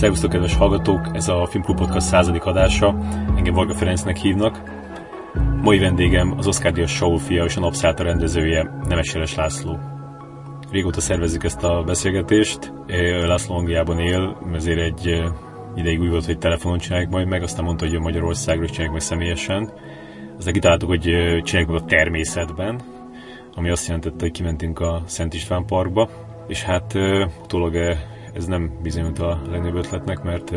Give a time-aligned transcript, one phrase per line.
[0.00, 1.08] Szervusztok, kedves hallgatók!
[1.12, 2.96] Ez a Filmklub Podcast századik adása.
[3.36, 4.62] Engem Varga Ferencnek hívnak.
[5.62, 9.78] Mai vendégem az Oscar Díjas Saul fia és a Napszálta rendezője, Nemes Jeles László.
[10.70, 12.72] Régóta szervezzük ezt a beszélgetést.
[13.26, 15.22] László Angliában él, ezért egy
[15.74, 18.94] ideig úgy volt, hogy telefonon csináljuk majd meg, aztán mondta, hogy jön Magyarországra, és csináljuk
[18.94, 19.72] meg személyesen.
[20.38, 21.00] Aztán kitaláltuk, hogy
[21.42, 22.80] csináljuk meg a természetben,
[23.54, 26.10] ami azt jelentette, hogy kimentünk a Szent István Parkba,
[26.46, 26.94] és hát
[27.42, 27.96] utólag
[28.34, 30.50] ez nem bizonyult a legnagyobb ötletnek, mert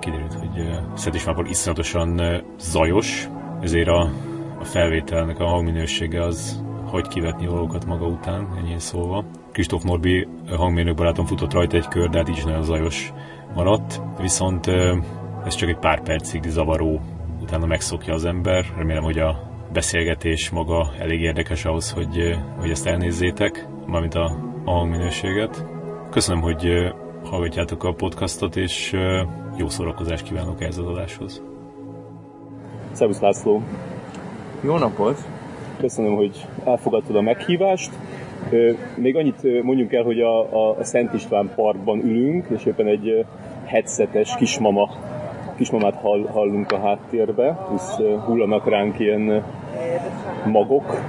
[0.00, 2.20] kiderült, hogy Szent iszonyatosan
[2.58, 3.28] zajos,
[3.60, 4.10] ezért a,
[4.58, 9.24] a felvételnek a hangminősége az hogy kivetni valókat maga után, ennyi szólva.
[9.52, 13.12] Kristóf Norbi hangmérnök barátom futott rajta egy kör, de hát így is nagyon zajos
[13.54, 14.66] maradt, viszont
[15.44, 17.00] ez csak egy pár percig zavaró,
[17.40, 18.64] utána megszokja az ember.
[18.76, 24.70] Remélem, hogy a beszélgetés maga elég érdekes ahhoz, hogy, hogy ezt elnézzétek, mármint a, a
[24.70, 25.69] hangminőséget.
[26.10, 26.92] Köszönöm, hogy
[27.24, 28.96] hallgatjátok a podcastot, és
[29.56, 31.42] jó szórakozást kívánok ehhez az adáshoz.
[32.92, 33.62] Szervusz László!
[34.60, 35.18] Jó napot!
[35.78, 37.90] Köszönöm, hogy elfogadtad a meghívást.
[38.96, 43.24] Még annyit mondjunk el, hogy a, a Szent István Parkban ülünk, és éppen egy
[43.64, 44.90] headsetes kismama,
[45.56, 49.44] kismamát hall, hallunk a háttérbe, plusz hullanak ránk ilyen
[50.46, 51.00] magok,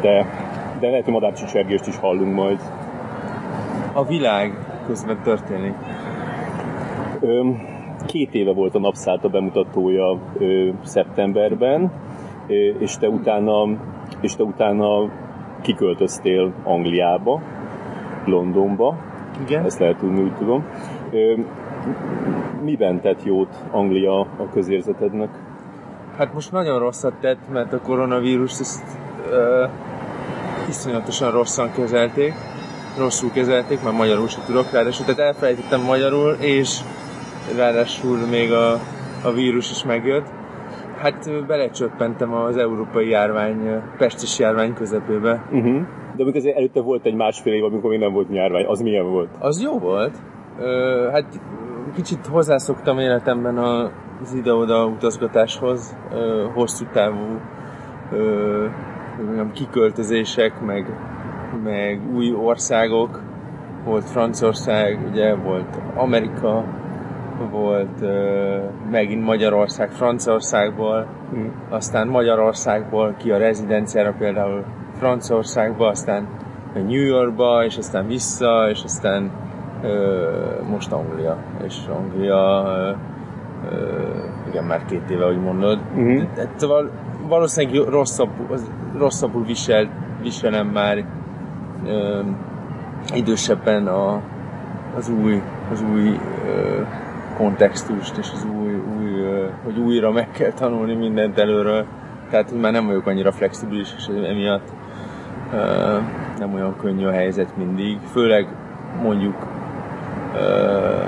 [0.00, 0.26] de,
[0.80, 2.60] de lehet, hogy madárcsicsergést is hallunk majd
[3.96, 4.52] a világ
[4.86, 5.74] közben történik?
[8.06, 10.18] Két éve volt a a bemutatója
[10.82, 11.92] szeptemberben,
[12.78, 13.66] és te utána,
[14.20, 15.10] és te utána
[15.62, 17.40] kiköltöztél Angliába,
[18.24, 18.96] Londonba.
[19.46, 19.64] Igen.
[19.64, 20.64] Ezt lehet tudni, úgy tudom.
[22.62, 25.28] Miben tett jót Anglia a közérzetednek?
[26.16, 28.98] Hát most nagyon rosszat tett, mert a koronavírus ezt
[29.30, 29.70] uh,
[30.68, 32.34] iszonyatosan rosszan kezelték
[32.98, 36.80] rosszul kezelték, mert magyarul sem tudok ráadásul, tehát elfelejtettem magyarul, és
[37.56, 38.72] ráadásul még a,
[39.22, 40.26] a vírus is megjött.
[40.98, 45.44] Hát belecsöppentem az európai járvány, pestis járvány közepébe.
[45.52, 45.80] Uh-huh.
[46.16, 49.10] De amikor azért előtte volt egy másfél év, amikor még nem volt járvány, az milyen
[49.10, 49.28] volt?
[49.38, 50.14] Az jó volt.
[50.58, 51.40] Ö, hát
[51.94, 57.40] kicsit hozzászoktam életemben az ide-oda utazgatáshoz, ö, hosszú távú
[58.12, 58.66] ö,
[59.52, 60.86] kiköltözések, meg
[61.56, 63.20] meg új országok,
[63.84, 66.64] volt Franciaország, ugye volt Amerika,
[67.50, 68.10] volt uh,
[68.90, 71.46] megint Magyarország Franciaországból, mm.
[71.68, 74.64] aztán Magyarországból ki a rezidenciára például
[74.98, 76.28] Franciaországba, aztán
[76.74, 79.30] New Yorkba, és aztán vissza, és aztán
[79.82, 81.36] uh, most Anglia.
[81.64, 82.96] És Anglia, uh,
[83.72, 85.78] uh, igen, már két éve, ahogy mondod.
[85.98, 86.24] Mm-hmm.
[86.58, 86.90] Val-
[87.28, 88.46] valószínűleg rosszabbul,
[88.98, 89.88] rosszabbul visel,
[90.22, 91.04] viselem már
[91.86, 92.20] ö,
[93.14, 94.20] idősebben a,
[94.96, 95.42] az új,
[95.72, 96.80] az új ö,
[97.36, 101.84] kontextust, és az új, új ö, hogy újra meg kell tanulni mindent előről.
[102.30, 104.68] Tehát már nem vagyok annyira flexibilis, és emiatt
[105.52, 105.98] ö,
[106.38, 107.98] nem olyan könnyű a helyzet mindig.
[108.12, 108.46] Főleg
[109.02, 109.46] mondjuk
[110.34, 111.04] ö,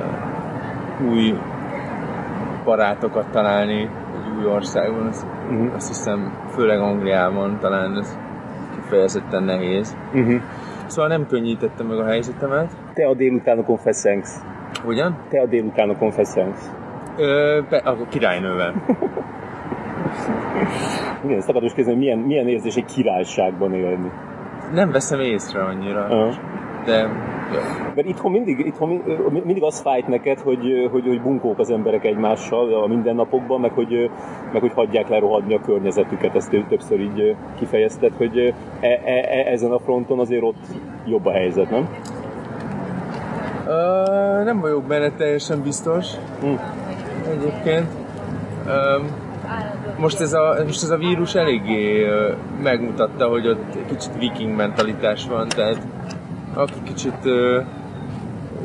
[1.08, 1.38] új
[2.64, 5.74] barátokat találni egy új országban, azt, uh-huh.
[5.74, 8.18] azt hiszem főleg Angliában talán ez
[8.74, 9.96] kifejezetten nehéz.
[10.12, 10.40] Uh-huh.
[10.88, 12.76] Szóval nem könnyítette meg a helyzetemet.
[12.94, 14.42] Te a délutánokon feszengsz.
[14.84, 15.16] Hogyan?
[15.28, 16.70] Te a délutánokon feszengsz.
[17.16, 18.74] Ö, be, a királynővel.
[21.24, 24.10] Igen, ezt akarod kérdezni, milyen, milyen érzés egy királyságban élni?
[24.72, 26.02] Nem veszem észre annyira.
[26.02, 26.34] Uh-huh.
[26.84, 27.08] De
[27.94, 32.82] mert itthon mindig, itthon mindig az fájt neked, hogy, hogy, hogy bunkók az emberek egymással
[32.82, 34.10] a mindennapokban, meg hogy,
[34.52, 38.54] meg hogy hagyják lerohadni a környezetüket, ezt többször így kifejezted, hogy e,
[38.86, 40.66] e, e, ezen a fronton azért ott
[41.06, 41.88] jobb a helyzet, nem?
[43.66, 46.06] Uh, nem vagyok benne teljesen biztos.
[46.40, 46.54] Hm.
[47.30, 47.86] Egyébként.
[48.66, 49.26] Um,
[49.98, 52.06] most ez, a, most ez a vírus eléggé
[52.62, 55.78] megmutatta, hogy ott kicsit viking mentalitás van, tehát
[56.54, 57.64] aki kicsit uh,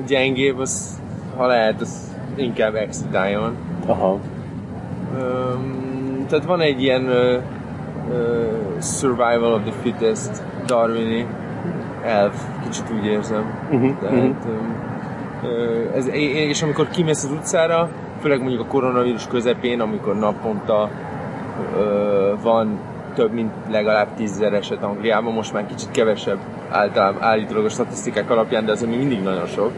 [0.08, 1.02] gyengébb, az,
[1.38, 3.56] ha lehet, az inkább excitáljon.
[3.86, 4.20] Aha.
[5.20, 7.42] Um, tehát van egy ilyen uh,
[8.10, 11.26] uh, survival of the fittest darwini
[12.04, 13.68] elf, kicsit úgy érzem.
[13.72, 14.32] Uh-huh, tehát, uh-huh.
[15.44, 17.90] Uh, ez, és amikor kimész az utcára,
[18.22, 20.90] főleg mondjuk a koronavírus közepén, amikor naponta
[21.78, 22.80] uh, van
[23.14, 26.40] több mint legalább tízzer eset Angliában, most már kicsit kevesebb
[26.70, 29.72] általában állítólag a statisztikák alapján, de azért még mindig nagyon sok,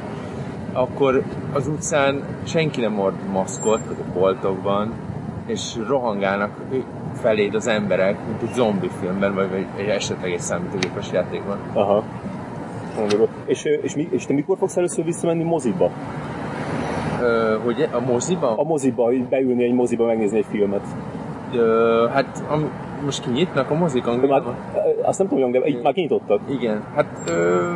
[0.73, 1.23] akkor
[1.53, 4.93] az utcán senki nem mord maszkot a boltokban,
[5.45, 6.51] és rohangálnak
[7.13, 11.57] feléd az emberek, mint egy zombi filmben, vagy egy, esetleg egy számítógépes játékban.
[11.73, 12.03] Aha.
[13.45, 15.91] És, és, mi, és te mikor fogsz először visszamenni moziba?
[17.21, 18.57] Ö, hogy a moziba?
[18.57, 20.85] A moziba, beülni egy moziba, megnézni egy filmet.
[21.53, 22.69] Ö, hát am,
[23.05, 24.41] most kinyitnak a mozik De már,
[25.01, 26.39] azt nem tudom, de így már kinyitottak.
[26.49, 27.71] Igen, hát ö,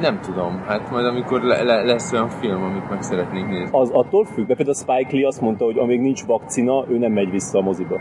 [0.00, 3.68] nem tudom, hát majd amikor le, le, lesz olyan film, amit meg szeretnék nézni.
[3.72, 7.12] Az attól függ, mert például Spike Lee azt mondta, hogy amíg nincs vakcina, ő nem
[7.12, 8.00] megy vissza a moziba.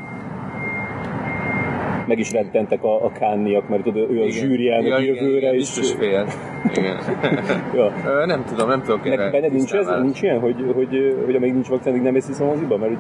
[2.08, 5.38] Meg is rettentek a, a kánniak, mert tudod, ő a zsűri elnök ja, jövőre.
[5.38, 6.26] igen, és, biztos fél.
[6.74, 6.98] Igen.
[7.76, 7.92] ja.
[8.06, 11.54] Ö, nem tudom, nem tudok erre benned nincs, ez, nincs ilyen, hogy, hogy, hogy amíg
[11.54, 12.78] nincs vakcina, addig nem mész vissza a moziba?
[12.78, 12.92] Mert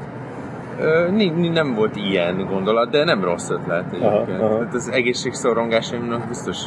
[0.79, 1.11] Ö,
[1.53, 4.41] nem volt ilyen gondolat, de nem rossz ötlet egyébként.
[4.41, 4.63] aha.
[4.63, 6.57] Hát az egészségszorongásaimnak biztos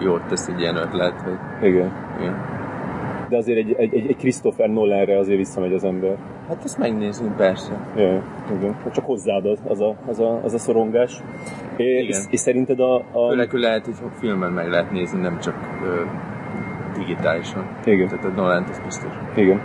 [0.00, 1.92] jót tesz egy ilyen ötlet, hogy igen.
[2.20, 2.64] igen.
[3.28, 6.16] De azért egy, egy, egy, Christopher Nolanre azért visszamegy az ember.
[6.48, 7.72] Hát ezt megnézzünk persze.
[7.96, 8.22] Ja,
[8.58, 8.74] igen.
[8.84, 11.20] Hát Csak hozzáad az, a, az, a, az a szorongás.
[11.76, 12.04] É, Igen.
[12.06, 12.94] És, és szerinted a...
[12.94, 13.28] a...
[13.28, 15.54] Főleg, lehet, hogy filmen meg lehet nézni, nem csak
[15.84, 16.02] ö,
[16.98, 17.66] digitálisan.
[17.84, 18.08] Igen.
[18.08, 19.10] Tehát a nolan ez biztos.
[19.34, 19.60] Igen.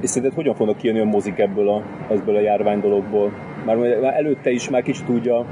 [0.00, 3.32] És szerinted hogyan fognak kijönni a mozik ebből a, ebből a járvány dologból?
[3.64, 5.44] Már, már előtte is már kicsit úgy a,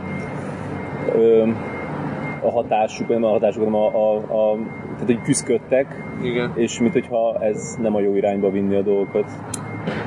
[2.50, 4.56] hatásuk, nem a hatásuk, hanem a, a, a
[4.92, 5.86] tehát, hogy küzdködtek,
[6.22, 6.52] Igen.
[6.54, 9.30] és mint hogyha ez nem a jó irányba vinni a dolgokat.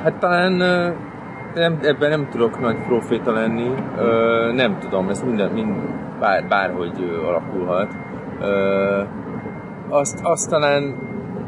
[0.04, 0.52] Hát talán
[1.54, 3.70] nem, ebben nem tudok nagy proféta lenni.
[3.98, 5.76] Ö, nem tudom, ez minden, mind,
[6.20, 7.96] bár, bárhogy alakulhat.
[8.40, 9.02] Ö,
[9.90, 10.96] azt, azt talán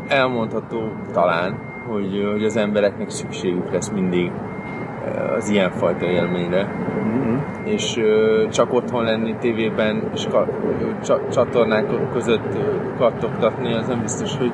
[0.07, 4.31] elmondható talán, hogy, hogy az embereknek szükségük lesz mindig
[5.37, 6.67] az ilyenfajta élményre.
[7.03, 7.37] Mm-hmm.
[7.63, 10.47] és ö, csak otthon lenni tévében és ka,
[11.03, 12.57] csa, csatornák között
[12.97, 14.51] kattogtatni, az nem biztos, hogy,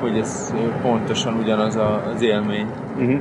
[0.00, 2.66] hogy ez pontosan ugyanaz a, az élmény.
[3.00, 3.18] Mm-hmm.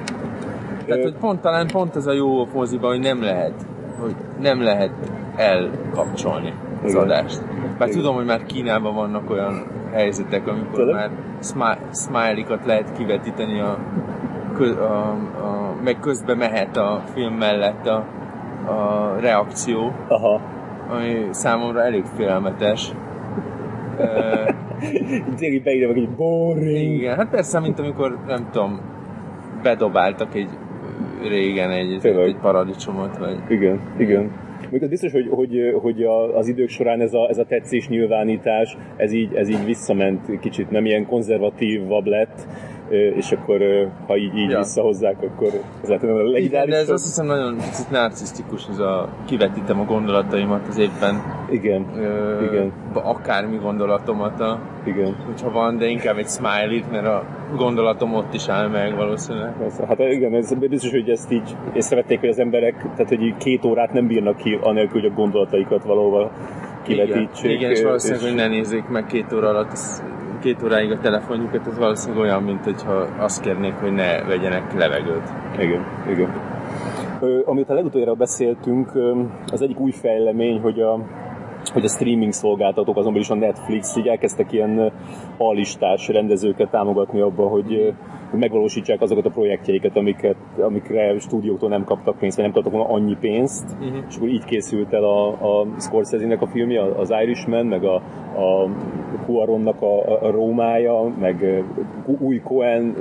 [0.85, 3.53] Tehát, hogy pont talán pont az a jó moziban, hogy nem lehet,
[4.01, 4.91] hogy nem lehet
[5.35, 7.03] elkapcsolni az Igen.
[7.03, 7.41] adást.
[7.77, 7.99] Bár Igen.
[7.99, 9.63] tudom, hogy már Kínában vannak olyan
[9.95, 10.95] helyzetek, amikor Tényleg?
[10.95, 11.09] már
[11.41, 13.77] smi- smiley-kat lehet kivetíteni a,
[14.59, 14.83] a,
[15.41, 18.03] a, meg közbe mehet a film mellett a,
[18.71, 20.41] a reakció, Aha.
[20.89, 22.91] ami számomra elég félelmetes.
[25.37, 26.93] Tényleg beírja meg egy boring.
[26.93, 28.79] igen, hát persze, mint amikor, nem tudom,
[29.63, 30.49] bedobáltak egy
[31.21, 32.27] régen egy, Tényleg.
[32.27, 33.37] egy paradicsomot, vagy...
[33.47, 34.31] Igen, igen.
[34.69, 36.03] Még az biztos, hogy, hogy, hogy
[36.33, 40.69] az idők során ez a, ez a tetszés nyilvánítás, ez így, ez így visszament kicsit,
[40.69, 42.47] nem ilyen konzervatívabb lett,
[42.89, 43.57] és akkor
[44.07, 44.57] ha így, így Ja.
[44.57, 45.47] visszahozzák, akkor
[45.81, 49.83] ez lehet, hogy a de ez azt hiszem nagyon picit narcisztikus, ez a kivetítem a
[49.83, 52.71] gondolataimat az évben, Igen, ö, Igen.
[52.93, 55.15] akármi gondolatomat, a, igen.
[55.25, 57.23] hogyha van, de inkább egy smiley mert a
[57.57, 59.53] gondolatom ott is áll meg valószínűleg.
[59.87, 63.93] Hát igen, ez biztos, hogy ezt így észrevették, hogy az emberek, tehát hogy két órát
[63.93, 66.31] nem bírnak ki, anélkül, hogy a gondolataikat valahol
[66.83, 67.43] kivetítsék.
[67.43, 70.03] Igen, igen és valószínűleg, és- hogy ne nézzék meg két óra alatt, az,
[70.45, 75.29] két óráig a telefonjukat, ez valószínűleg olyan, mint hogyha azt kérnék, hogy ne vegyenek levegőt.
[75.59, 76.33] Igen, igen.
[77.21, 78.91] Ö, amit a legutoljára beszéltünk,
[79.51, 80.99] az egyik új fejlemény, hogy a,
[81.75, 84.91] hogy a streaming szolgáltatók, azonban is a Netflix, így elkezdtek ilyen
[85.37, 87.93] alistás rendezőket támogatni abban, hogy,
[88.31, 93.17] megvalósítsák azokat a projektjeiket, amiket, amikre stúdióktól nem kaptak pénzt, vagy nem kaptak volna annyi
[93.19, 93.97] pénzt, Mhm.
[94.09, 97.95] és akkor így készült el a, a Scorsese-nek a filmje, az Irishman, meg a,
[98.35, 98.69] a
[99.25, 101.63] Cuaronnak a, a Rómája, meg
[102.19, 102.95] új Cohen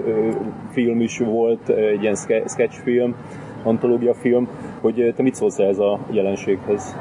[0.71, 3.15] film is volt, egy ilyen ske- sketchfilm,
[3.63, 4.49] antológia film,
[4.81, 6.97] hogy te mit szólsz ez a jelenséghez?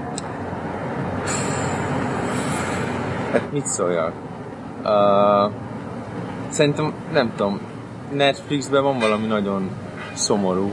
[3.33, 4.13] Hát mit szóljak?
[4.83, 5.51] Uh,
[6.49, 7.59] szerintem, nem tudom,
[8.11, 9.69] Netflixben van valami nagyon
[10.13, 10.71] szomorú,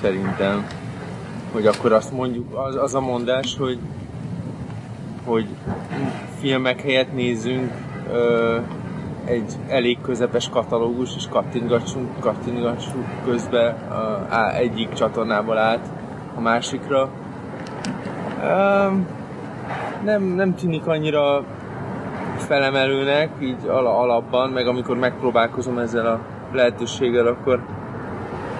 [0.00, 0.66] szerintem,
[1.52, 3.78] hogy akkor azt mondjuk, az, az a mondás, hogy
[5.24, 5.46] hogy
[6.40, 7.72] filmek helyett nézzünk
[8.12, 8.58] ö,
[9.24, 13.76] egy elég közepes katalógus, és kattintgassunk, kattintgassunk közbe
[14.28, 15.90] á, egyik csatornából át
[16.36, 17.10] a másikra.
[18.42, 19.15] Um,
[20.04, 21.44] nem, nem tűnik annyira
[22.36, 26.20] felemelőnek, így ala, alapban, meg amikor megpróbálkozom ezzel a
[26.52, 27.60] lehetőséggel, akkor,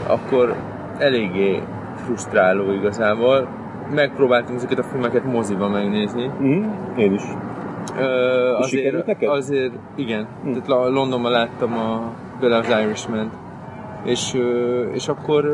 [0.06, 0.54] akkor
[0.98, 1.62] eléggé
[1.94, 3.48] frusztráló igazából.
[3.94, 6.30] Megpróbáltam ezeket a filmeket moziba megnézni.
[6.42, 6.64] Mm,
[6.96, 7.22] én is.
[7.98, 9.28] Ö, És sikerült neked?
[9.28, 10.26] azért, igen.
[10.42, 10.52] Hm.
[10.52, 13.30] Tehát Londonban láttam a, például az irishman
[14.06, 14.38] és,
[14.92, 15.44] és akkor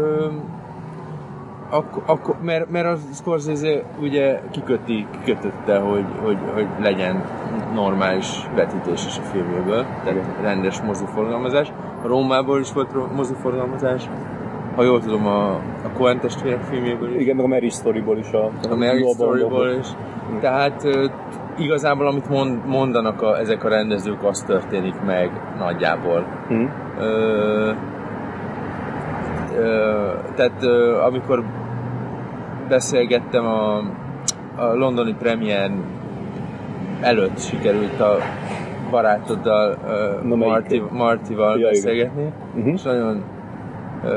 [1.72, 7.24] akkor, akkor mert, mert a Scorsese ugye kiköti, kikötötte, hogy, hogy, hogy legyen
[7.74, 11.72] normális vetítés is a filmjéből, tehát rendes moziforgalmazás.
[12.02, 14.08] A Rómából is volt moziforgalmazás,
[14.76, 18.30] ha jól tudom, a, a Coen testvérek filmjéből is Igen, meg a Mary Storyból is.
[18.32, 19.12] A, a Baumbachból.
[19.12, 19.86] Storyból is.
[20.40, 20.88] Tehát
[21.58, 26.26] igazából amit mond, mondanak a, ezek a rendezők, az történik meg nagyjából.
[26.48, 26.64] Hm.
[26.98, 27.72] Ö,
[29.56, 31.44] ö, tehát ö, amikor
[32.68, 33.76] beszélgettem a,
[34.56, 35.70] a londoni premier
[37.00, 38.16] előtt sikerült a
[38.90, 40.90] barátoddal, uh, Na, melyiket?
[40.90, 41.70] Martival Ja, igen.
[41.72, 42.68] beszélgetni, Mhm.
[42.68, 43.24] és nagyon
[44.04, 44.10] uh,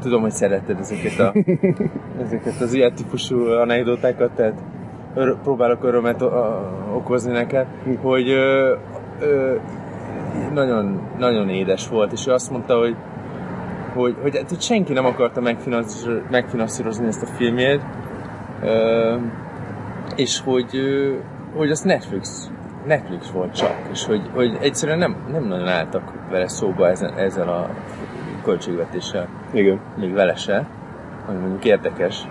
[0.00, 1.32] tudom, hogy szereted ezeket, a,
[2.24, 4.62] ezeket az ilyen típusú anekdotákat, tehát
[5.16, 6.62] ör, próbálok örömet o- a,
[6.94, 7.66] okozni neked,
[8.02, 8.74] hogy ö,
[9.20, 9.54] ö,
[10.54, 12.96] nagyon, nagyon édes volt, és ő azt mondta, hogy
[13.94, 17.80] hogy, hogy, hát, hogy senki nem akarta megfinanszírozni, megfinanszírozni ezt a filmjét,
[20.16, 20.70] és hogy,
[21.56, 22.50] hogy az Netflix,
[22.86, 27.48] Netflix volt csak, és hogy, hogy egyszerűen nem, nem nagyon álltak vele szóba ezzel, ezzel
[27.48, 27.70] a
[28.42, 29.80] költségvetéssel, Igen.
[29.96, 30.66] még vele se,
[31.26, 32.22] ami mondjuk érdekes.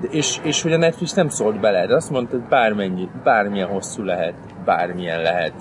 [0.00, 3.68] De és, és hogy a Netflix nem szólt bele, de azt mondta, hogy bármennyi, bármilyen
[3.68, 4.34] hosszú lehet,
[4.64, 5.54] bármilyen lehet,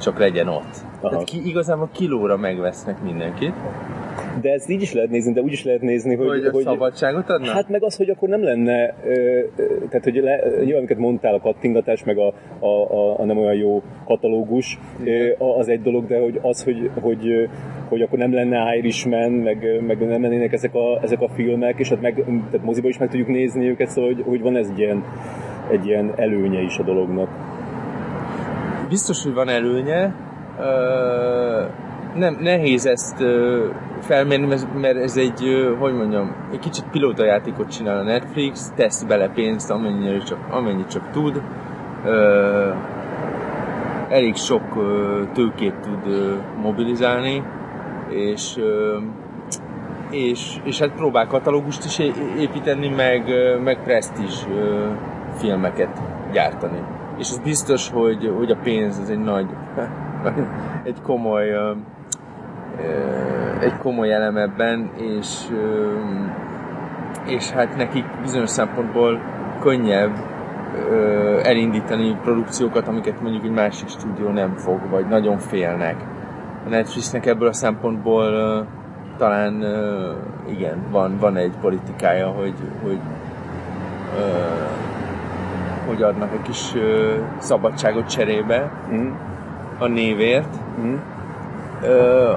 [0.00, 0.76] csak legyen ott.
[1.00, 1.08] Aha.
[1.08, 3.54] Tehát ki, igazából kilóra megvesznek mindenkit,
[4.40, 6.28] De ezt így is lehet nézni, de úgy is lehet nézni, hogy...
[6.28, 7.54] hogy, hogy szabadságot adnak?
[7.54, 9.12] Hát meg az, hogy akkor nem lenne, ö,
[9.56, 13.38] ö, tehát hogy le, nyilván, amiket mondtál, a kattingatás, meg a, a, a, a nem
[13.38, 17.48] olyan jó katalógus, ö, az egy dolog, de hogy az, hogy, hogy,
[17.88, 21.88] hogy akkor nem lenne Irishman, meg, meg nem lennének ezek a, ezek a filmek, és
[21.88, 22.14] hát meg,
[22.50, 25.04] tehát moziba is meg tudjuk nézni őket, szóval hogy, hogy van ez egy ilyen,
[25.70, 27.28] egy ilyen előnye is a dolognak.
[28.88, 30.14] Biztos, hogy van előnye.
[30.58, 31.64] Ö,
[32.14, 33.66] nem, nehéz ezt ö,
[34.00, 39.28] felmérni, mert- ez egy, ö, hogy mondjam, egy kicsit pilótajátékot csinál a Netflix, tesz bele
[39.28, 41.42] pénzt, amennyire csak, amennyit csak tud.
[42.04, 42.70] Ö,
[44.08, 47.42] elég sok ö, tőkét tud ö, mobilizálni,
[48.08, 48.98] és, ö,
[50.10, 51.98] és, és hát próbál katalógust is
[52.38, 53.24] építeni, meg,
[53.64, 54.44] meg presztízs
[55.36, 56.00] filmeket
[56.32, 56.78] gyártani.
[57.18, 59.46] És az biztos, hogy, hogy a pénz az egy nagy,
[60.90, 61.50] egy komoly,
[63.60, 65.28] egy komoly elem ebben, és,
[67.26, 69.20] és hát nekik bizonyos szempontból
[69.60, 70.12] könnyebb
[71.42, 75.96] elindítani produkciókat, amiket mondjuk egy másik stúdió nem fog, vagy nagyon félnek.
[76.66, 78.66] A Netflixnek ebből a szempontból
[79.18, 79.64] talán
[80.48, 82.98] igen, van, van egy politikája, hogy, hogy
[85.86, 86.72] hogy adnak egy kis
[87.38, 89.10] szabadságot cserébe Mm.
[89.78, 90.56] a névért.
[90.80, 90.94] Mm.
[91.82, 92.32] Ö,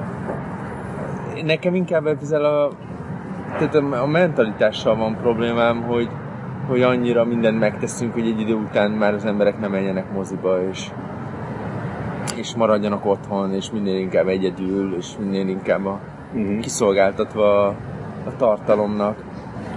[1.44, 2.70] nekem inkább ezzel a,
[3.58, 6.08] tehát a, a mentalitással van problémám, hogy,
[6.68, 10.90] hogy annyira mindent megteszünk, hogy egy idő után már az emberek nem menjenek moziba, és,
[12.36, 15.98] és maradjanak otthon, és minél inkább egyedül, és minél inkább a,
[16.34, 16.58] Mhm.
[16.60, 17.74] kiszolgáltatva a,
[18.26, 19.16] a tartalomnak.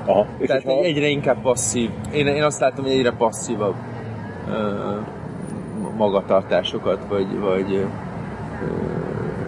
[0.05, 0.25] Aha.
[0.38, 1.89] És Tehát hogyha- egyre inkább passzív.
[2.13, 3.74] Én, én azt látom, hogy egyre passzívabb
[4.51, 4.71] ö,
[5.97, 7.86] magatartásokat, vagy, vagy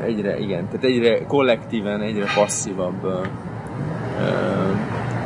[0.10, 3.22] egyre, igen, tehát egyre kollektíven, egyre passzívabb, ö,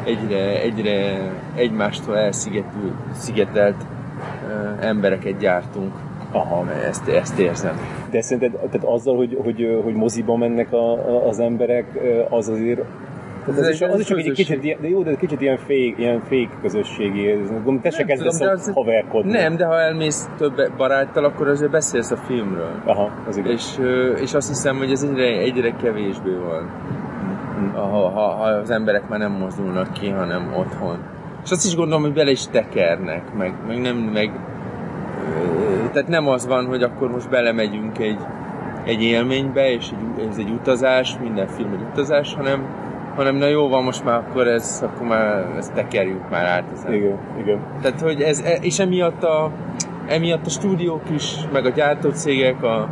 [0.03, 1.19] egyre, egyre
[1.55, 3.85] egymástól elszigetült, szigetelt
[4.49, 5.93] ö, embereket gyártunk.
[6.31, 6.71] Aha.
[6.71, 7.79] Ezt, ezt érzem.
[8.11, 11.85] De szerinted tehát azzal, hogy, hogy, hogy moziba mennek a, a, az emberek,
[12.29, 12.81] az azért
[13.45, 15.57] tehát az, Ez is, egy az is egy kicsit, ilyen- de jó, de kicsit ilyen
[15.57, 17.31] fake, ilyen fake közösségi.
[17.31, 19.31] ez- Gondolom, te se kezdesz tudom, ott haverkodni.
[19.31, 22.71] Nem, de ha elmész több baráttal, akkor azért beszélsz a filmről.
[22.85, 23.51] Aha, az igaz.
[23.51, 23.79] És,
[24.21, 26.69] és azt hiszem, hogy ez egyre, egyre kevésbé van.
[27.73, 30.97] Ha, ha, ha az emberek már nem mozdulnak ki, hanem otthon.
[31.43, 34.31] És azt is gondolom, hogy bele is tekernek, meg, meg nem, meg...
[35.91, 38.19] Tehát nem az van, hogy akkor most belemegyünk egy,
[38.83, 42.63] egy élménybe, és egy, ez egy utazás, minden film egy utazás, hanem,
[43.15, 46.93] hanem na jó van, most már akkor ez, akkor már ezt tekerjük már át ezen.
[46.93, 47.59] Igen, igen.
[47.81, 49.51] Tehát, hogy ez, e- és emiatt a,
[50.07, 52.89] emiatt a stúdiók is, meg a gyártócégek, a,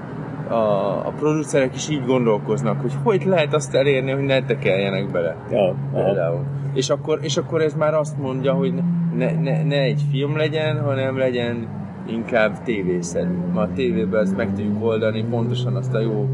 [0.49, 5.35] a, a producerek is így gondolkoznak, hogy hogy lehet azt elérni, hogy ne tekeljenek bele.
[5.51, 5.75] Ja.
[5.93, 6.43] Például.
[6.73, 8.73] És akkor, és akkor ez már azt mondja, hogy
[9.17, 11.67] ne, ne, ne egy film legyen, hanem legyen
[12.07, 13.37] inkább tévészerű.
[13.53, 16.29] Ma a tévében ezt meg tudjuk oldani, pontosan azt a jó,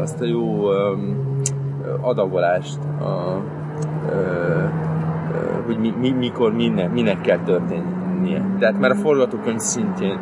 [0.00, 1.27] azt a jó um,
[2.00, 3.42] adagolást, a,
[4.10, 4.64] ö,
[5.66, 8.42] hogy mi, mi, mikor, minek, minek kell történnie.
[8.58, 10.18] Tehát már a forgatókönyv szintjén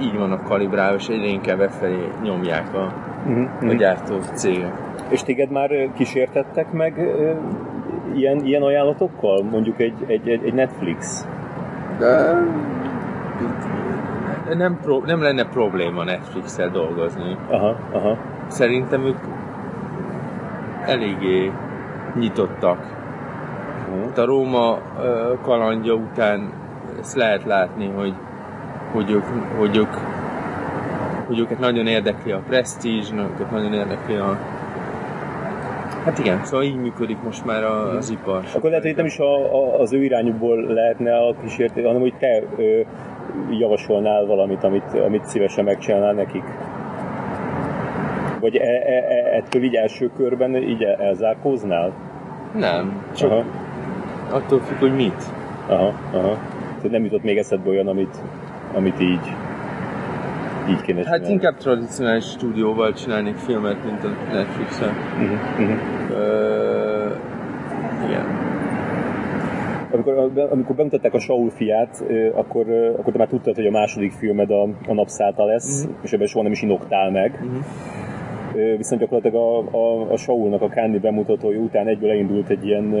[0.00, 2.92] így vannak kalibrálva, és egyre inkább e felé nyomják a,
[3.26, 4.72] Mhm, a gyártó cégek.
[5.08, 7.32] És téged már kísértettek meg ö,
[8.14, 9.42] ilyen, ilyen ajánlatokkal?
[9.42, 11.26] Mondjuk egy, egy, egy, egy Netflix?
[11.98, 12.38] De
[14.54, 17.36] nem, pro, nem lenne probléma Netflix-el dolgozni.
[17.50, 18.16] Aha, aha.
[18.46, 19.16] Szerintem ők
[20.86, 21.52] eléggé
[22.18, 22.78] nyitottak.
[23.90, 24.02] Mhm.
[24.08, 24.78] Hát a Róma
[25.42, 26.52] kalandja után
[27.00, 28.14] ezt lehet látni, hogy,
[28.92, 29.24] hogy, ők,
[29.58, 29.94] hogy, ők,
[31.26, 34.38] hogy őket nagyon érdekli a presztízs, őket nagyon érdekli a,
[36.04, 38.42] Hát igen, szóval így működik most már az ipar.
[38.54, 42.14] Akkor lehet, hogy nem is a, a, az ő irányukból lehetne a kísértés, hanem hogy
[42.18, 42.80] te ö,
[43.58, 46.44] javasolnál valamit, amit, amit szívesen megcsinálnál nekik.
[48.44, 51.92] Vagy e, e, e, ettől így első körben így elzárkóznál?
[52.54, 53.44] Nem, csak aha.
[54.30, 55.22] attól függ, hogy mit.
[55.66, 56.38] Aha, aha.
[56.76, 58.16] Tehát nem jutott még eszedbe olyan, amit,
[58.74, 59.32] amit így
[60.68, 61.32] így kéne Hát csinálni.
[61.32, 64.88] inkább tradicionális stúdióval csinálnék filmet, mint a Netflixen.
[64.88, 65.78] Uh-huh, uh-huh.
[66.10, 67.12] Uh,
[68.08, 68.26] igen.
[69.92, 72.66] Amikor, amikor bemutatták a Saul fiát, akkor,
[72.98, 75.96] akkor te már tudtad, hogy a második filmed a, a napszálta lesz, uh-huh.
[76.02, 77.38] és ebben soha nem is inoktál meg.
[77.42, 77.64] Uh-huh
[78.76, 82.94] viszont gyakorlatilag a, a, a Saulnak a Candy bemutatója után egyből elindult egy ilyen,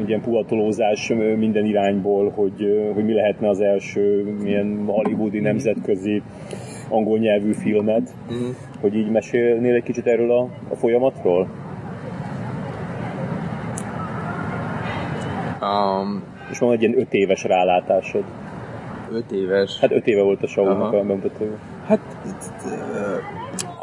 [0.00, 6.22] egy ilyen puhatolózás minden irányból, hogy, hogy mi lehetne az első ilyen hollywoodi nemzetközi
[6.88, 8.50] angol nyelvű filmet, mm.
[8.80, 11.48] hogy így mesélnél egy kicsit erről a, a folyamatról?
[15.60, 18.24] Um, és van egy ilyen öt éves rálátásod.
[19.12, 19.80] Öt éves?
[19.80, 21.58] Hát öt éve volt a Saulnak a bemutatója.
[21.86, 22.00] Hát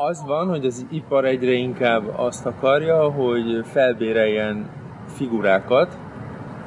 [0.07, 4.69] az van, hogy az ipar egyre inkább azt akarja, hogy felbéreljen
[5.07, 5.97] figurákat,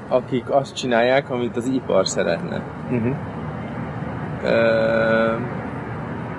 [0.09, 2.63] akik azt csinálják, amit az ipar szeretne.
[2.91, 3.17] Uh-huh.
[4.43, 5.41] Uh,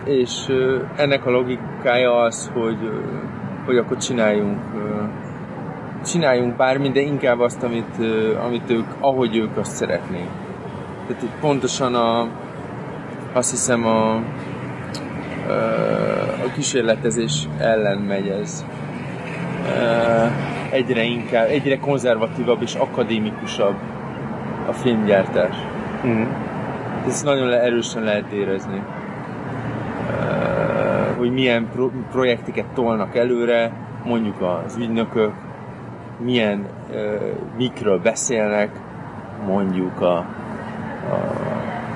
[0.05, 0.47] és
[0.95, 2.77] ennek a logikája az, hogy,
[3.65, 4.59] hogy akkor csináljunk
[6.05, 7.97] csináljunk bármit, de inkább azt, amit,
[8.43, 10.27] amit ők, ahogy ők azt szeretnék.
[11.07, 12.27] Tehát pontosan a,
[13.33, 14.21] azt hiszem a,
[16.45, 18.65] a kísérletezés ellen megy ez.
[20.69, 23.75] Egyre inkább, egyre konzervatívabb és akadémikusabb
[24.67, 25.55] a filmgyártás.
[26.05, 26.23] Mm.
[27.07, 28.81] Ezt nagyon erősen lehet érezni.
[31.17, 33.71] Hogy milyen pro- projekteket tolnak előre,
[34.06, 35.32] mondjuk az ügynökök,
[36.17, 36.67] milyen
[37.58, 38.69] mikről beszélnek,
[39.45, 41.52] mondjuk a, a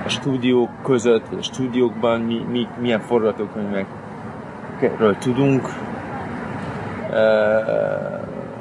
[0.07, 5.67] a stúdiók között, vagy a stúdiókban mi, mi, milyen forgatókönyvekről tudunk.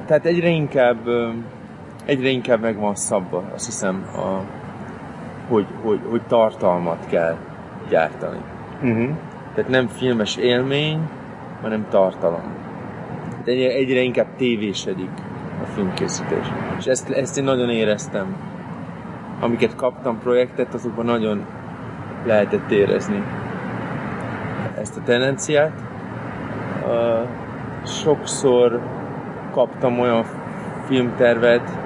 [0.06, 0.98] Tehát egyre inkább
[2.04, 4.40] egyre inkább meg van szabva, azt hiszem, a,
[5.48, 7.36] hogy, hogy, hogy tartalmat kell
[7.88, 8.38] gyártani.
[8.82, 9.08] Uh-huh.
[9.54, 11.08] Tehát nem filmes élmény,
[11.62, 12.54] hanem tartalom.
[13.30, 15.10] Tehát egyre, egyre inkább tévésedik
[15.62, 16.46] a filmkészítés.
[16.78, 18.36] És ezt, ezt én nagyon éreztem
[19.40, 21.44] amiket kaptam projektet, azokban nagyon
[22.24, 23.22] lehetett érezni
[24.78, 25.72] ezt a tendenciát.
[27.84, 28.80] Sokszor
[29.52, 30.24] kaptam olyan
[30.84, 31.78] filmtervet,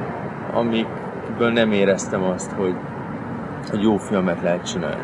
[0.53, 2.75] amikből nem éreztem azt, hogy,
[3.71, 5.03] hogy jó filmet lehet csinálni.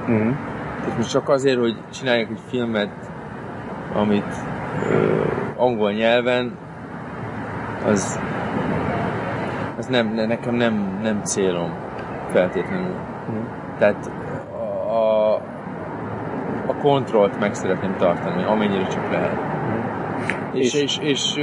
[0.00, 0.34] Uh-huh.
[0.80, 2.90] Tehát most csak azért, hogy csináljak egy filmet,
[3.94, 4.34] amit
[4.90, 6.56] uh, angol nyelven,
[7.86, 8.20] az,
[9.78, 11.86] az nem, nekem nem, nem célom
[12.30, 12.94] feltétlenül.
[13.30, 13.44] Mm.
[13.78, 14.10] Tehát
[14.90, 15.34] a,
[16.66, 19.36] a kontrollt meg szeretném tartani, amennyire csak lehet.
[19.36, 20.56] Mm.
[20.56, 21.40] És, és, és, és,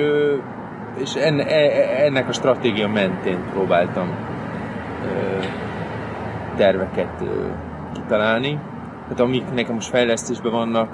[0.98, 4.08] és enne, e, ennek a stratégia mentén próbáltam
[6.56, 7.24] terveket
[7.94, 8.60] kitalálni.
[9.04, 10.90] Tehát amik nekem most fejlesztésben vannak,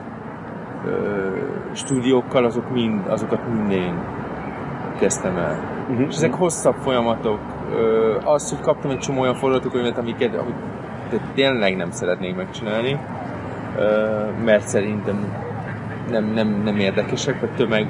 [1.73, 3.93] stúdiókkal, azok mind, azokat mind én
[4.99, 5.80] kezdtem el.
[5.89, 6.07] Uh-huh.
[6.09, 7.39] És ezek hosszabb folyamatok,
[8.23, 12.99] az, hogy kaptam egy csomó olyan forgatókönyvet, amiket, amiket tényleg nem szeretnék megcsinálni,
[14.45, 15.33] mert szerintem
[16.09, 17.87] nem, nem, nem érdekesek, vagy tömeg,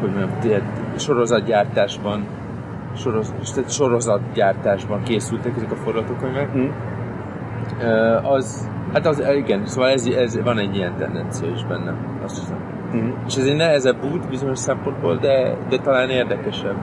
[0.00, 0.30] hogy mondjam,
[0.96, 2.26] sorozatgyártásban
[2.96, 3.34] soroz,
[3.68, 6.56] sorozatgyártásban készültek ezek a forgatókönyvek.
[6.56, 6.68] Mm.
[8.22, 12.15] Az, hát az, igen, szóval ez, ez, van egy ilyen tendencia is benne, azt hiszem.
[12.96, 13.10] Mm.
[13.26, 16.76] És ez egy nehezebb út bizonyos szempontból, de, de talán érdekesebb.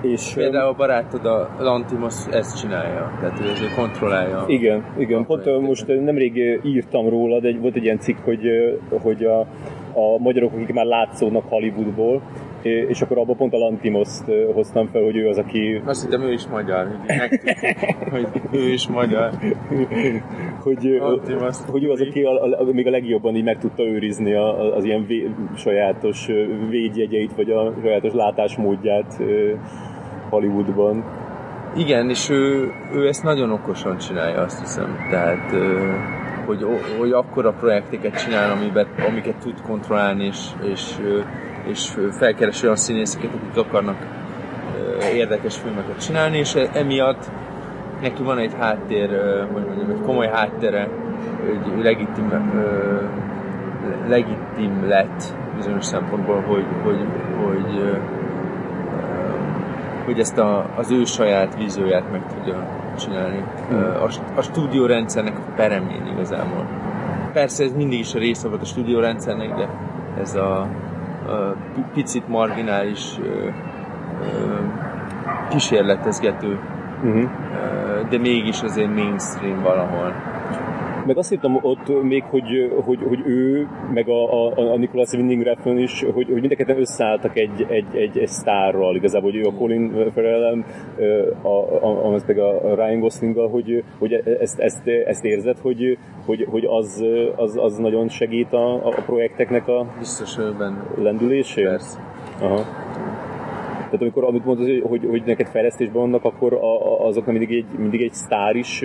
[0.00, 4.44] És, Például a barátod, a Lantimos ezt csinálja, tehát ő azért kontrollálja.
[4.46, 5.26] Igen, igen.
[5.26, 8.40] Pont most nemrég írtam róla, de volt egy ilyen cikk, hogy,
[9.02, 9.40] hogy a,
[9.92, 12.22] a magyarok, akik már látszódnak Hollywoodból,
[12.66, 14.24] és akkor abban pont a Lantimoszt
[14.54, 15.82] hoztam fel, hogy ő az, aki...
[15.84, 16.88] Azt hittem, ő is magyar,
[18.10, 19.30] hogy ő is magyar.
[20.66, 21.00] hogy,
[21.70, 24.84] hogy ő az, aki a, a, még a legjobban így meg tudta őrizni a, az
[24.84, 26.26] ilyen vé, sajátos
[26.68, 29.22] védjegyeit, vagy a sajátos látásmódját
[30.30, 31.04] Hollywoodban.
[31.76, 34.96] Igen, és ő, ő ezt nagyon okosan csinálja, azt hiszem.
[35.10, 35.52] Tehát,
[36.46, 36.66] hogy,
[36.98, 40.38] hogy akkora projekteket csinál, amiben, amiket tud kontrollálni, és,
[40.72, 40.96] és,
[41.66, 43.96] és felkeres olyan színészeket, akik akarnak
[45.14, 47.30] érdekes filmeket csinálni, és emiatt
[48.00, 49.08] neki van egy háttér,
[49.52, 50.88] hogy mondjam, egy komoly háttere,
[51.48, 52.32] egy legitim,
[54.08, 57.04] legitim lett bizonyos szempontból, hogy, hogy,
[57.44, 57.98] hogy,
[60.04, 62.66] hogy ezt a, az ő saját vízióját meg tudja
[62.98, 63.44] csinálni.
[63.70, 66.66] Ö, A, a stúdiórendszernek a peremén igazából.
[67.32, 69.68] Persze ez mindig is a része volt a stúdiórendszernek, de
[70.20, 70.66] ez a,
[71.94, 73.18] picit marginális
[75.48, 76.58] kísérletezgető,
[77.04, 77.28] Uh-huh.
[78.08, 80.12] de mégis azért mainstream valahol.
[81.06, 85.42] Meg azt hittem ott még, hogy, hogy, hogy ő, meg a, a, a Nicholas Winding
[85.42, 89.52] Refn is, hogy, hogy mindeket összeálltak egy, egy, egy, egy sztárral, igazából, hogy ő a
[89.52, 90.64] Colin farrell
[91.42, 96.46] a, a, a, meg a Ryan Goslinggal, hogy, hogy ezt, ezt, ezt érzed, hogy, hogy,
[96.50, 97.04] hogy az,
[97.36, 100.36] az, az nagyon segít a, a projekteknek a Biztos
[100.96, 101.64] lendülésén?
[101.64, 101.98] Persze.
[102.40, 102.64] Aha.
[103.86, 107.56] Tehát amikor, amit mondod, hogy, hogy, hogy neked fejlesztésben vannak, akkor a, a, azoknak mindig
[107.56, 108.82] egy, mindig egy sztár is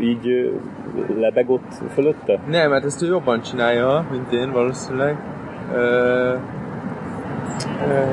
[0.00, 0.50] így ö,
[1.18, 2.40] lebeg ott fölötte?
[2.48, 5.16] Nem, mert ezt ő jobban csinálja, mint én valószínűleg.
[5.72, 6.34] Ö,
[7.88, 8.04] ö,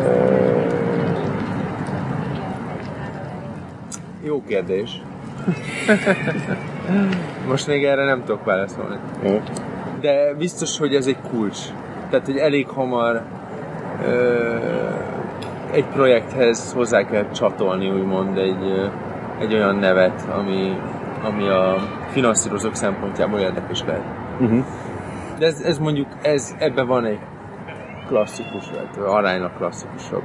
[4.24, 5.02] jó kérdés.
[7.48, 8.96] Most még erre nem tudok válaszolni.
[10.02, 11.60] De biztos, hogy ez egy kulcs.
[12.10, 13.22] Tehát, hogy elég hamar
[14.06, 14.56] ö,
[15.72, 18.92] egy projekthez hozzá kell csatolni, úgymond egy,
[19.40, 20.78] egy olyan nevet, ami,
[21.24, 21.76] ami a
[22.08, 24.04] finanszírozók szempontjából érdekes lehet.
[24.40, 24.64] Uh-huh.
[25.40, 27.20] De ez, ez mondjuk, ez, ebben van egy
[28.08, 30.24] klasszikus, vagy aránylag klasszikusabb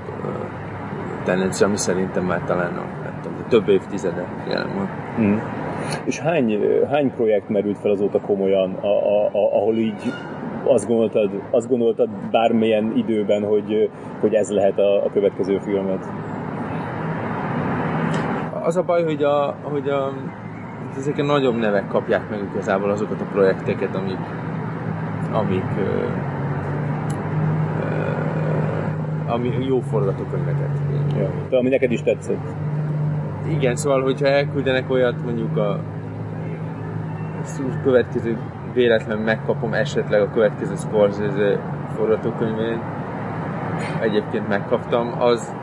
[1.25, 4.89] tendencia, ami szerintem már talán a, nem tudom, több évtizede jelen van.
[5.21, 5.37] Mm.
[6.05, 6.59] És hány,
[6.91, 10.13] hány projekt merült fel azóta komolyan, a, a, a, ahol így
[10.67, 16.07] azt gondoltad, azt gondoltad bármilyen időben, hogy, hogy ez lehet a, a következő filmet?
[18.63, 20.13] Az a baj, hogy, a, hogy a,
[20.97, 24.19] ezek a nagyobb nevek kapják meg igazából azokat a projekteket, amik,
[25.33, 26.05] amik ö,
[27.81, 28.07] ö,
[29.27, 30.79] ami jó forgatókönyveket.
[31.17, 31.29] Ja.
[31.49, 32.47] De ami neked is tetszett.
[33.49, 35.81] Igen, szóval, hogyha elküldenek olyat, mondjuk a
[37.83, 38.39] következő
[38.77, 41.59] véletlen megkapom esetleg a következő Scorsese
[41.97, 42.79] forgatókönyvét,
[44.01, 45.55] egyébként megkaptam, az,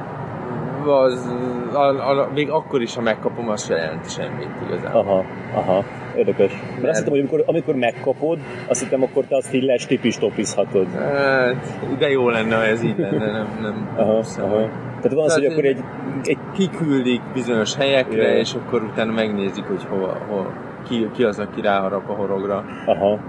[0.86, 1.34] az
[1.73, 5.02] a, a, még akkor is, ha megkapom, az se jelent semmit igazából.
[5.02, 5.23] Aha,
[5.56, 5.84] aha,
[6.15, 6.52] érdekes.
[6.52, 10.88] Mert Mert- azt hittem, hogy amikor, amikor megkapod, azt hittem, akkor te azt így lestipis-topizhatod.
[10.99, 13.89] Hát, de jó lenne, ha ez így lenne, nem, nem.
[13.95, 14.45] Aha, hiszem.
[14.45, 14.69] aha.
[15.02, 15.84] Tehát van az, hogy akkor egy,
[16.23, 18.38] egy Kiküldik bizonyos helyekre, Ja.
[18.38, 22.65] és akkor utána megnézik, hogy hova, hol, ki, ki az, aki ráharap a horogra.
[22.86, 23.19] Aha.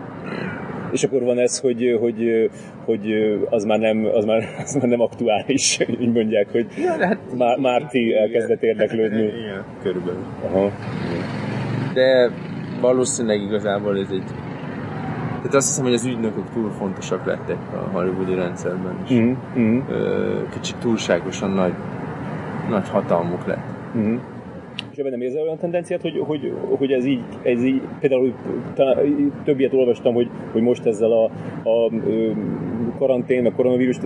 [0.90, 2.50] És akkor van ez, hogy, hogy,
[2.84, 3.12] hogy
[3.50, 7.18] az, már nem, az, már, az már nem aktuális, így mondják, hogy Ja, de hát
[7.36, 9.22] Má- Márti elkezdett érdeklődni.
[9.42, 10.22] Igen, körülbelül.
[10.44, 10.70] Aha.
[11.94, 12.30] De
[12.80, 14.24] valószínűleg igazából ez egy...
[15.36, 19.14] Tehát azt hiszem, hogy az ügynökök túl fontosak lettek a hollywoodi rendszerben is.
[19.14, 21.72] Mm, mm, Ö, Kicsit túlságosan nagy,
[22.68, 23.64] nagy hatalmuk lett.
[23.96, 24.16] mm.
[24.94, 28.34] És ebben nem érzel olyan tendenciát, hogy, hogy, hogy ez, így, ez így, például
[28.74, 31.24] talán, több ilyet olvastam, hogy, hogy most ezzel a,
[31.68, 31.90] a
[32.98, 33.96] karantén, meg koronavírus,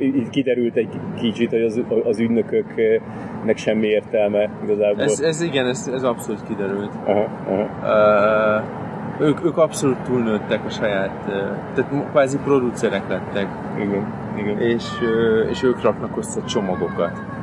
[0.00, 0.88] így kiderült egy
[1.20, 5.02] kicsit, hogy az, az ügynököknek semmi értelme igazából.
[5.02, 6.94] Ez, ez igen, ez, ez abszolút kiderült.
[7.04, 8.62] Aha, aha.
[9.20, 11.24] Ö, ők, ők abszolút túlnőttek a saját,
[11.74, 13.48] tehát kvázi producerek lettek,
[13.80, 14.06] Igen,
[14.36, 14.84] igen, és,
[15.50, 17.35] és ők raknak össze csomagokat.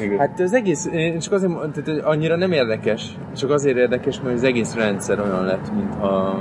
[0.00, 0.18] Igen.
[0.18, 4.34] Hát az egész, én csak azért, tehát hogy annyira nem érdekes, csak azért érdekes, mert
[4.34, 6.40] az egész rendszer olyan lett, mintha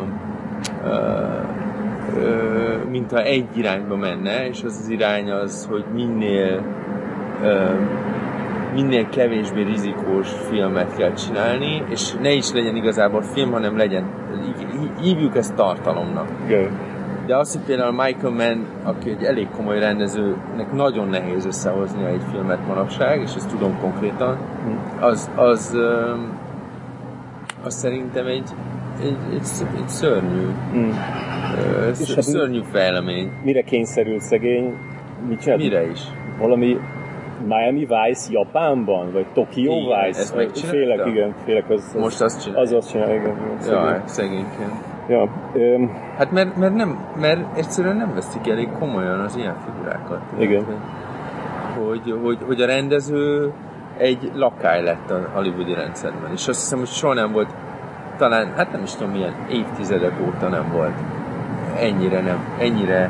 [2.91, 6.61] mintha egy irányba menne, és az az irány az, hogy minél
[8.73, 14.03] minél kevésbé rizikós filmet kell csinálni, és ne is legyen igazából film, hanem legyen,
[14.55, 16.27] hí- hívjuk ezt tartalomnak.
[16.45, 16.69] igen.
[17.27, 22.21] De az, hogy például Michael Mann, aki egy elég komoly rendezőnek nagyon nehéz összehoznia egy
[22.31, 24.37] filmet manapság, és ezt tudom konkrétan,
[24.99, 26.37] az, az, öm,
[27.63, 28.49] az szerintem egy,
[29.01, 30.89] egy, egy, sz- egy szörnyű, Mm.
[31.57, 33.31] ö, És sz- hát- szörnyű fejlemény.
[33.43, 34.73] Mire kényszerült szegény?
[35.27, 35.61] Mit csinált?
[35.61, 36.01] Mire is?
[36.39, 36.77] Valami
[37.47, 39.11] Miami Vice Japánban?
[39.11, 40.19] Vagy Tokyo Igen, Vice?
[40.19, 40.65] ezt?
[40.65, 42.63] Félek, igen, félek az, az Most azt csinálja.
[42.63, 43.35] Az azt csinál, igen.
[43.69, 44.95] Jaj, szegényként.
[45.07, 50.21] Ja, öm, Hát mert, mert, nem, mert egyszerűen nem veszik elég komolyan az ilyen figurákat.
[50.37, 50.65] Igen.
[51.85, 53.51] Hogy, hogy, hogy a rendező
[53.97, 56.31] egy lakály lett a hollywoodi rendszerben.
[56.31, 57.49] És azt hiszem, hogy soha nem volt,
[58.17, 60.93] talán, hát nem is tudom milyen évtizedek óta nem volt
[61.79, 63.09] ennyire nem, ennyire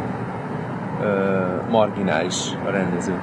[1.01, 3.13] ö, marginális a rendező.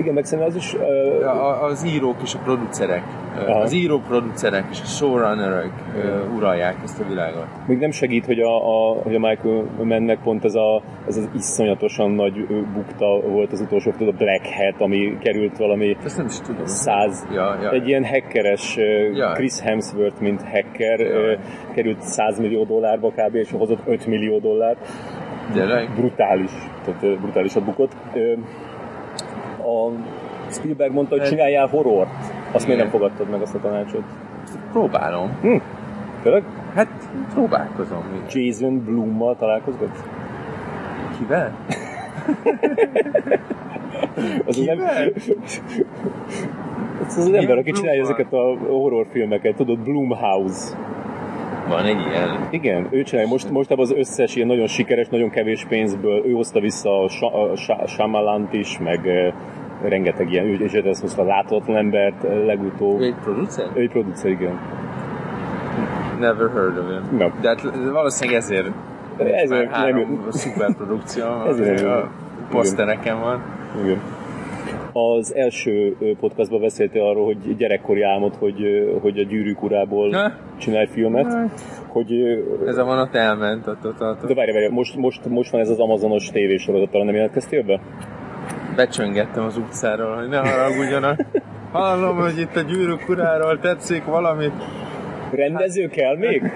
[0.00, 0.74] Igen, meg szerintem az is...
[0.74, 3.02] Uh, a, az írók és a producerek,
[3.38, 3.60] Aha.
[3.60, 7.46] az írók, producerek és a showrunnerek uh, uralják ezt a világot.
[7.66, 11.28] Még nem segít, hogy a, a, hogy a Michael mennek pont ez, a, ez az
[11.34, 16.26] iszonyatosan nagy bukta volt az utolsó, tudod, a Black Hat, ami került valami Ezt nem
[16.26, 16.66] is tudom.
[16.66, 17.70] száz, ja, ja.
[17.70, 18.76] egy ilyen hackeres
[19.12, 19.32] ja.
[19.32, 21.38] Chris Hemsworth, mint hacker, ja.
[21.74, 23.34] került 100 millió dollárba kb.
[23.34, 24.88] és hozott 5 millió dollárt.
[25.54, 25.94] Gyerek.
[25.94, 26.52] Brutális,
[26.84, 27.92] tehát brutálisat bukott.
[29.60, 29.92] A
[30.50, 32.10] Spielberg mondta, hogy csináljál horrort.
[32.52, 34.04] Azt miért nem fogadtad meg azt a tanácsot?
[34.72, 35.38] Próbálom.
[35.40, 35.56] Hm.
[36.22, 36.42] Tényleg?
[36.74, 36.88] Hát
[37.34, 38.04] próbálkozom.
[38.30, 40.02] Jason Blummal találkozgatsz?
[41.18, 41.56] Kivel?
[44.46, 44.74] az Kivel?
[44.74, 45.12] Nem...
[47.06, 50.76] Ez az, az ember, aki csinálja ezeket a horrorfilmeket, tudod, Blumhouse.
[51.70, 52.46] Van egy ilyen?
[52.50, 53.28] Igen, ő csinálja.
[53.28, 57.08] Most, most az összes ilyen nagyon sikeres, nagyon kevés pénzből, ő hozta vissza a
[57.86, 59.08] Shyamalant is, meg
[59.82, 63.00] rengeteg ilyen, és ezt hozta a láthatatlan embert legutóbb.
[63.00, 63.66] Ő egy producer?
[63.74, 64.58] Ő egy producer, igen.
[66.18, 67.18] Never heard of him.
[67.18, 67.28] No.
[67.40, 67.60] De hát
[67.92, 68.70] valószínűleg ezért
[69.16, 72.10] ezért három szuperprodukció, ezért a
[72.50, 73.42] posztereken van.
[73.82, 74.00] Igen
[74.92, 80.32] az első podcastban beszéltél arról, hogy gyerekkori álmod, hogy, hogy a gyűrűk urából ha?
[80.58, 81.32] csinálj filmet.
[81.32, 81.50] Ha?
[81.86, 82.12] Hogy,
[82.66, 83.66] ez a vonat elment.
[83.66, 84.26] Ott, ott, ott.
[84.26, 87.80] De várj, várj, most, most, most van ez az Amazonos tévésorozat, nem jelentkeztél be?
[88.76, 91.20] Becsöngettem az utcáról, hogy ne haragudjanak.
[91.72, 94.52] Hallom, hogy itt a gyűrűk uráról tetszik valamit.
[95.30, 96.52] Rendező kell még?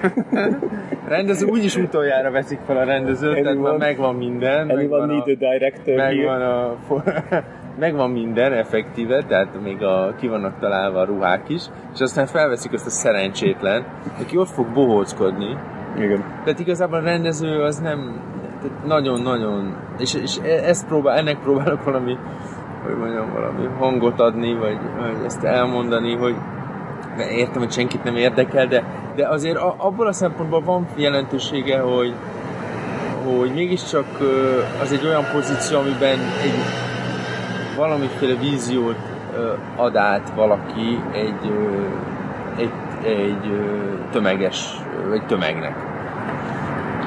[1.09, 4.71] rendező úgyis utoljára veszik fel a rendezőt, anyone, tehát már megvan minden.
[4.71, 6.77] Anyone need a director Megvan a,
[7.79, 11.63] megvan minden effektíve, tehát még a, ki vannak találva a ruhák is,
[11.95, 13.85] és aztán felveszik azt a szerencsétlen,
[14.21, 15.57] aki ott fog bohóckodni.
[15.97, 16.25] Igen.
[16.45, 18.21] Tehát igazából a rendező az nem,
[18.85, 22.17] nagyon-nagyon, és, és e- ezt próbál, ennek próbálok valami,
[22.85, 26.35] hogy mondjam, valami hangot adni, vagy, vagy ezt elmondani, hogy
[27.19, 28.85] értem, hogy senkit nem érdekel, de,
[29.15, 32.15] de azért abból a szempontból van jelentősége, hogy,
[33.25, 34.07] hogy mégiscsak
[34.83, 36.55] az egy olyan pozíció, amiben egy
[37.77, 38.99] valamiféle víziót
[39.77, 41.53] ad át valaki egy,
[42.57, 43.61] egy, egy
[44.11, 44.77] tömeges,
[45.09, 45.75] vagy tömegnek.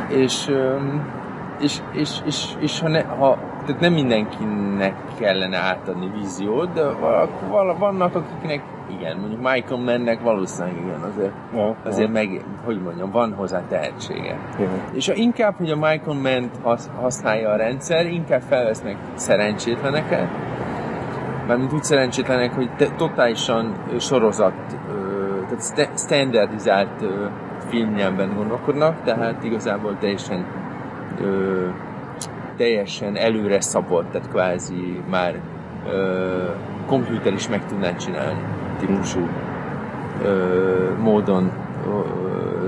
[0.07, 0.51] És,
[1.59, 6.83] és, és, és, és ha, ne, ha tehát nem mindenkinek kellene átadni víziót, de
[7.77, 8.61] vannak, akiknek
[8.99, 12.13] igen, mondjuk Michael Mennek valószínűleg igen, azért, ja, azért ja.
[12.13, 14.37] meg, hogy mondjam, van hozzá tehetsége.
[14.59, 14.67] Ja.
[14.93, 16.55] És ha inkább, hogy a Michael Ment
[17.01, 20.27] használja a rendszer, inkább felvesznek szerencsétleneket,
[21.47, 24.53] mármint úgy szerencsétlenek, hogy te, totálisan sorozat,
[25.75, 27.05] tehát standardizált
[27.69, 30.45] filmnyelven gondolkodnak, tehát igazából teljesen
[32.57, 35.39] teljesen előre szabott, tehát kvázi már
[36.85, 38.41] komputer is meg tudná csinálni
[38.79, 39.27] típusú
[40.99, 41.51] módon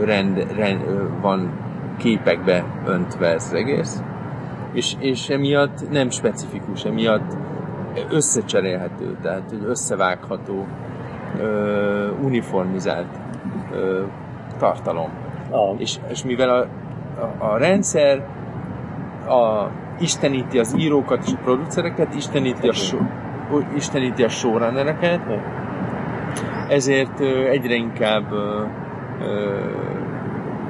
[0.03, 0.81] rend, rend,
[1.21, 1.51] van
[1.97, 4.01] képekbe öntve ez egész,
[4.73, 7.37] és, és emiatt nem specifikus, emiatt
[8.09, 10.67] összecserélhető, tehát hogy összevágható,
[12.21, 13.19] uniformizált
[14.57, 15.09] tartalom.
[15.49, 15.75] Ah.
[15.77, 16.67] És, és mivel a,
[17.21, 18.27] a, a rendszer
[19.27, 22.99] a, isteníti az írókat és a producereket, isteníti a, show,
[23.75, 25.19] isteníti a showrunnereket,
[26.69, 28.25] ezért egyre inkább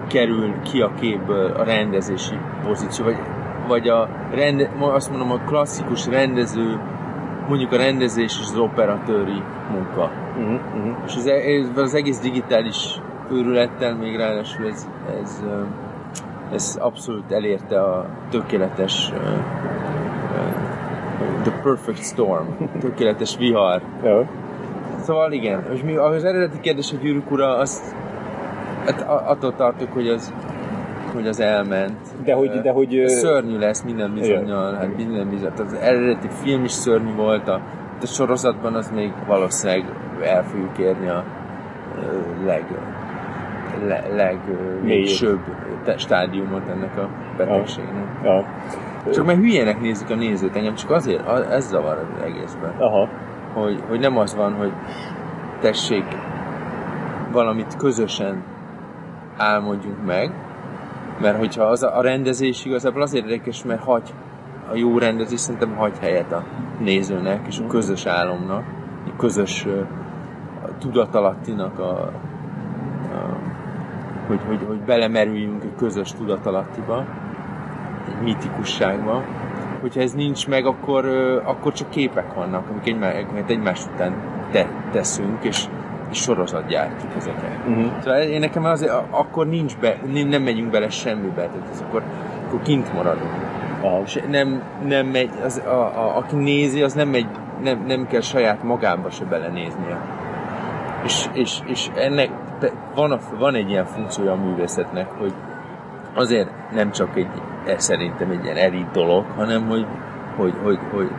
[0.08, 3.18] kerül ki a képből a rendezési pozíció, vagy,
[3.68, 6.80] vagy a rende, azt mondom, a klasszikus rendező,
[7.50, 10.12] mondjuk a rendezés és az operatőri munka.
[10.38, 10.98] Uh-huh, uh-huh.
[11.06, 14.88] És az, ez, az egész digitális őrülettel még ráadásul ez,
[15.22, 15.44] ez,
[16.54, 19.18] ez abszolút elérte a tökéletes uh,
[20.32, 22.48] uh, the perfect storm,
[22.80, 23.82] tökéletes vihar.
[24.04, 24.28] Yeah.
[25.02, 27.96] Szóval igen, és mi, az eredeti kérdés, a gyűrűk ura, azt
[28.86, 30.34] hát attól tartok, hogy az
[31.14, 31.98] hogy az elment.
[32.24, 32.50] De hogy...
[32.50, 35.52] De hogy szörnyű lesz minden bizonyal, hát minden bizony.
[35.58, 37.62] Az eredeti film is szörnyű volt, a,
[38.02, 39.86] a sorozatban az még valószínűleg
[40.22, 41.24] el fogjuk érni a
[42.46, 42.66] leg,
[43.88, 45.40] le, legmélyebb
[45.98, 48.06] stádiumot ennek a betegségnek.
[48.24, 48.46] Ja.
[49.06, 49.12] Ja.
[49.12, 52.74] Csak mert hülyének nézik a nézőt, engem csak azért, ez zavar az egészben.
[52.78, 53.10] Aha.
[53.54, 54.72] Hogy, hogy nem az van, hogy
[55.62, 56.06] tessék
[57.32, 58.44] valamit közösen
[59.38, 60.32] álmodjunk meg,
[61.22, 64.14] mert hogyha az a, a rendezés igazából azért érdekes, mert hagy
[64.72, 66.44] a jó rendezés szerintem hagy helyet a
[66.80, 68.64] nézőnek és a közös álomnak,
[69.08, 69.66] a közös
[70.64, 73.38] a tudatalattinak a, a
[74.28, 77.06] hogy, hogy, hogy belemerüljünk egy közös tudatalattiba,
[78.08, 79.24] egy mitikusságba,
[79.82, 81.06] hogyha ez nincs meg, akkor,
[81.44, 83.14] akkor csak képek vannak, amik egymás,
[83.48, 84.14] egymás után
[84.52, 85.66] te, teszünk, és,
[86.12, 87.58] és sorozat gyártjuk ezeket.
[87.68, 87.92] Uh-huh.
[88.00, 89.98] Szóval én nekem az, akkor nincs be,
[90.30, 92.04] nem megyünk bele semmibe, tehát ez akkor,
[92.48, 93.50] akkor kint maradunk.
[93.82, 94.02] Aha.
[94.06, 97.28] És nem, nem megy, az, a, a, aki nézi, az nem megy,
[97.64, 99.98] nem, nem kell saját magába se belenéznie.
[101.04, 102.30] És, és, és ennek
[102.96, 105.34] van, a, van egy ilyen funkciója a művészetnek, hogy
[106.14, 107.28] azért nem csak egy,
[107.66, 109.86] ez szerintem egy ilyen elit dolog, hanem hogy,
[110.36, 111.10] hogy, hogy, hogy,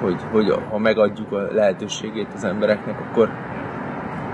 [0.00, 3.30] hogy, hogy ha megadjuk a lehetőségét az embereknek, akkor,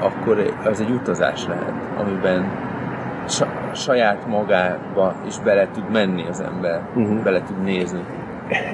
[0.05, 2.45] akkor az egy utazás lehet, amiben
[3.75, 7.23] saját magába is bele tud menni az ember, uh-huh.
[7.23, 8.01] bele tud nézni.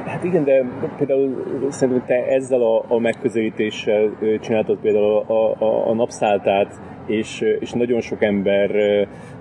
[0.07, 0.64] Hát igen, de
[0.97, 7.73] például szerintem te ezzel a, a megközelítéssel csináltad például a, a, a napszáltát, és, és
[7.73, 8.71] nagyon sok ember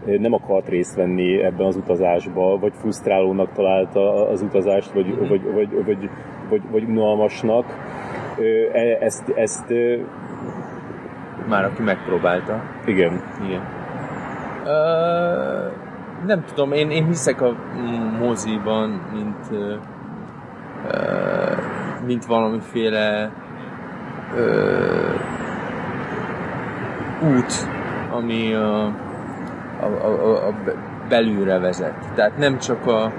[0.05, 5.27] nem akart részt venni ebben az utazásba, vagy frusztrálónak találta az utazást, vagy, mm-hmm.
[5.27, 6.09] vagy, vagy, vagy,
[6.49, 7.65] vagy, vagy unalmasnak.
[8.73, 9.73] E, ezt, ezt
[11.47, 12.61] már aki megpróbálta.
[12.85, 13.21] Igen.
[13.45, 13.61] Igen.
[14.63, 15.71] Uh,
[16.25, 17.55] nem tudom, én, én hiszek a
[18.19, 19.75] moziban, mint uh,
[22.05, 23.31] mint valamiféle
[24.35, 25.19] uh,
[27.35, 27.53] út,
[28.11, 28.85] ami a,
[29.79, 30.53] a, a, a
[31.09, 32.11] belülre vezet.
[32.15, 33.11] Tehát nem csak a, a,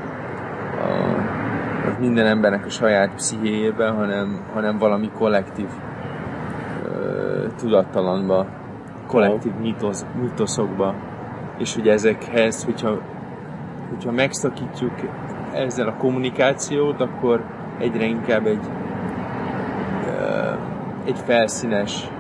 [1.99, 5.69] minden embernek a saját pszichéjébe, hanem, hanem valami kollektív
[7.61, 8.47] tudattalanba,
[9.07, 10.95] kollektív mitosz, mitoszokba.
[11.59, 12.99] És hogy ezekhez, hogyha,
[13.89, 14.93] hogyha megszakítjuk
[15.53, 17.45] ezzel a kommunikációt, akkor
[17.79, 18.71] egyre inkább egy,
[21.05, 22.11] egy felszínes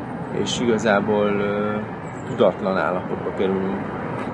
[0.42, 1.30] és igazából
[2.26, 3.80] tudatlan állapotba kerülünk.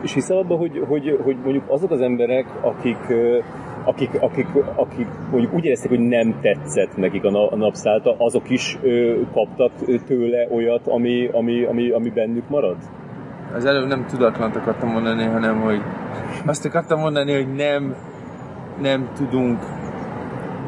[0.00, 2.98] És hiszel abban, hogy, hogy, hogy mondjuk azok az emberek, akik,
[3.86, 9.20] akik, akik, akik mondjuk úgy érezték, hogy nem tetszett nekik a napszálta, azok is ö,
[9.32, 9.72] kaptak
[10.06, 12.76] tőle olyat, ami, ami, ami, ami bennük marad?
[13.54, 15.80] Az előbb nem tudatlant akartam mondani, hanem hogy
[16.46, 17.94] azt akartam mondani, hogy nem,
[18.80, 19.58] nem tudunk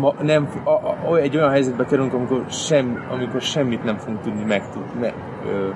[0.01, 0.71] ma, nem, a,
[1.11, 5.01] a, egy olyan helyzetbe kerülünk, amikor, sem, amikor semmit nem fogunk tudni megtudni.
[5.01, 5.13] Me,
[5.47, 5.69] ö,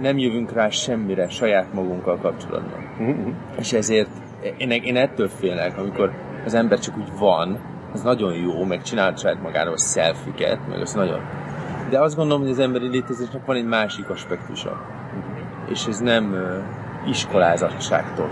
[0.00, 2.90] nem jövünk rá semmire saját magunkkal kapcsolatban.
[2.98, 3.34] Uh-huh.
[3.58, 4.10] És ezért
[4.56, 6.12] én, én ettől félek, amikor
[6.44, 7.58] az ember csak úgy van,
[7.92, 11.20] az nagyon jó, meg csinál saját magáról szelfiket, meg az nagyon...
[11.90, 14.80] De azt gondolom, hogy az emberi létezésnek van egy másik aspektusa.
[15.68, 16.58] És ez nem ö,
[17.06, 18.30] iskolázatságtól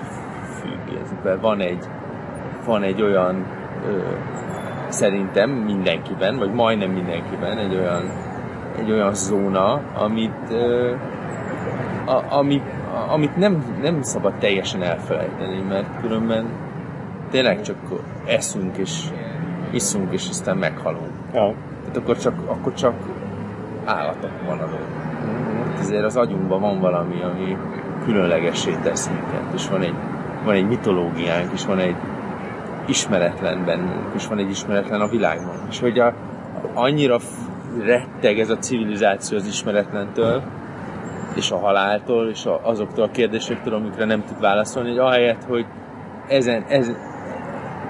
[0.60, 0.98] függ.
[1.02, 1.84] Ez, van egy,
[2.64, 3.46] van egy olyan
[3.86, 3.98] ö,
[4.88, 8.10] szerintem mindenkiben, vagy majdnem mindenkiben egy olyan,
[8.78, 10.50] egy olyan zóna, amit,
[12.04, 16.65] a, ami, a, amit nem, nem szabad teljesen elfelejteni, mert különben
[17.36, 17.76] tényleg csak
[18.26, 19.00] eszünk és
[19.70, 21.10] iszunk, és aztán meghalunk.
[21.32, 21.54] Ja.
[21.80, 22.94] Tehát akkor csak, akkor csak
[23.84, 24.86] állatok maradunk.
[25.24, 25.80] Mm-hmm.
[25.80, 27.56] Ezért az agyunkban van valami, ami
[28.04, 29.94] különlegessé tesz minket, és van egy,
[30.44, 31.96] van egy mitológiánk, és van egy,
[32.86, 35.56] ismeretlen bennünk, és van egy ismeretlen a világban.
[35.68, 36.14] És hogy a,
[36.74, 37.18] annyira
[37.84, 40.42] retteg ez a civilizáció az ismeretlentől,
[41.34, 45.66] és a haláltól, és a, azoktól a kérdésektől, amikre nem tud válaszolni, hogy ahelyett, hogy
[46.28, 46.92] ezen, ez,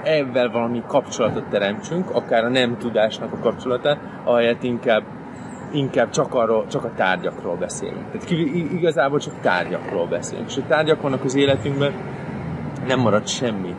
[0.03, 5.03] ebben valami kapcsolatot teremtsünk, akár a nem tudásnak a kapcsolatát, ahelyett inkább,
[5.71, 8.11] inkább csak, arról, csak a tárgyakról beszélünk.
[8.11, 8.29] Tehát
[8.71, 10.49] igazából csak tárgyakról beszélünk.
[10.49, 11.93] És a tárgyak vannak az életünkben,
[12.87, 13.75] nem marad semmi.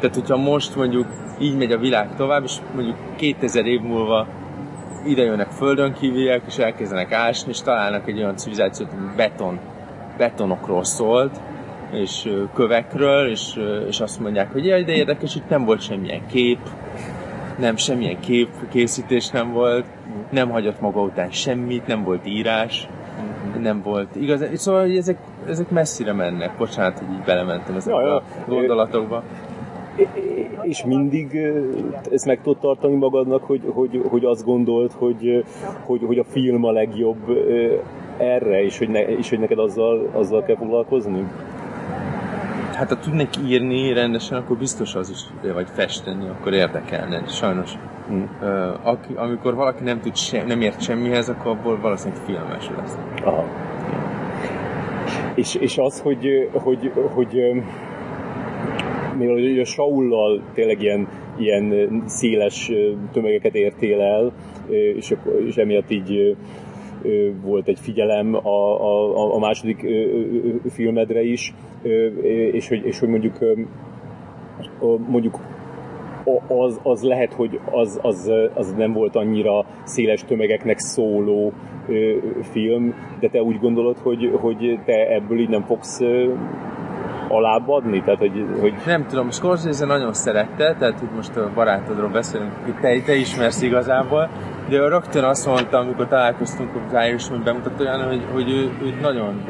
[0.00, 1.06] Tehát, hogyha most mondjuk
[1.38, 4.26] így megy a világ tovább, és mondjuk 2000 év múlva
[5.04, 9.58] ide jönnek földön kívüliek, és elkezdenek ásni, és találnak egy olyan civilizációt, ami beton,
[10.16, 11.40] betonokról szólt,
[11.96, 16.58] és kövekről, és, és azt mondják, hogy jaj, de érdekes, itt nem volt semmilyen kép,
[17.58, 19.84] nem, semmilyen kép készítés nem volt,
[20.30, 22.88] nem hagyott maga után semmit, nem volt írás,
[23.60, 24.44] nem volt igaz.
[24.54, 26.56] Szóval hogy ezek, ezek messzire mennek.
[26.56, 28.16] Bocsánat, hogy így belementem ezekbe ja, ja.
[28.16, 29.22] a gondolatokba
[30.62, 31.38] és mindig
[32.10, 35.44] ezt meg tudod tartani magadnak, hogy, hogy, hogy azt gondolt, hogy,
[35.84, 37.18] hogy, hogy a film a legjobb
[38.18, 41.24] erre, és hogy, ne, és hogy neked azzal, azzal kell foglalkozni?
[42.76, 47.26] Hát ha tudnék írni rendesen, akkor biztos az is, vagy festeni, akkor érdekelne.
[47.26, 47.72] Sajnos,
[48.06, 48.30] hmm.
[48.40, 52.98] uh, aki, amikor valaki nem tud se, nem ért semmihez, akkor abból valószínűleg filmes lesz.
[53.24, 53.44] Aha.
[55.34, 57.62] És, és az, hogy, hogy, hogy, hogy
[59.18, 61.08] mivel a Saullal tényleg ilyen,
[61.38, 62.70] ilyen széles
[63.12, 64.32] tömegeket értél el,
[64.96, 65.14] és,
[65.46, 66.36] és emiatt így
[67.42, 69.86] volt egy figyelem a, a, a második
[70.70, 71.54] filmedre is,
[72.52, 73.38] és hogy, és hogy mondjuk
[75.08, 75.38] mondjuk
[76.48, 81.52] az, az lehet, hogy az, az, az nem volt annyira széles tömegeknek szóló
[81.88, 86.32] ö, film, de te úgy gondolod, hogy, hogy te ebből így nem fogsz ö,
[87.28, 88.02] alább adni?
[88.02, 88.74] Tehát, hogy, hogy...
[88.86, 94.28] Nem tudom, Scorsese nagyon szerette, tehát itt most a barátodról beszélünk, te, te ismersz igazából,
[94.68, 99.44] de rögtön azt mondta, amikor találkoztunk az Irishman bemutatóján, hogy, hogy ő, ő nagyon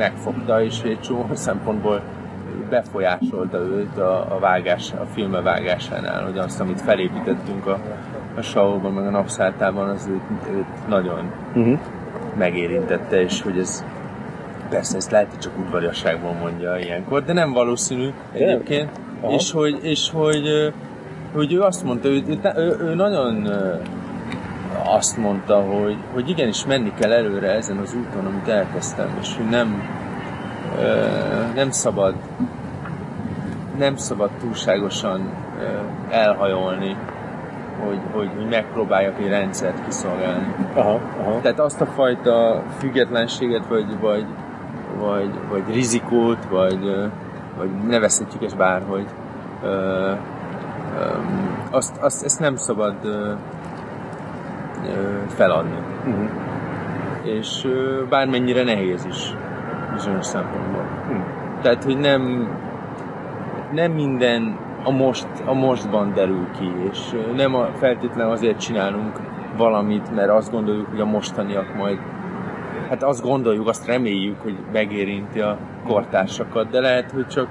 [0.00, 2.02] megfogta, és egy csomó szempontból
[2.70, 7.78] befolyásolta őt a, a vágás, a filme vágásánál, hogy azt, amit felépítettünk a,
[8.36, 11.78] a show meg a napszáltában, az őt, őt nagyon uh-huh.
[12.38, 13.84] megérintette, és hogy ez
[14.68, 18.90] persze ezt lehet, hogy csak udvariasságból mondja ilyenkor, de nem valószínű egyébként,
[19.28, 20.72] és hogy, és hogy,
[21.32, 23.48] hogy ő azt mondta, ő, ő, ő, ő nagyon
[24.84, 29.48] azt mondta, hogy, hogy igenis menni kell előre ezen az úton, amit elkezdtem, és hogy
[29.48, 29.82] nem,
[31.54, 32.14] nem szabad
[33.78, 35.30] nem szabad túlságosan
[36.10, 36.96] elhajolni,
[37.86, 40.54] hogy, hogy, hogy megpróbáljak egy rendszert kiszolgálni.
[40.74, 41.40] Aha, aha.
[41.40, 44.26] Tehát azt a fajta függetlenséget, vagy, vagy,
[44.98, 47.10] vagy, vagy rizikót, vagy,
[47.56, 49.06] vagy nevezhetjük ezt bárhogy,
[51.70, 52.94] azt, azt, ezt nem szabad
[55.26, 55.78] feladni.
[56.06, 56.30] Uh-huh.
[57.22, 57.68] És
[58.08, 59.34] bármennyire nehéz is
[59.92, 60.82] bizonyos szempontból.
[60.82, 61.24] Uh-huh.
[61.62, 62.48] Tehát, hogy nem
[63.72, 66.98] nem minden a, most, a mostban derül ki, és
[67.36, 69.20] nem a, feltétlenül azért csinálunk
[69.56, 71.98] valamit, mert azt gondoljuk, hogy a mostaniak majd
[72.88, 77.48] hát azt gondoljuk, azt reméljük, hogy megérinti a kortársakat, de lehet, hogy csak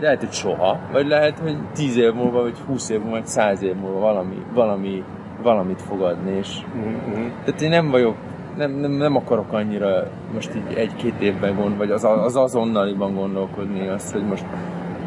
[0.00, 3.62] lehet, hogy soha, vagy lehet, hogy 10 év múlva, vagy 20 év múlva, vagy 100
[3.62, 5.04] év múlva valami, valami,
[5.42, 7.28] valamit fog adni, és mm-hmm.
[7.44, 8.14] tehát én nem vagyok,
[8.56, 13.88] nem, nem, nem akarok annyira most így egy-két évben gond, vagy az, az azonnaliban gondolkodni
[13.88, 14.44] azt, hogy most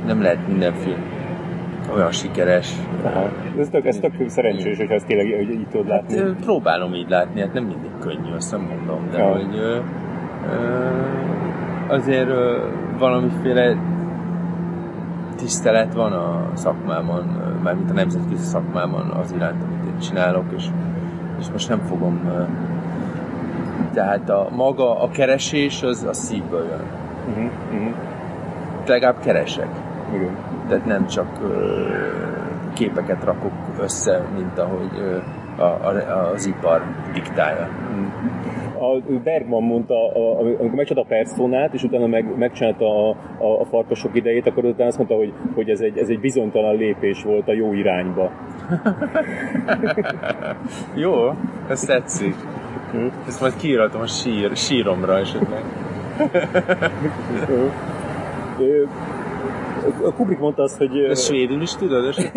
[0.06, 1.02] nem lehet minden film
[1.94, 2.74] olyan sikeres.
[3.04, 3.30] Aha.
[3.60, 6.18] Ez tök, ez tök szerencsés, hogy ezt tényleg hogy így tudod látni.
[6.18, 9.32] Hát, próbálom így látni, hát nem mindig könnyű, azt nem mondom, de ja.
[9.32, 9.80] hogy ö,
[10.50, 10.88] ö,
[11.88, 12.58] azért ö,
[12.98, 13.78] valamiféle
[15.44, 17.24] tisztelet van a szakmában,
[17.64, 20.66] mármint a nemzetközi szakmában az iránt, amit én csinálok, és,
[21.40, 22.32] és most nem fogom
[23.94, 26.82] tehát a maga, a keresés az a szívből jön.
[27.30, 27.94] Uh-huh, uh-huh.
[28.86, 29.68] Legalább keresek
[30.14, 30.36] igen.
[30.68, 31.88] Tehát nem csak ö,
[32.74, 35.18] képeket rakok össze, mint ahogy ö,
[35.62, 36.84] a, a, az ipar
[37.14, 37.70] diktálja.
[38.94, 43.66] A Bergman mondta, a, amikor megcsinálta a personát, és utána meg, megcsinálta a, a, a
[43.66, 47.48] farkasok idejét, akkor utána azt mondta, hogy, hogy ez, egy, ez egy bizonytalan lépés volt
[47.48, 48.32] a jó irányba.
[51.04, 51.14] jó,
[51.70, 52.36] ez tetszik.
[52.92, 53.08] Hm?
[53.28, 55.64] Ezt majd kiíratom a sír, síromra esetleg.
[60.06, 60.98] A Kubrick mondta azt, hogy...
[60.98, 62.06] Ez svédül is tudod?
[62.06, 62.18] És...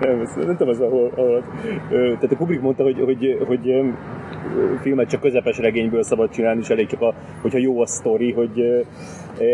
[0.00, 1.42] nem, ezt, nem tudom, az ahol, ahol...
[1.88, 3.74] Tehát a Kubrick mondta, hogy, hogy, hogy
[4.80, 8.84] filmet csak közepes regényből szabad csinálni, és elég csak, a, hogyha jó a sztori, hogy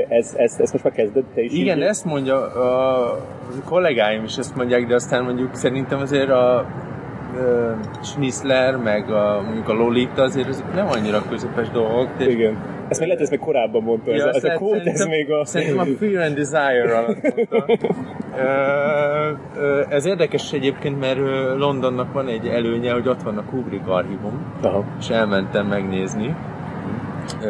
[0.08, 1.82] ez, ez, ez most már kezdett, te is Igen, így...
[1.82, 3.18] ezt mondja a
[3.64, 6.66] kollégáim is ezt mondják, de aztán mondjuk szerintem azért a
[8.02, 12.08] Schnitzler, meg a, mondjuk a Lolita azért ezek nem annyira közepes dolgok.
[12.18, 12.56] De Igen.
[12.88, 15.30] Ezt még lehet, hogy ezt még korábban mondta, ja, ez, ez a quote, ez még
[15.30, 15.44] a...
[15.44, 17.94] Szerintem a Fear and Desire alatt mondta.
[19.96, 21.18] ez érdekes egyébként, mert
[21.58, 24.84] Londonnak van egy előnye, hogy ott van a Kubrick archívum, Aha.
[24.98, 26.36] és elmentem megnézni.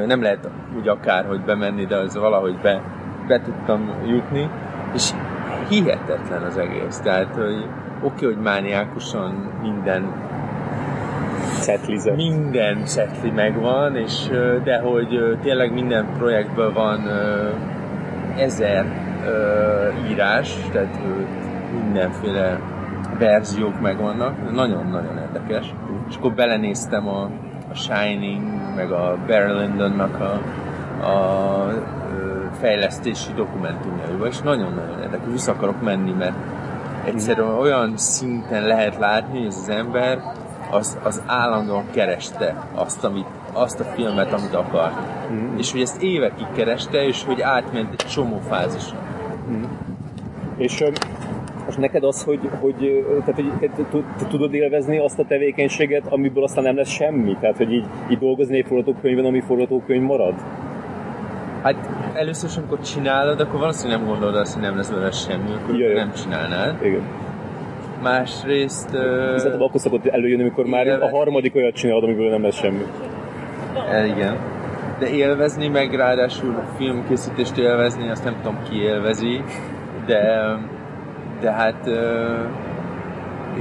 [0.07, 2.82] Nem lehet úgy akárhogy bemenni, de az valahogy be,
[3.26, 4.51] be tudtam jutni,
[4.95, 5.11] és
[5.68, 6.99] hihetetlen az egész.
[6.99, 7.64] Tehát, hogy
[8.03, 9.30] oké, okay, hogy mániákusan
[9.62, 10.28] minden
[11.59, 12.12] Szetlize.
[12.14, 14.26] minden szetli megvan, és
[14.64, 17.09] de hogy tényleg minden projektből van
[18.36, 18.86] ezer
[20.11, 20.98] írás, tehát
[21.82, 22.61] mindenféle
[23.18, 25.74] verziók megvannak, nagyon-nagyon érdekes.
[26.09, 27.22] És akkor belenéztem a,
[27.70, 28.42] a Shining,
[28.76, 30.40] meg a Barry Lyndonnak a,
[31.06, 31.68] a
[32.61, 35.26] fejlesztési dokumentumjaiba, és nagyon-nagyon érdekes.
[35.30, 36.36] Vissza akarok menni, mert
[37.04, 40.18] egyszerűen olyan szinten lehet látni, hogy ez az ember
[40.71, 44.93] az, az állandóan kereste azt, amit, azt a filmet, amit akar.
[45.33, 45.57] Mm.
[45.57, 48.99] És hogy ezt évekig kereste, és hogy átment egy csomó fázison.
[49.51, 49.64] Mm.
[50.57, 50.85] És
[51.64, 56.64] most neked az, hogy, hogy, tehát, hogy te, tudod élvezni azt a tevékenységet, amiből aztán
[56.64, 57.37] nem lesz semmi?
[57.41, 60.35] Tehát, hogy így, így dolgozni egy forgatókönyvben, ami forgatókönyv marad?
[61.62, 65.53] Hát először is, amikor csinálod, akkor valószínűleg nem gondolod azt, hogy nem lesz belőle semmi,
[65.53, 65.95] akkor Jaj.
[65.95, 66.85] nem csinálnád.
[66.85, 67.03] Igen.
[68.03, 68.88] Másrészt...
[68.94, 72.57] Uh, Viszont akkor szokott előjönni, amikor igen, már a harmadik olyat csinálod, amiből nem lesz
[72.57, 72.84] semmi.
[73.90, 74.36] E, igen.
[74.99, 79.42] De élvezni, meg ráadásul filmkészítést élvezni, azt nem tudom ki élvezi,
[80.07, 80.57] de
[81.40, 82.34] de hát ö,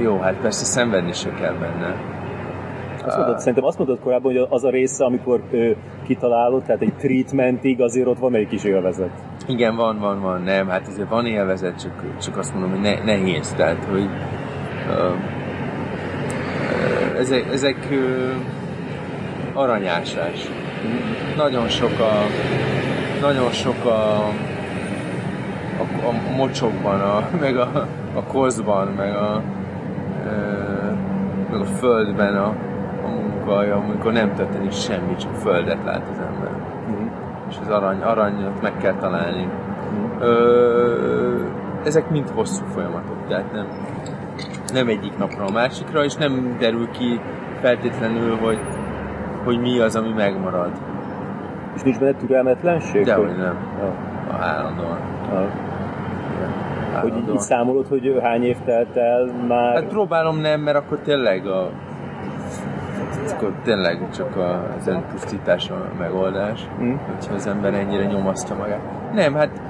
[0.02, 1.94] jó, hát persze szenvedni se kell benne.
[3.04, 5.70] Azt mondod, szerintem azt mondod korábban, hogy az a része, amikor ö,
[6.06, 9.10] kitalálod, tehát egy treatmentig azért ott van egy kis élvezet.
[9.48, 13.04] Igen, van, van, van, nem, hát azért van élvezet, csak, csak azt mondom, hogy ne,
[13.04, 14.08] nehéz, tehát, hogy
[14.90, 15.10] ö,
[17.18, 18.30] ezek, ezek ö,
[19.52, 20.48] aranyásás.
[21.36, 22.12] Nagyon sok a,
[23.20, 24.26] nagyon sok a,
[25.78, 29.42] a, a mocsokban, a, meg a, a kozban, meg a,
[30.24, 30.30] ö,
[31.50, 32.54] meg a földben a,
[33.04, 36.47] a munka, amikor nem történik semmi, csak földet lát az ember.
[37.48, 39.44] És az arany, aranyat meg kell találni.
[39.44, 40.20] Mm.
[40.20, 41.42] Ö,
[41.84, 43.66] ezek mind hosszú folyamatok, tehát nem,
[44.72, 47.20] nem egyik napra a másikra, és nem derül ki
[47.60, 48.58] feltétlenül, hogy,
[49.44, 50.70] hogy mi az, ami megmarad.
[51.74, 53.04] És nincs benne türelmetlenség?
[53.04, 53.36] Dehogy hogy...
[53.36, 53.56] nem.
[53.80, 53.94] Ja.
[54.38, 54.98] Állandóan.
[55.32, 55.48] Ja.
[57.00, 59.74] Hogy így, így számolod, hogy hány év telt el már?
[59.74, 61.70] Hát próbálom nem, mert akkor tényleg a
[63.38, 64.36] akkor tényleg csak
[64.78, 66.94] az önpusztítás a megoldás, mm.
[66.94, 68.80] hogyha az ember ennyire nyomasztja magát.
[69.12, 69.60] Nem, hát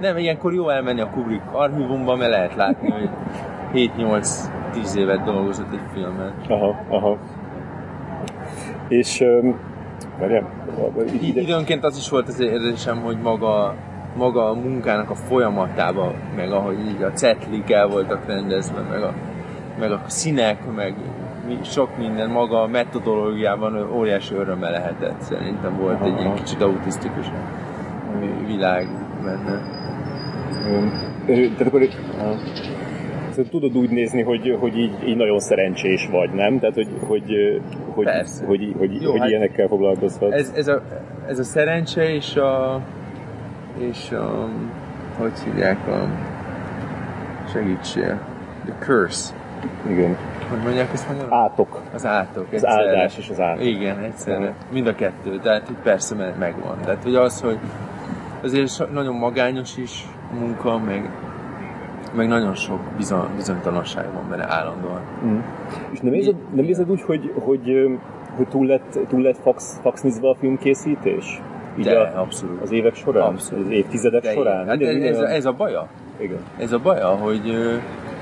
[0.00, 3.10] nem, ilyenkor jó elmenni a Kubrick archívumba, mert lehet látni, hogy
[3.74, 6.34] 7-8-10 évet dolgozott egy filmen.
[6.48, 7.18] Aha, aha.
[8.88, 9.58] És um,
[10.18, 10.50] várjál,
[11.20, 11.40] ide...
[11.40, 13.74] Időnként az is volt az érzésem, hogy maga
[14.16, 19.12] maga a munkának a folyamatába, meg ahogy így a cetlik el voltak rendezve, meg a,
[19.78, 20.94] meg a színek, meg
[21.62, 25.20] sok minden maga a metodológiában óriási öröme lehetett.
[25.20, 26.04] Szerintem volt Aha.
[26.04, 27.26] egy ilyen kicsit autisztikus
[28.46, 28.88] világ
[29.24, 29.60] benne.
[31.56, 31.88] Tehát akkor
[33.32, 36.58] Szóval tudod úgy nézni, hogy, hogy így, így nagyon szerencsés vagy, nem?
[36.58, 37.60] Tehát, hogy, hogy,
[37.94, 38.44] hogy, Persze.
[38.46, 40.32] hogy, hogy, Jó, hogy hát ilyenekkel foglalkozhat.
[40.32, 40.82] Ez, ez, a,
[41.26, 42.80] ez a szerencse és a,
[43.78, 44.48] és a,
[45.18, 46.08] hogy hívják a
[47.52, 48.20] segítsél,
[48.64, 49.34] the curse.
[49.88, 50.16] Igen.
[50.52, 51.34] Hogy mondják ezt magyarul?
[51.34, 51.80] Átok.
[51.94, 52.46] Az átok.
[52.46, 52.88] Az egyszerre.
[52.88, 53.64] áldás és az átok.
[53.64, 54.54] Igen, egyszerre.
[54.72, 55.38] Mind a kettő.
[55.38, 56.78] Tehát hogy persze megvan.
[56.84, 57.58] Tehát hogy az, hogy
[58.42, 61.10] azért nagyon magányos is a munka, meg,
[62.14, 65.00] meg nagyon sok bizony, bizonytalanság van benne állandóan.
[65.24, 65.38] Mm.
[65.90, 67.88] És nem érzed, nem érzed úgy, hogy, hogy,
[68.36, 71.40] hogy túl lett, túl lett fax, faxnizva a filmkészítés?
[71.78, 72.62] Így De, a, abszolút.
[72.62, 73.22] Az évek során?
[73.22, 73.64] Abszolút.
[73.64, 74.66] Az évtizedek De során?
[74.66, 75.88] Hát ez, ez, a, ez a baja.
[76.18, 76.38] Igen.
[76.58, 77.54] Ez a baja, hogy,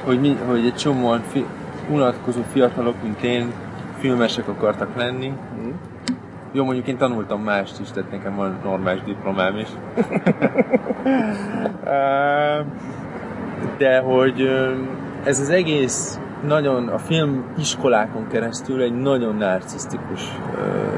[0.05, 1.45] hogy, mi, hogy egy csomóan fi,
[1.91, 3.53] unatkozó fiatalok, mint én,
[3.99, 5.29] filmesek akartak lenni.
[5.29, 5.71] Mm.
[6.53, 9.69] Jó, mondjuk én tanultam mást is, tehát nekem van normális diplomám is.
[13.79, 14.51] De hogy
[15.25, 20.23] ez az egész nagyon a film iskolákon keresztül egy nagyon narcisztikus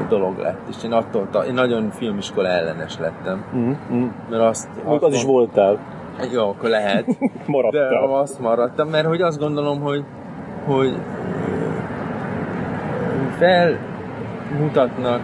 [0.09, 3.45] dolog lett, és én attól, én nagyon filmiskola ellenes lettem.
[3.55, 4.07] Mm-hmm.
[4.29, 4.67] Mert azt...
[4.87, 5.79] Még az is voltál.
[6.31, 7.05] Jó, akkor lehet.
[7.45, 7.89] Maradtál.
[7.89, 10.03] De azt maradtam, mert hogy azt gondolom, hogy,
[10.65, 10.97] hogy
[13.37, 15.21] felmutatnak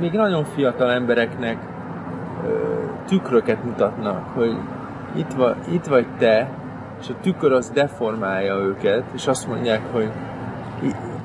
[0.00, 1.56] még nagyon fiatal embereknek
[3.06, 4.56] tükröket mutatnak, hogy
[5.14, 6.48] itt, va, itt vagy te,
[7.00, 10.10] és a tükör az deformálja őket, és azt mondják, hogy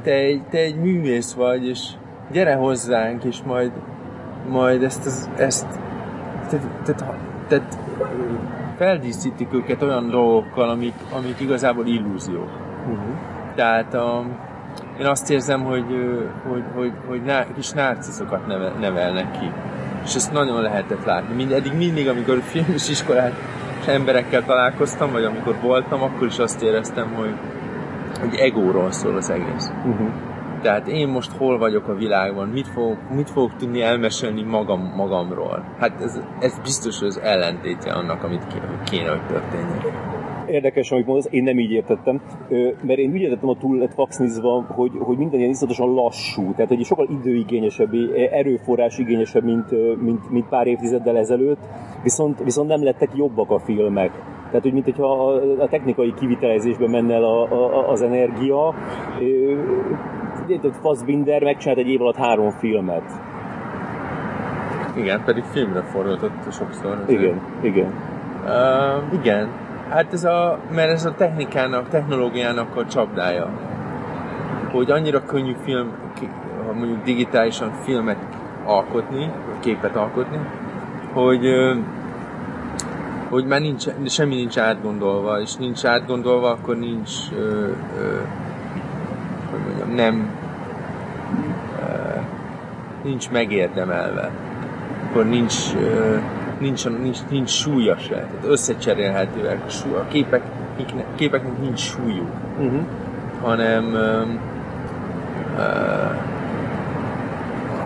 [0.04, 1.90] te egy, te egy művész vagy, és
[2.32, 3.72] gyere hozzánk, és majd,
[4.50, 5.68] majd ezt, ezt, ezt
[6.50, 7.16] tehát, tehát,
[7.48, 7.78] tehát
[8.78, 12.50] feldíszítik őket olyan dolgokkal, amik, amik igazából illúziók.
[12.82, 13.16] Uh-huh.
[13.56, 14.26] Tehát a,
[15.00, 15.86] én azt érzem, hogy,
[16.50, 19.52] hogy, hogy, hogy ná, kis nárciszokat nevel, nevelnek ki.
[20.04, 21.36] És ezt nagyon lehetett látni.
[21.36, 23.34] Mind, eddig mindig, amikor filmes iskolát
[23.88, 27.34] emberekkel találkoztam, vagy amikor voltam, akkor is azt éreztem, hogy,
[28.20, 29.72] hogy egóról szól az egész.
[29.86, 30.10] Uh-huh.
[30.62, 35.64] Tehát én most hol vagyok a világban, mit fogok, mit fogok tudni elmesélni magam, magamról.
[35.78, 38.48] Hát ez, ez biztos az ellentétje annak, amit
[38.84, 39.82] kéne, hogy történjen.
[40.48, 42.22] Érdekes, amit mondasz, én nem így értettem,
[42.82, 46.68] mert én úgy értettem a túl lett faxnizva, hogy, hogy minden ilyen iszonyatosan lassú, tehát
[46.68, 47.94] hogy sokkal időigényesebb,
[48.32, 51.60] erőforrás igényesebb, mint, mint, mint pár évtizeddel ezelőtt,
[52.04, 54.12] viszont, viszont nem lettek jobbak a filmek.
[54.48, 58.74] Tehát, hogy mint hogyha a, technikai kivitelezésben menne el a, a, az energia,
[60.82, 63.12] Fassbinder megcsinált egy év alatt három filmet.
[64.96, 66.92] Igen, pedig filmre fordított sokszor.
[66.92, 67.10] Azért.
[67.10, 67.94] Igen, igen.
[68.46, 69.50] Uh, igen,
[69.90, 73.50] hát ez a, mert ez a technikának, technológiának a csapdája.
[74.72, 75.92] Hogy annyira könnyű film,
[76.74, 78.18] mondjuk digitálisan filmet
[78.66, 80.40] alkotni, képet alkotni,
[81.14, 81.46] hogy
[83.30, 88.47] hogy már nincs, semmi nincs átgondolva, és nincs átgondolva, akkor nincs ö, ö, hogy
[89.96, 90.30] nem
[91.80, 92.20] ö,
[93.04, 94.32] nincs megérdemelve.
[95.10, 96.18] Akkor nincs ö,
[96.60, 98.16] nincs, nincs, nincs súlya se.
[98.16, 100.42] Tehát összecserélhetőek a, súly, a képek,
[101.16, 102.82] képeknek nincs súlyuk, uh-huh.
[103.42, 104.28] hanem uh,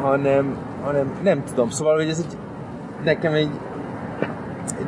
[0.02, 2.38] hanem, hanem nem tudom, szóval, hogy ez egy,
[3.04, 3.50] nekem egy,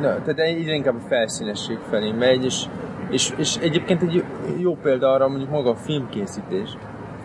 [0.00, 2.64] tehát egyre inkább a felszínesség felé megy, és,
[3.10, 4.24] és, és egyébként egy
[4.58, 6.76] jó példa arra mondjuk maga a filmkészítés,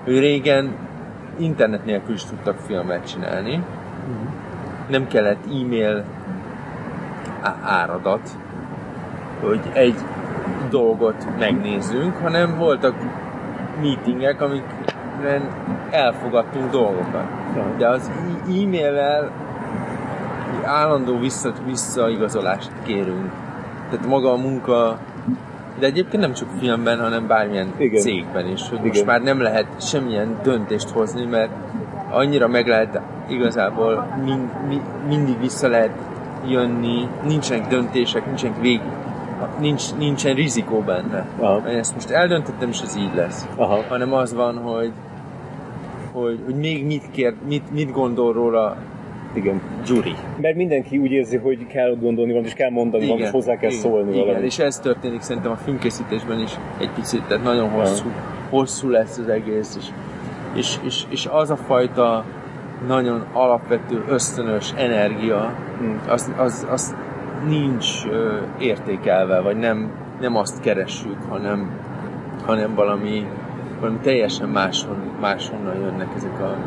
[0.10, 0.76] hogy régen
[1.38, 4.30] internet nélkül is tudtak filmet csinálni, uh-huh.
[4.90, 6.04] nem kellett e-mail
[7.64, 8.30] áradat,
[9.42, 9.96] hogy egy
[10.70, 12.96] dolgot megnézzünk, hanem voltak
[13.82, 15.50] meetingek, amikben
[15.90, 17.26] elfogadtunk dolgokat.
[17.78, 18.12] De az
[18.48, 19.32] e-maillel
[20.64, 23.32] állandó vissza, visszaigazolást kérünk.
[23.90, 24.98] Tehát maga a munka,
[25.80, 28.02] de egyébként nem csak filmben, hanem bármilyen Igen.
[28.02, 28.88] cégben is, hogy Igen.
[28.88, 31.52] most már nem lehet semmilyen döntést hozni, mert
[32.12, 35.92] annyira meg lehet igazából mind, mind, mindig vissza lehet
[36.48, 38.82] jönni, nincsenek döntések, nincsenek vég,
[39.60, 41.26] nincs, nincsen rizikó benne.
[41.40, 41.68] Aha.
[41.68, 43.48] Ezt most eldöntöttem, és ez így lesz.
[43.56, 43.84] Aha.
[43.90, 44.92] Hanem az van, hogy,
[46.12, 48.78] hogy, hogy még mit kér, mit, mit gondol róla
[49.34, 49.62] igen.
[49.86, 50.14] Gyuri.
[50.42, 53.70] Mert mindenki úgy érzi, hogy kell gondolni valamit, és kell mondani valamit, és hozzá kell
[53.70, 54.46] igen, szólni igen, valamit.
[54.46, 58.10] és ez történik szerintem a filmkészítésben is egy picit, tehát nagyon hosszú,
[58.50, 59.86] hosszú lesz az egész, és,
[60.56, 62.26] és, és, és az a fajta
[62.88, 66.02] nagyon alapvető, ösztönös energia, hmm.
[66.08, 66.96] az, az, az
[67.48, 71.72] nincs ö, értékelve, vagy nem, nem azt keressük, hanem,
[72.46, 73.26] hanem valami,
[73.80, 76.58] valami teljesen máshon, máshonnan jönnek ezek a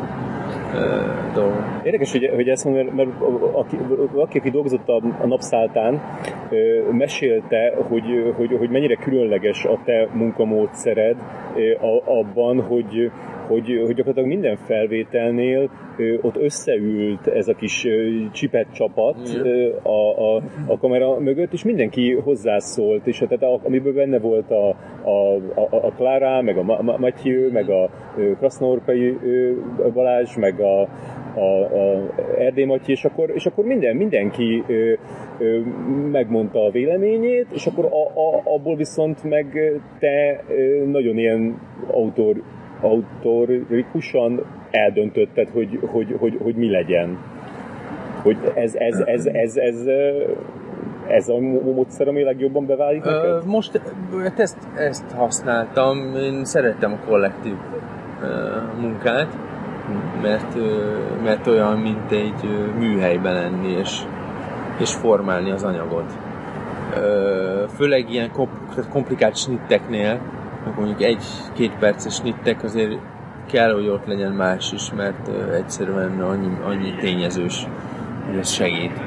[1.33, 1.63] dolgok.
[1.83, 3.21] Érdekes, hogy, hogy ezt mondom, mert, mert
[3.53, 3.77] aki,
[4.15, 6.01] aki, aki dolgozott a, a napszáltán,
[6.91, 11.15] mesélte, hogy, hogy, hogy mennyire különleges a te munkamódszered
[12.05, 13.11] abban, hogy,
[13.47, 15.69] hogy, hogy gyakorlatilag minden felvételnél
[16.21, 17.87] ott összeült ez a kis
[18.31, 19.17] csipet csapat
[19.83, 24.69] a, a, a kamera mögött, és mindenki hozzászólt, és tehát amiből benne volt a,
[25.09, 27.89] a, a, a Clara, meg a Matthew, meg a
[28.37, 29.17] Krasznorkai
[29.93, 30.87] Balázs, meg a,
[31.35, 34.93] a, a Erdély Matyi, és akkor, és akkor minden, mindenki ö,
[35.39, 35.59] ö,
[36.11, 39.45] megmondta a véleményét, és akkor a, a, abból viszont meg
[39.99, 42.41] te ö, nagyon ilyen autor
[42.83, 47.17] autorikusan eldöntötted, hogy, hogy, hogy, hogy mi legyen.
[48.21, 49.85] Hogy ez, ez, ez, ez, ez,
[51.07, 53.45] ez a módszer, ami legjobban beválik neked?
[53.45, 53.81] Most
[54.23, 57.55] hát ezt, ezt használtam, én szerettem a kollektív
[58.79, 59.37] munkát,
[60.21, 60.55] mert,
[61.23, 63.99] mert olyan, mint egy műhelyben lenni, és,
[64.79, 66.17] és formálni az anyagot.
[67.75, 68.31] Főleg ilyen
[68.89, 70.19] komplikált snitteknél,
[70.75, 72.97] mondjuk egy-két perces snittek azért
[73.51, 77.67] kell, hogy ott legyen más is, mert egyszerűen annyi, annyi tényezős,
[78.25, 79.01] hogy ez segít.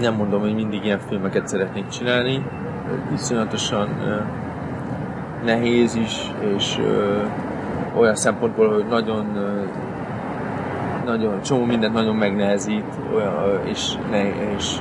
[0.00, 2.44] Nem mondom, hogy mindig ilyen filmeket szeretnék csinálni,
[3.14, 3.88] iszonyatosan
[5.44, 9.26] nehéz is, és uh, olyan szempontból, hogy nagyon
[11.04, 14.80] nagyon, csomó mindent nagyon megnehezít, olyan, és, ne, és,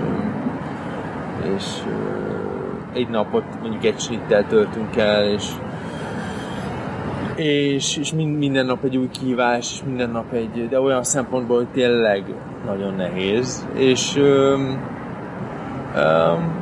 [1.55, 2.10] és uh,
[2.93, 5.51] egy napot mondjuk egy snittel töltünk el, és
[7.35, 11.67] és, és minden nap egy új kívás, és minden nap egy, de olyan szempontból, hogy
[11.67, 12.23] tényleg
[12.65, 14.81] nagyon nehéz, és öm,
[15.95, 16.61] öm,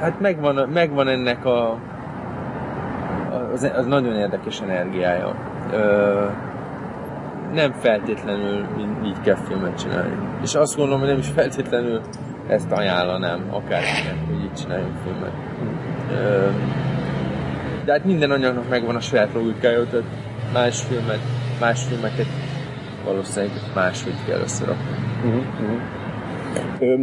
[0.00, 1.78] hát megvan, megvan ennek a,
[3.52, 5.34] az, az nagyon érdekes energiája.
[5.72, 6.24] Ö,
[7.52, 8.66] nem feltétlenül
[9.04, 10.16] így kell filmet csinálni.
[10.42, 12.00] És azt gondolom, hogy nem is feltétlenül
[12.48, 15.32] ezt ajánlanám akárkinek, hogy így csináljunk filmet.
[17.84, 20.06] De hát minden anyagnak megvan a saját logikája, tehát
[20.52, 21.20] más filmet,
[21.60, 22.26] más filmeket
[23.04, 24.90] valószínűleg máshogy kell összerakni.
[25.24, 25.80] Uh-huh, uh-huh.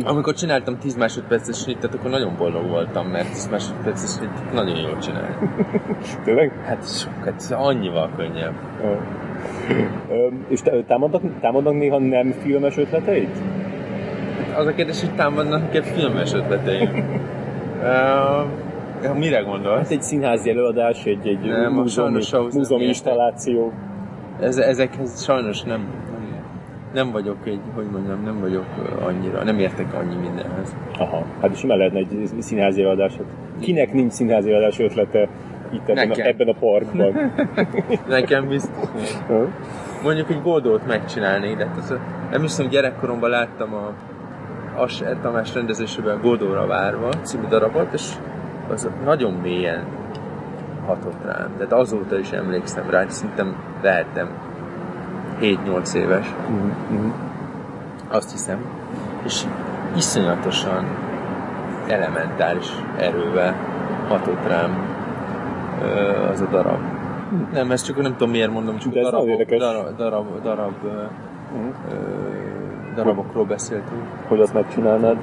[0.04, 4.98] Amikor csináltam 10 másodperces snittet, akkor nagyon boldog voltam, mert 10 másodperces snittet nagyon jól
[4.98, 5.36] csinálni.
[6.26, 6.52] Tényleg?
[6.66, 8.54] Hát sokat, annyival könnyebb.
[8.82, 10.34] Uh.
[10.48, 13.38] és támadnak, támadnak néha nem filmes ötleteit?
[14.56, 16.90] Az a kérdés, hogy támadnak neked filmes ötleteim.
[17.82, 19.78] uh, mire gondolsz?
[19.78, 22.20] Hát egy színházi előadás, egy, egy nem, múzeumi,
[22.54, 23.74] múzeumi installáció.
[24.40, 25.80] Ez, ezekhez sajnos nem,
[26.12, 26.44] nem,
[26.94, 28.66] nem vagyok egy, hogy mondjam, nem vagyok
[29.06, 30.76] annyira, nem értek annyi mindenhez.
[30.98, 33.16] Aha, hát is simán lehetne egy színházi előadás.
[33.16, 33.26] Hát
[33.60, 35.30] kinek nincs színházi előadás ötlete
[35.72, 37.32] itt ebben, a, ebben a parkban?
[38.08, 38.90] Nekem biztos.
[40.04, 41.94] Mondjuk egy Godót megcsinálni, de hát az,
[42.32, 43.94] nem hiszem, gyerekkoromban láttam a
[44.76, 48.12] Asser Tamás rendezésében Godóra várva című darabot, és
[48.70, 49.84] az nagyon mélyen
[50.86, 51.54] hatott rám.
[51.58, 54.30] Tehát azóta is emlékszem rá, szerintem lehettem
[55.42, 56.34] 7-8 éves.
[56.52, 57.10] Mm-hmm.
[58.08, 58.66] Azt hiszem.
[59.24, 59.44] És
[59.96, 60.86] iszonyatosan
[61.88, 62.68] elementális
[62.98, 63.56] erővel
[64.08, 64.94] hatott rám
[66.32, 66.80] az a darab.
[67.54, 69.26] Nem, ezt csak nem tudom miért mondom, csak darab,
[69.58, 72.35] darab, darab, darab, uh-huh.
[72.96, 74.02] Darabokról beszéltünk.
[74.28, 75.18] Hogy azt megcsinálnád?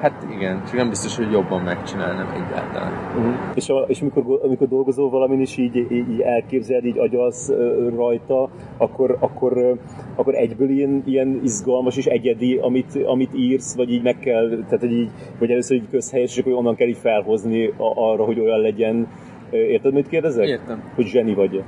[0.00, 2.92] Hát igen, csak nem biztos, hogy jobban megcsinálnám egyáltalán.
[3.16, 3.34] Uh-huh.
[3.54, 8.48] És, a, és amikor, amikor dolgozol valamin, és így, így, elképzeled, így agyalsz uh, rajta,
[8.76, 9.78] akkor, akkor, uh,
[10.14, 14.80] akkor egyből ilyen, ilyen izgalmas és egyedi, amit, amit írsz, vagy így meg kell, tehát
[14.80, 18.60] hogy így, vagy először így közhelyes, és akkor onnan kell így felhozni arra, hogy olyan
[18.60, 19.08] legyen.
[19.50, 20.46] Érted, mit kérdezek?
[20.46, 20.82] Értem.
[20.94, 21.62] Hogy zseni vagy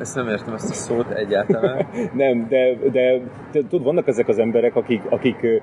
[0.00, 1.86] ezt nem értem ezt a szót egyáltalán.
[2.22, 3.20] nem, de, de,
[3.52, 5.62] de tudod, vannak ezek az emberek, akik, akik,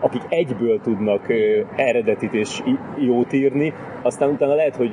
[0.00, 1.26] akik egyből tudnak
[1.76, 2.62] eredetit és
[2.98, 4.90] jót írni, aztán utána lehet, hogy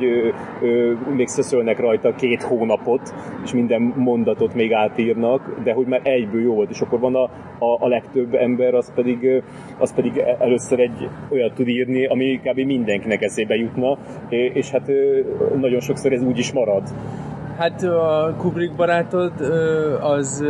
[1.15, 3.13] még szöszölnek rajta két hónapot,
[3.43, 7.23] és minden mondatot még átírnak, de hogy már egyből jó volt, és akkor van a,
[7.59, 9.43] a, a legtöbb ember, az pedig,
[9.77, 12.59] az pedig először egy olyat tud írni, ami kb.
[12.59, 13.97] mindenkinek eszébe jutna,
[14.29, 14.91] és hát
[15.59, 16.83] nagyon sokszor ez úgy is marad.
[17.59, 19.31] Hát a Kubrick barátod
[20.01, 20.45] az,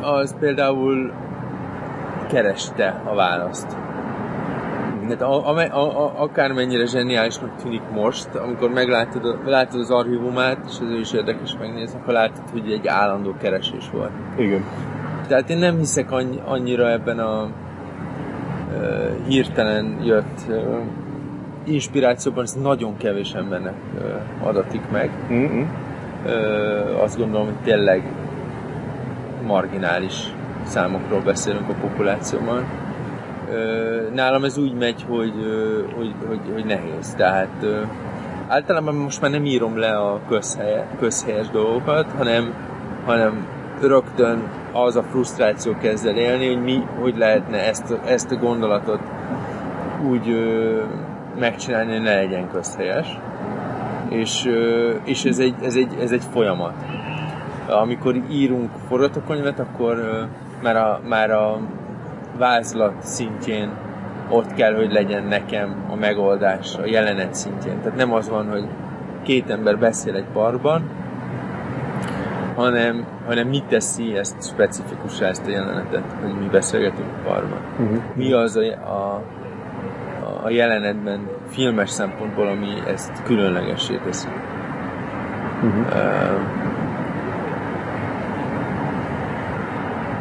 [0.00, 1.12] az például
[2.28, 3.76] kereste a választ.
[5.02, 11.00] Tehát a, a, a, akármennyire zseniálisnak tűnik most, amikor meglátod látod az archívumát, és ez
[11.00, 14.12] is érdekes megnézni, akkor látod, hogy egy állandó keresés volt.
[14.36, 14.64] Igen.
[15.28, 16.10] Tehát én nem hiszek
[16.44, 17.48] annyira ebben a
[18.68, 20.40] uh, hirtelen jött
[21.64, 23.74] inspirációban ez nagyon kevés embernek
[24.42, 25.10] adatik meg.
[25.32, 25.62] Mm-hmm.
[27.02, 28.02] Azt gondolom, hogy tényleg
[29.46, 30.14] marginális
[30.62, 32.64] számokról beszélünk a populációban.
[34.14, 35.32] Nálam ez úgy megy, hogy,
[35.96, 37.14] hogy, hogy, hogy nehéz.
[37.16, 37.66] Tehát
[38.48, 42.54] általában most már nem írom le a közhelye, közhelyes dolgokat, hanem,
[43.04, 43.46] hanem
[43.80, 44.42] rögtön
[44.72, 49.00] az a frusztráció kezd el élni, hogy mi, hogy lehetne ezt, ezt a gondolatot
[50.10, 50.26] úgy
[51.38, 53.18] megcsinálni, hogy ne legyen közhelyes.
[54.08, 54.50] És,
[55.04, 56.74] és ez, egy, ez, egy, ez egy folyamat.
[57.68, 60.28] Amikor írunk forgatókönyvet, akkor
[60.62, 61.58] már a, már a
[62.38, 63.70] vázlat szintjén
[64.28, 67.80] ott kell, hogy legyen nekem a megoldás a jelenet szintjén.
[67.82, 68.64] Tehát nem az van, hogy
[69.22, 70.90] két ember beszél egy parkban,
[72.54, 77.60] hanem, hanem mit teszi ezt specifikusra ezt a jelenetet, hogy mi beszélgetünk a parkban.
[77.80, 78.02] Uh-huh.
[78.14, 79.22] Mi az a, a
[80.42, 84.28] a jelenetben filmes szempontból, ami ezt különlegessé teszi.
[85.62, 85.86] Uh-huh.
[85.86, 86.40] Uh,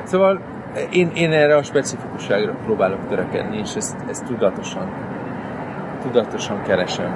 [0.04, 0.42] szóval
[0.92, 4.90] én, én erre a specifikusságra próbálok törekedni, és ezt, ezt tudatosan,
[6.02, 7.16] tudatosan keresem.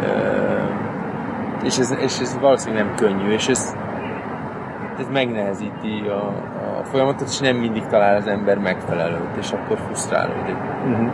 [0.00, 0.56] Uh,
[1.64, 3.76] és, ez, és ez valószínűleg nem könnyű, és ez,
[4.98, 6.26] ez megnehezíti a,
[6.80, 10.56] a folyamatot, és nem mindig talál az ember megfelelőt, és akkor frusztrálódik.
[10.86, 11.12] Uh-huh.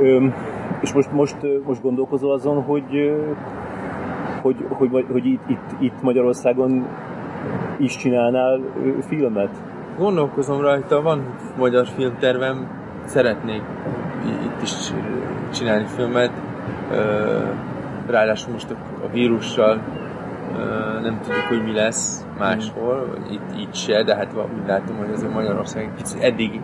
[0.00, 0.34] Öm,
[0.80, 1.36] és most, most,
[1.66, 3.14] most gondolkozol azon, hogy,
[4.42, 6.86] hogy, hogy, hogy, hogy itt, itt, itt Magyarországon
[7.78, 8.60] is csinálnál
[9.08, 9.50] filmet?
[9.98, 11.24] Gondolkozom rajta, van
[11.58, 12.68] magyar filmtervem,
[13.04, 13.62] szeretnék
[14.44, 14.72] itt is
[15.52, 16.30] csinálni filmet.
[18.06, 18.70] Ráadásul most
[19.04, 19.80] a vírussal
[21.02, 25.32] nem tudjuk, hogy mi lesz máshol, itt, itt se, de hát úgy látom, hogy azért
[25.32, 26.60] Magyarország kicsit eddig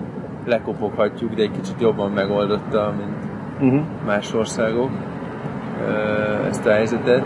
[0.47, 3.25] lekopoghatjuk, de egy kicsit jobban megoldotta, mint
[3.61, 3.87] uh-huh.
[4.07, 4.91] más országok
[6.49, 7.25] ezt a helyzetet.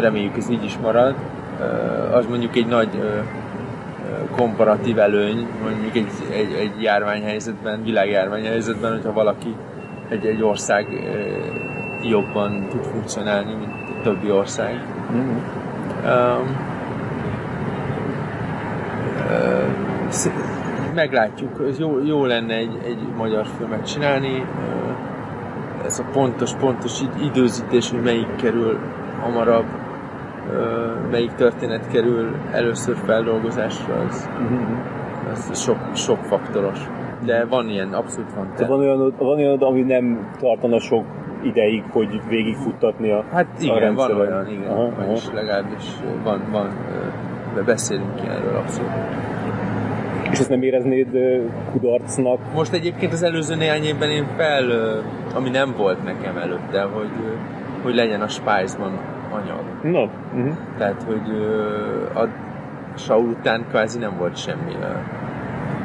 [0.00, 1.14] Reméljük ez így is marad.
[2.12, 2.88] Az mondjuk egy nagy
[4.36, 9.54] komparatív előny, mondjuk egy, egy, egy járványhelyzetben, világjárványhelyzetben, hogyha valaki,
[10.08, 10.86] egy, egy ország
[12.02, 14.74] jobban tud funkcionálni, mint többi ország.
[15.10, 16.40] Uh-huh.
[16.40, 16.56] Um,
[19.18, 20.54] uh,
[20.94, 24.44] meglátjuk, ez jó, jó lenne egy, egy magyar filmet csinálni,
[25.84, 28.78] ez a pontos, pontos időzítés, hogy melyik kerül
[29.20, 29.64] hamarabb,
[31.10, 34.28] melyik történet kerül először feldolgozásra, az,
[35.30, 36.78] az sok, sok faktoros.
[37.24, 38.52] De van ilyen, abszolút van.
[38.56, 41.04] De van olyan, van olyan, ami nem tartana sok
[41.46, 44.70] ideig, hogy végigfuttatni a Hát igen, a van olyan, igen.
[44.70, 45.12] Aha, aha.
[45.12, 45.84] És legalábbis
[46.24, 46.68] van, van,
[47.64, 48.90] beszélünk ilyenről abszolút.
[50.30, 51.08] És ezt nem éreznéd
[51.72, 52.38] kudarcnak?
[52.54, 54.64] Most egyébként az előző néhány évben én fel,
[55.34, 57.10] ami nem volt nekem előtte, hogy,
[57.82, 58.98] hogy legyen a Spice-ban
[59.30, 59.64] anyag.
[59.82, 60.02] No.
[60.02, 60.56] Uh-huh.
[60.78, 61.36] Tehát, hogy
[62.14, 62.28] a
[62.98, 64.72] Saul után kvázi nem volt semmi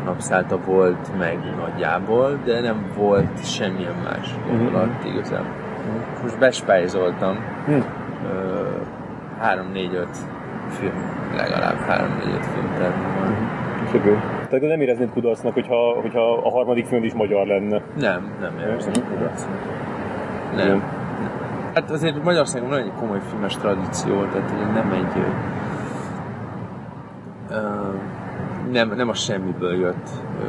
[0.05, 5.13] napszálta volt meg nagyjából, de nem volt semmilyen más gondolat uh-huh.
[5.13, 5.45] igazából.
[5.45, 6.21] Uh-huh.
[6.21, 7.37] Most bespájzoltam
[7.67, 7.83] uh-huh.
[9.43, 10.07] 3-4-5
[10.69, 10.93] film,
[11.37, 12.67] legalább három-négy film
[13.19, 13.59] van.
[13.91, 14.19] Sögő.
[14.49, 17.81] Tehát nem éreznéd kudarcnak, hogyha, hogyha a harmadik film is magyar lenne.
[17.95, 19.59] Nem, nem érzem kudarcnak.
[20.55, 20.67] Nem.
[20.67, 20.83] nem.
[21.73, 25.23] Hát azért Magyarországon van egy komoly filmes tradíció, tehát nem egy...
[27.49, 27.89] Ö,
[28.71, 30.09] nem, nem a semmiből jött
[30.41, 30.45] ö,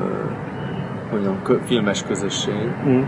[0.00, 2.70] ö, olyan filmes közösség.
[2.86, 3.02] Mm.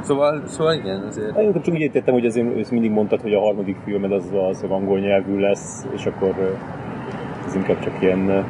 [0.00, 1.38] Szóval, szóval igen, azért...
[1.38, 4.62] Én csak úgy értettem, hogy azért ezt mindig mondtad, hogy a harmadik filmed az, az
[4.68, 6.58] angol nyelvű lesz, és akkor
[7.46, 8.44] ez inkább csak ilyen...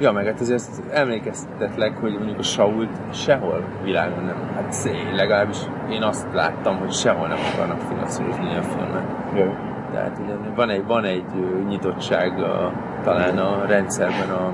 [0.00, 4.36] Ja, meg hát azért emlékeztetlek, hogy mondjuk a Sault sehol világon nem.
[4.54, 5.58] Hát legalábbis
[5.90, 9.04] én azt láttam, hogy sehol nem akarnak finanszírozni a filmet.
[9.36, 9.76] Ja.
[9.92, 11.24] Tehát ugye van egy, van egy
[11.68, 12.72] nyitottság a,
[13.02, 14.52] talán a rendszerben a,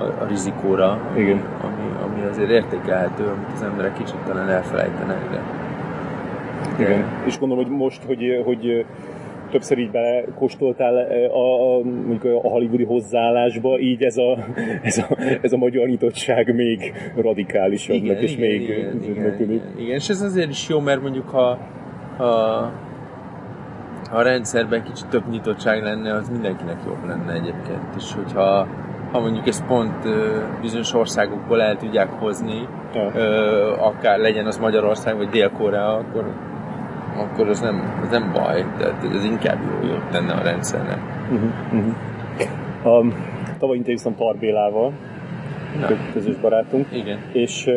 [0.00, 1.42] a rizikóra, Igen.
[1.62, 5.30] Ami, ami azért értékelhető, amit az emberek kicsit talán elfelejtenek.
[5.30, 5.40] De.
[6.78, 7.04] Igen.
[7.24, 8.86] És gondolom, hogy most, hogy, hogy
[9.50, 10.96] többször így belekóstoltál
[11.32, 14.38] a, a, mondjuk a hollywoodi hozzáállásba, így ez a,
[14.82, 19.60] ez a, ez a magyar nyitottság még radikálisabb igen, és igen, még igen, igen, igen,
[19.78, 21.58] igen, és ez azért is jó, mert mondjuk ha,
[22.16, 22.72] ha
[24.10, 27.94] ha a rendszerben kicsit több nyitottság lenne, az mindenkinek jobb lenne egyébként.
[27.96, 28.66] És hogyha
[29.12, 33.10] ha mondjuk ezt pont ö, bizonyos országokból el tudják hozni, ja.
[33.14, 36.32] ö, akár legyen az Magyarország vagy Dél-Korea, akkor,
[37.16, 40.98] akkor az nem, az nem baj, tehát ez inkább jó, jó tenne a rendszernek.
[41.30, 41.94] Uh-huh, uh-huh.
[42.84, 43.14] Um,
[43.58, 44.92] tavaly interjúztam Tarbélával,
[46.12, 46.86] közös barátunk.
[46.92, 47.18] Igen.
[47.32, 47.68] És,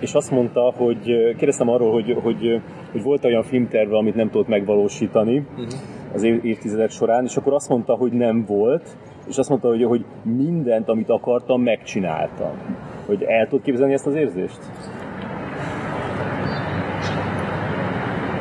[0.00, 1.02] és azt mondta, hogy
[1.36, 2.60] kérdeztem arról, hogy, hogy,
[2.92, 5.66] hogy volt olyan filmterve, amit nem tudott megvalósítani uh-huh.
[6.14, 8.96] az évtizedek során, és akkor azt mondta, hogy nem volt,
[9.28, 12.76] és azt mondta, hogy, hogy mindent, amit akartam, megcsináltam.
[13.06, 14.58] Hogy el tudod képzelni ezt az érzést?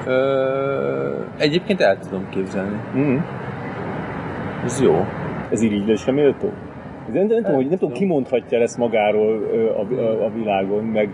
[0.05, 2.79] Ö, egyébként el tudom képzelni.
[2.97, 3.17] Mm.
[4.63, 5.05] Ez jó.
[5.49, 6.51] Ez irigylésre méltó?
[7.15, 9.43] Nem, nem, tudom, hogy nem tudom, ki mondhatja ezt magáról
[9.77, 11.09] a, a, a világon, meg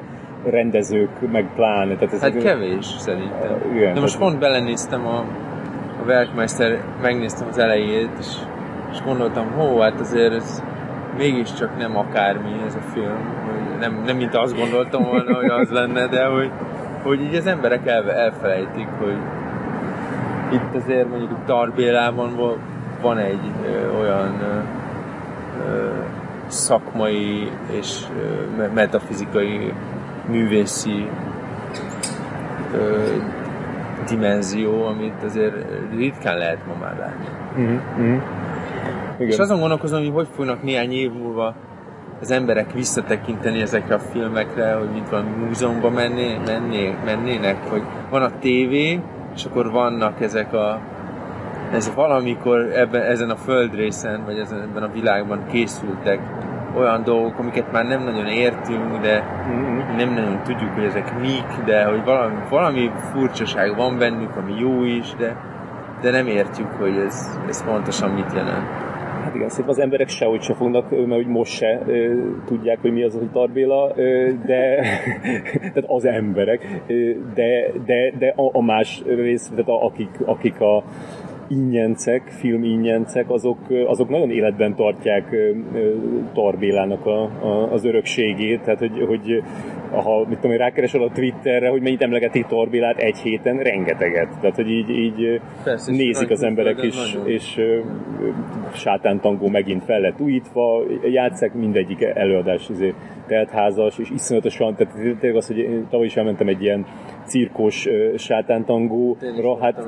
[0.49, 1.95] rendezők, meg pláne.
[1.95, 3.73] Tehát ez hát egy, kevés szerintem.
[3.75, 5.17] Igen, De most pont belenéztem a,
[6.01, 8.27] a Werkmeister, megnéztem az elejét, és,
[8.91, 10.63] és gondoltam, hó, hát azért ez
[11.17, 13.39] mégiscsak nem akármi ez a film.
[13.79, 16.51] Nem, nem mint azt gondoltam volna, hogy az lenne, de hogy,
[17.03, 19.17] hogy így az emberek el, elfelejtik, hogy
[20.51, 22.57] itt azért mondjuk Tarbélában
[23.01, 24.80] van egy ö, olyan ö,
[26.47, 28.01] szakmai és
[28.73, 29.73] metafizikai
[30.29, 31.07] művészi
[34.07, 35.55] dimenzió, amit azért
[35.95, 37.25] ritkán lehet ma már látni.
[37.59, 38.17] Mm-hmm.
[39.15, 39.27] Igen.
[39.27, 41.55] És azon gondolkozom, hogy hogy fognak néhány év múlva
[42.21, 48.21] az emberek visszatekinteni ezekre a filmekre, hogy mint van múzeumba menné, menné, mennének, hogy van
[48.21, 48.99] a tévé,
[49.35, 50.79] és akkor vannak ezek a
[51.71, 56.19] ez valamikor ebben, ezen a földrészen, vagy ezen, ebben a világban készültek
[56.77, 59.95] olyan dolgok, amiket már nem nagyon értünk, de mm-hmm.
[59.95, 64.83] nem nagyon tudjuk, hogy ezek mik, de hogy valami, valami furcsaság van bennük, ami jó
[64.83, 65.35] is, de,
[66.01, 68.67] de nem értjük, hogy ez, ez pontosan mit jelent.
[69.23, 72.13] Hát igen, szép az emberek sehogy se fognak, mert hogy most se ö,
[72.45, 74.81] tudják, hogy mi az, hogy Tarbéla, ö, de
[75.73, 76.67] tehát az emberek,
[77.33, 80.83] de, de, de a, a más rész, tehát a, akik, akik a,
[81.51, 85.35] ingyencek, film ingyencek, azok, azok nagyon életben tartják
[86.33, 89.43] Tarbélának a, a, az örökségét, tehát hogy, hogy
[89.91, 94.39] ha mit tudom, rákeresel a Twitterre, hogy mennyit emlegeti Torbélát egy héten, rengeteget.
[94.39, 97.29] Tehát, hogy így, így Persze, nézik az emberek is, nagyon.
[97.29, 97.59] és
[98.73, 102.93] sátántangó megint fel lett újítva, játszák mindegyik előadás izé,
[103.27, 106.85] teltházas, és iszonyatosan, tehát tényleg az, hogy tavaly is elmentem egy ilyen
[107.25, 109.85] cirkos uh, sátántangóra, hát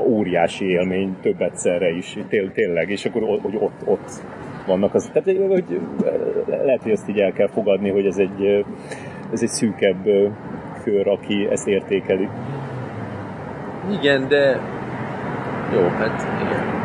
[0.00, 4.10] óriási élmény több egyszerre is, té- tényleg, és akkor hogy ott, ott
[4.66, 4.94] vannak.
[4.94, 5.80] Az, tehát hogy
[6.64, 8.64] lehet, hogy ezt így el kell fogadni, hogy ez egy,
[9.32, 10.02] ez egy szűkebb
[10.82, 12.28] kör, aki ezt értékeli.
[14.00, 14.60] Igen, de
[15.74, 16.78] jó, hát igen.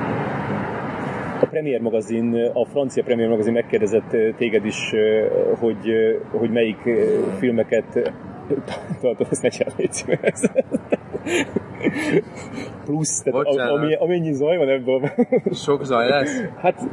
[1.42, 4.92] A Premier magazin, a francia Premier magazin megkérdezett téged is,
[5.60, 5.94] hogy,
[6.32, 6.90] hogy melyik
[7.38, 8.14] filmeket
[9.02, 9.90] tartom, ezt ne csinálj,
[12.86, 15.02] Plusz, tehát ami, amennyi zaj van ebből.
[15.52, 16.44] Sok zaj lesz?
[16.58, 16.88] Hát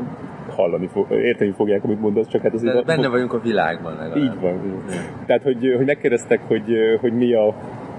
[0.48, 2.74] hallani fog, érteni fogják, amit mondasz, csak hát azért...
[2.74, 4.16] De benne a, vagyunk a világban legalább.
[4.16, 4.64] Így van.
[4.64, 5.00] Így.
[5.26, 6.64] Tehát, hogy, hogy megkérdeztek, hogy,
[7.00, 7.46] hogy mi, a,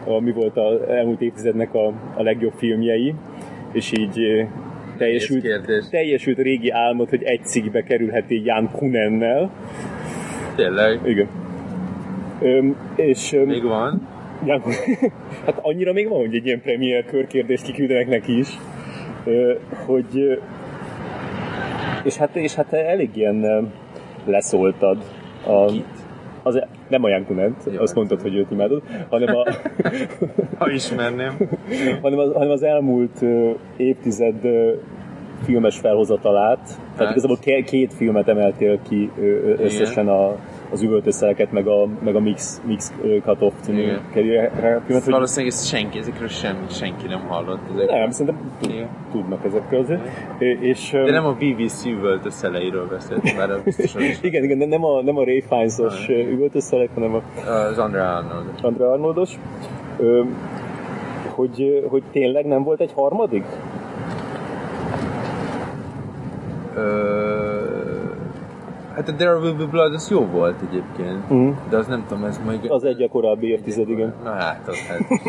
[0.05, 3.15] a, mi volt az elmúlt évtizednek a, a legjobb filmjei,
[3.71, 4.47] és így
[4.97, 5.45] teljesült,
[5.89, 9.51] teljesült a régi álmod, hogy egy cikkbe kerülheti Jan Kunennel.
[10.55, 10.99] Tényleg?
[11.05, 11.27] Igen.
[12.41, 14.07] Öm, és, öm, Még van?
[15.46, 18.48] Hát annyira még van, hogy egy ilyen premier körkérdést kiküldenek neki is,
[19.86, 20.39] hogy
[22.04, 23.72] és hát, és hát elég ilyen
[24.26, 24.98] leszóltad
[25.46, 25.72] a,
[26.44, 29.44] az, nem a Jankunet, azt mondtad, hogy őt imádod, hanem a...
[30.60, 31.38] ha ismerném.
[32.02, 33.22] hanem, az, hanem az elmúlt
[33.78, 34.41] évtized
[35.44, 36.60] filmes felhozatalát.
[36.66, 37.12] Tehát hát.
[37.12, 39.12] igazából két filmet emeltél ki
[39.58, 40.36] összesen a,
[40.74, 42.93] az üvöltőszereket, meg a, meg a Mix, Mix
[43.24, 45.05] Cut-Off című filmet.
[45.05, 47.59] Valószínűleg ezt senki, ezekről sem, senki nem hallott.
[47.74, 47.97] Ezekről.
[47.97, 48.88] Nem, szerintem Igen.
[49.11, 50.01] tudnak ezekről azért.
[50.61, 55.17] És, de nem a BBC üvöltőszeleiről beszélt, már biztosan Igen, igen, de nem a, nem
[55.17, 57.49] a Ray Fiennes-os üvöltőszelek, hanem a...
[57.49, 58.45] Az Andrea Arnold.
[58.61, 59.39] Andrea Arnoldos.
[61.30, 63.45] Hogy, hogy tényleg nem volt egy harmadik?
[68.96, 71.52] Hát a There Will Be Blood az jó volt egyébként, mm.
[71.70, 72.66] de az nem tudom, ez majd...
[72.68, 74.14] Az egy a korábbi évtized, igen.
[74.24, 75.22] Na hát, az hát.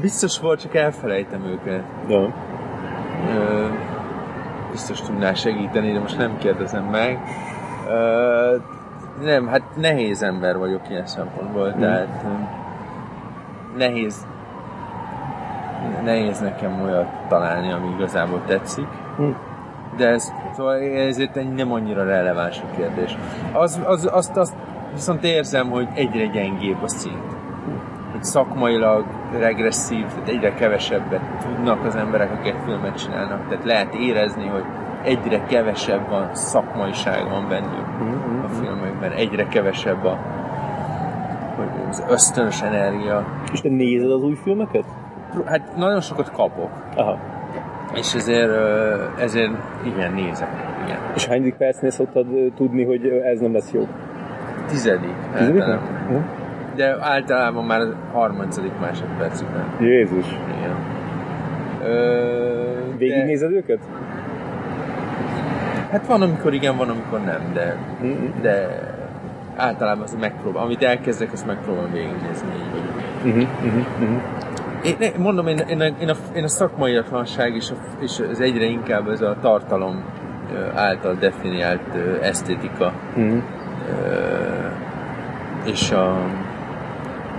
[0.00, 1.82] biztos volt, csak elfelejtem őket.
[2.08, 2.34] Ja.
[4.70, 7.18] biztos tudnál segíteni, de most nem kérdezem meg.
[9.22, 11.80] nem, hát nehéz ember vagyok ilyen szempontból, mm.
[11.80, 12.24] tehát
[13.76, 14.26] nehéz
[16.04, 18.86] nehéz nekem olyat találni, ami igazából tetszik.
[19.20, 19.30] Mm
[19.96, 23.16] de ez, szóval ezért nem annyira releváns a kérdés.
[23.52, 24.54] Az, az, azt, azt
[24.92, 27.32] viszont érzem, hogy egyre gyengébb a szint.
[28.12, 29.04] Hogy szakmailag
[29.38, 33.48] regresszív, tehát egyre kevesebbet tudnak az emberek, akik filmet csinálnak.
[33.48, 34.64] Tehát lehet érezni, hogy
[35.02, 37.86] egyre kevesebb a szakmaiság van bennük
[38.44, 40.18] a filmekben, egyre kevesebb a,
[41.88, 43.26] az ösztönös energia.
[43.52, 44.84] És te nézed az új filmeket?
[45.44, 46.70] Hát nagyon sokat kapok.
[46.96, 47.18] Aha.
[47.94, 48.50] És ezért,
[49.18, 49.52] ezért
[49.84, 50.48] igen, nézek.
[50.84, 50.98] Igen.
[51.14, 52.26] És hányadik percnél szoktad
[52.56, 53.88] tudni, hogy ez nem lesz jó?
[54.66, 55.14] Tizedik.
[55.36, 55.62] Tizedik?
[56.76, 57.80] De általában már
[58.12, 59.64] harmadik másodpercükben.
[59.80, 60.26] Jézus.
[60.58, 60.76] Igen.
[61.84, 63.56] Ö, Végignézed de...
[63.56, 63.78] őket?
[65.90, 68.40] Hát van, amikor igen, van, amikor nem, de, mm-hmm.
[68.42, 68.68] de
[69.56, 70.66] általában azt megpróbálom.
[70.66, 72.48] Amit elkezdek, azt megpróbálom végignézni.
[73.26, 74.20] Így, uh-huh, uh-huh, uh-huh.
[74.84, 78.64] Én, mondom, én, én, a, én, a, én a szakmaiatlanság és, a, és az egyre
[78.64, 80.04] inkább ez a tartalom
[80.74, 83.38] által definiált esztétika mm.
[85.64, 86.16] és, a,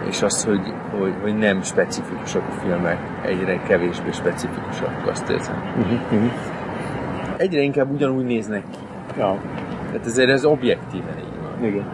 [0.07, 5.63] és az, hogy, hogy, hogy nem specifikusak a filmek, egyre kevésbé specifikusak, azt érzem.
[5.77, 6.27] Mm-hmm.
[7.37, 8.77] Egyre inkább ugyanúgy néznek ki.
[9.17, 9.37] Ja.
[9.91, 11.65] Tehát ezért ez objektíven így van.
[11.67, 11.85] Igen.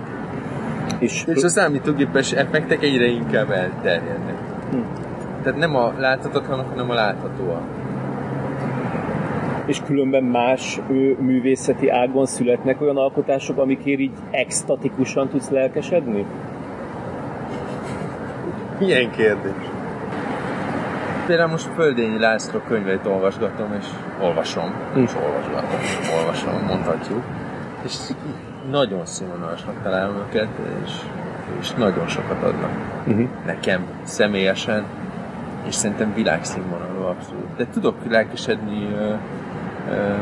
[1.00, 4.36] És, és a számítógépes effektek egyre inkább elterjednek.
[4.72, 4.99] Hm.
[5.44, 7.62] Tehát nem a láthatatlanok, hanem a láthatóak.
[9.66, 16.26] És különben más ő, művészeti ágon születnek olyan alkotások, amikért így extatikusan tudsz lelkesedni?
[18.80, 19.52] Milyen kérdés?
[21.26, 23.86] Például most Földényi László könyveit olvasgatom, és
[24.22, 25.00] olvasom, hm.
[25.00, 25.80] és olvasgatom,
[26.20, 27.24] olvasom, mondhatjuk.
[27.84, 27.96] És
[28.70, 30.48] nagyon színvonalasnak találom őket,
[30.86, 30.92] és,
[31.60, 32.72] és nagyon sokat adnak.
[33.08, 33.28] Uh-huh.
[33.46, 34.86] Nekem személyesen
[35.68, 37.56] és szerintem világszínvonalú abszolút.
[37.58, 39.16] De tudok lelkesedni uh,
[39.88, 40.18] uh,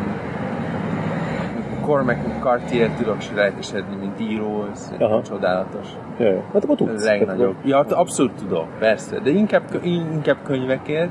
[1.81, 5.21] Cormac McCarthy-ért tudok lelkesedni, mint író, ez Aha.
[5.21, 5.87] csodálatos.
[6.17, 7.05] Jaj, hát akkor tudsz.
[7.05, 7.55] Legnagyobb.
[7.63, 9.19] Ja, hát abszolút tudok, persze.
[9.19, 11.09] De inkább, inkább könyvekért,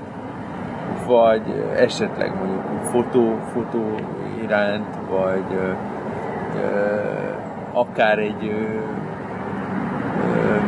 [1.06, 1.42] vagy
[1.76, 3.94] esetleg mondjuk fotó, fotó
[4.42, 5.76] iránt, vagy uh,
[6.54, 8.82] uh, akár egy uh,
[10.18, 10.62] uh,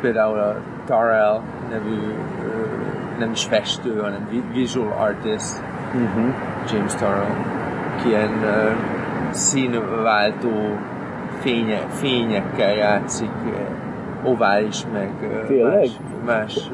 [0.00, 0.56] például a
[0.86, 2.14] Tarell nevű
[3.18, 5.62] nem is festő, hanem visual artist,
[5.94, 6.34] uh-huh.
[6.72, 7.34] James Tarell,
[8.06, 8.72] ilyen uh,
[9.30, 10.78] színváltó
[11.40, 13.30] fénye, fényekkel játszik,
[14.26, 15.10] ovális, meg
[15.46, 15.74] Tényleg?
[15.78, 15.90] más...
[16.26, 16.70] más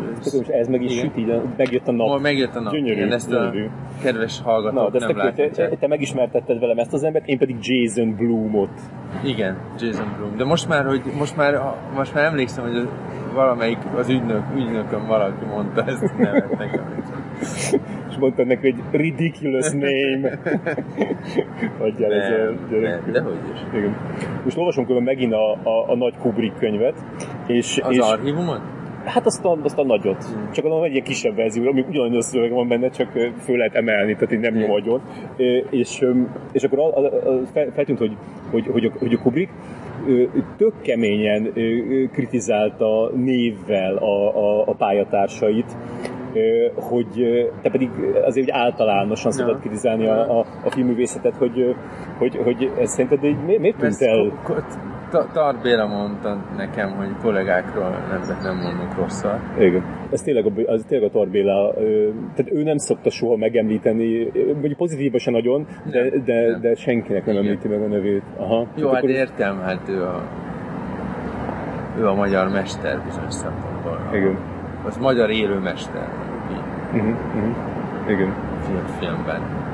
[0.48, 2.08] ez meg is süt, így megjött a nap.
[2.08, 2.72] Oh, megjött a nap.
[2.72, 3.64] Gyönyörű, igen, ezt gyönyörű.
[3.64, 7.38] a kedves hallgatók Na, de nem te, te, te, megismertetted velem ezt az embert, én
[7.38, 8.70] pedig Jason Bloomot.
[9.24, 10.36] Igen, Jason Bloom.
[10.36, 12.88] De most már, hogy most már, most már emlékszem, hogy
[13.34, 16.84] valamelyik az ügynök, ügynökön valaki mondta ezt nevet nekem.
[18.22, 20.38] És mondta neki egy ridiculous name.
[21.86, 23.04] Adjál ezzel, gyerek.
[23.04, 23.60] Nem, dehogy is.
[23.78, 23.96] Igen.
[24.44, 26.94] Most olvasom külön megint a, a, a nagy Kubrick könyvet.
[27.46, 28.60] És, az és, archívumot?
[29.04, 30.24] Hát azt a, azt a nagyot.
[30.36, 30.50] Mm.
[30.50, 33.08] Csak az egy ilyen kisebb verzió, ami ugyanaz szöveg van benne, csak
[33.44, 35.00] föl lehet emelni, tehát így nem nyom agyon.
[35.70, 36.04] És,
[36.52, 37.40] és akkor a, a, a,
[37.74, 38.16] feltűnt, hogy,
[38.50, 39.52] hogy, hogy, a, hogy a Kubrick
[40.56, 41.52] tök keményen
[42.12, 45.76] kritizálta névvel a, a, a pályatársait,
[46.74, 47.90] hogy te pedig
[48.24, 51.74] azért hogy általánosan szoktad kritizálni a, a, a filmművészetet, hogy,
[52.18, 54.32] hogy, hogy ez szerinted miért, miért tűnt el?
[55.32, 59.38] Tar Béla mondta nekem, hogy kollégákról nem, nem mondunk rosszat.
[59.58, 59.84] Igen.
[60.10, 61.74] Ez tényleg a, az tényleg a Tarbéla,
[62.34, 66.60] tehát ő nem szokta soha megemlíteni, mondjuk pozitívban se nagyon, de, nem, de, nem.
[66.60, 67.46] de senkinek nem Igen.
[67.46, 68.22] említi meg a nevét.
[68.36, 68.66] Aha.
[68.76, 70.22] Jó, hát, hát értem, hát ő a,
[71.98, 74.00] ő a magyar mester bizonyos szempontból.
[74.12, 74.38] Igen.
[74.86, 76.08] Az magyar élő mester.
[76.92, 78.10] Uh-huh, uh-huh.
[78.10, 78.34] Igen.
[78.60, 79.70] Film, filmben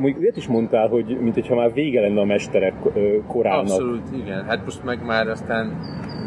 [0.00, 2.74] mondjuk ilyet is mondtál, hogy mint hogyha már vége lenne a mesterek
[3.26, 3.60] korának.
[3.60, 4.44] Abszolút, igen.
[4.44, 5.76] Hát most meg már aztán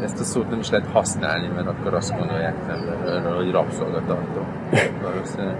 [0.02, 4.40] ezt a szót nem is lehet használni, mert akkor azt gondolják emberről, hogy rabszolgatartó.
[5.02, 5.56] Valószínűleg.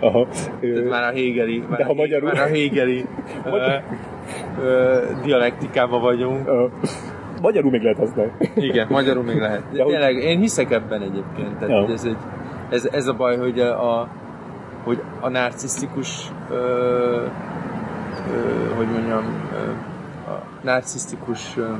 [0.00, 0.26] Aha.
[0.60, 2.32] Tehát már a Hegeli, már, De ha magyarul...
[2.32, 2.48] már a
[3.50, 3.76] ö,
[4.62, 6.48] ö, dialektikában vagyunk.
[6.48, 6.66] Ö,
[7.40, 8.32] magyarul még lehet használni.
[8.54, 9.62] Igen, magyarul még lehet.
[9.72, 11.58] De tényleg, én hiszek ebben egyébként.
[11.58, 11.92] Tehát ja.
[11.92, 12.16] ez, egy,
[12.68, 14.08] ez, ez a baj, hogy a, a
[14.84, 16.54] hogy a narcisztikus ö,
[18.32, 19.70] ö, hogy mondjam ö,
[20.30, 21.72] a narcisztikus ö, ö,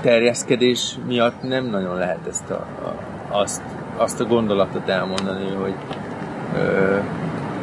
[0.00, 2.94] terjeszkedés miatt nem nagyon lehet ezt a, a,
[3.28, 3.62] azt,
[3.96, 5.74] azt a gondolatot elmondani, hogy
[6.56, 6.98] ö,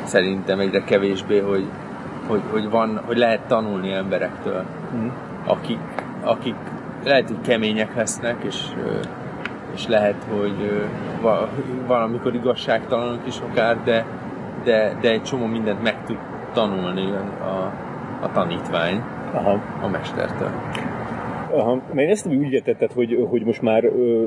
[0.03, 1.65] szerintem egyre kevésbé, hogy,
[2.27, 4.63] hogy, hogy, van, hogy lehet tanulni emberektől,
[4.95, 5.07] mm.
[5.45, 5.79] akik,
[6.23, 6.55] akik
[7.03, 8.65] lehet, hogy kemények lesznek, és
[9.73, 10.87] és lehet, hogy
[11.87, 14.05] valamikor igazságtalanok is akár, de,
[14.63, 16.17] de, de egy csomó mindent meg tud
[16.53, 17.11] tanulni
[17.41, 17.73] a,
[18.21, 19.01] a tanítvány
[19.33, 19.61] Aha.
[19.81, 20.51] a mestertől.
[21.51, 24.25] Aha, mert ezt úgy értetted, hogy, hogy most már ö,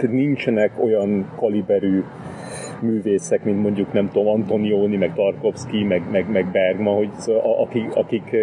[0.00, 2.04] nincsenek olyan kaliberű
[2.80, 7.94] művészek, mint mondjuk nem tudom, Antonioni, meg Tarkovsky, meg, meg, meg Bergman, hogy szóval, akik,
[7.94, 8.36] akik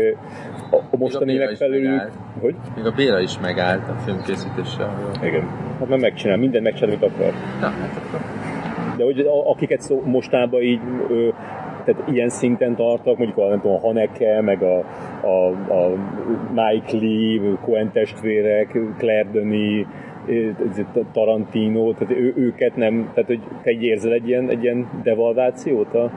[0.72, 2.12] a mostani megfelelő...
[2.42, 2.56] Hogy?
[2.76, 5.12] Még a Béla is megállt a filmkészítéssel.
[5.24, 5.48] Igen.
[5.80, 7.34] Hát már megcsinál, minden megcsinál, amit akar.
[7.60, 8.20] Na, hát akkor.
[8.98, 11.30] De hogy akiket szó, mostában így ö,
[11.86, 14.78] tehát ilyen szinten tartak, mondjuk a, nem tudom, a Haneke, meg a,
[15.22, 15.96] a, a
[16.54, 19.86] Mike Lee, Coen testvérek, Claire Denis,
[21.14, 26.12] Tarantino, tehát ő, őket nem, tehát hogy te érzel egy ilyen, egy ilyen devalvációt a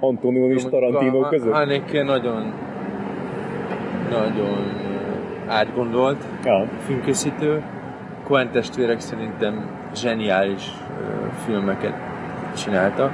[0.00, 1.52] Antonio és Tarantino között?
[1.52, 2.52] Haneke nagyon
[4.10, 4.72] nagyon
[5.48, 6.66] átgondolt ja.
[6.78, 7.62] filmkészítő.
[8.24, 10.70] Coen testvérek szerintem zseniális
[11.44, 11.94] filmeket
[12.56, 13.12] csináltak,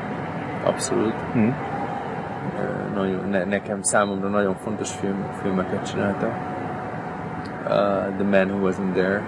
[0.64, 1.14] abszolút.
[1.32, 1.56] Hmm.
[2.94, 6.32] Nagyon, ne, nekem számomra nagyon fontos film, filmeket csináltak.
[7.64, 7.70] Uh,
[8.16, 9.22] The Man Who Wasn't There,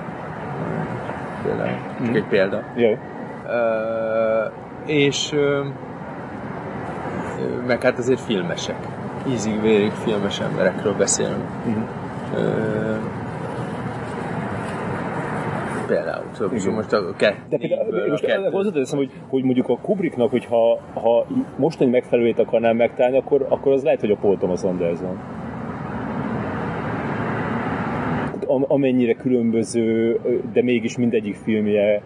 [1.42, 1.76] például.
[2.02, 2.14] Mm.
[2.14, 2.62] egy példa.
[2.74, 2.98] Yeah.
[3.44, 4.52] Uh,
[4.86, 5.66] és uh,
[7.66, 8.76] meg hát azért filmesek.
[9.29, 11.45] Ízig-vérig filmes emberekről beszélünk.
[11.68, 11.83] Mm.
[12.35, 12.83] Uh,
[15.87, 16.25] például.
[16.33, 16.73] Szóval Igen.
[16.73, 17.41] most a kettő.
[17.49, 23.18] De például, most hozzáteszem, hogy, hogy mondjuk a Kubricknak, hogyha ha mostani megfelelőt akarnám megtalálni,
[23.18, 25.18] akkor, akkor az lehet, hogy a Paul Thomas Anderson
[28.68, 30.18] amennyire különböző,
[30.53, 32.03] de mégis mindegyik filmje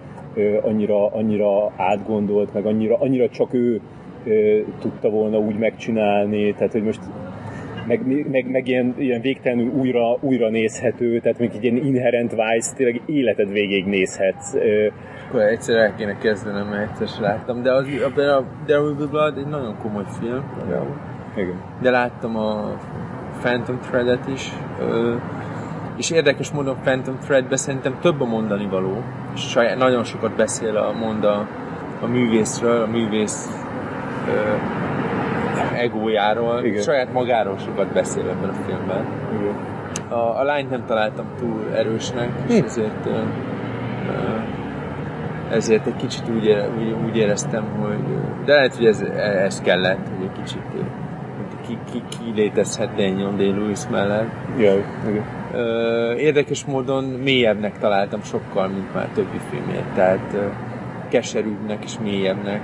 [0.63, 3.81] annyira, annyira átgondolt, meg annyira, annyira csak ő
[4.81, 7.01] tudta volna úgy megcsinálni, tehát hogy most
[7.87, 12.75] meg, meg, meg ilyen, ilyen végtelenül újra, újra nézhető, tehát még egy ilyen inherent vice,
[12.75, 14.55] tényleg életed végig nézhetsz.
[15.29, 19.07] Akkor egyszer el kéne kezdenem, mert egyszer láttam, de az, a, a There Will Be
[19.07, 20.45] Blood egy nagyon komoly film.
[20.71, 20.87] Ja.
[21.37, 21.61] Igen.
[21.83, 22.77] De láttam a
[23.43, 24.53] Phantom Thread-et is,
[25.97, 29.03] és érdekes módon Phantom Threadbe szerintem több a mondani való,
[29.35, 31.49] és saját, nagyon sokat beszél a monda
[32.01, 33.66] a művészről, a művész
[35.75, 36.83] egójáról, Igen.
[36.83, 39.05] saját magáról sokat beszél ebben a filmben.
[39.41, 39.55] Igen.
[40.09, 42.65] A, a lányt nem találtam túl erősnek, és hm.
[42.65, 43.09] ezért
[45.51, 49.01] ezért egy kicsit úgy, ére, úgy, úgy éreztem, hogy de lehet, hogy ez,
[49.45, 50.63] ez kellett, hogy egy kicsit
[51.67, 54.29] ki, ki, ki létezhetne egy John Day-Lewis mellett.
[54.59, 55.25] Jaj, igen.
[56.17, 60.37] Érdekes módon mélyebbnek találtam sokkal, mint már többi filmjét, tehát
[61.09, 62.61] keserűbbnek és mélyebbnek.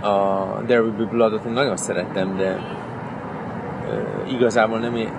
[0.00, 2.56] A There Will Be Blood-ot én nagyon szeretem, de
[4.28, 5.12] igazából nem, é-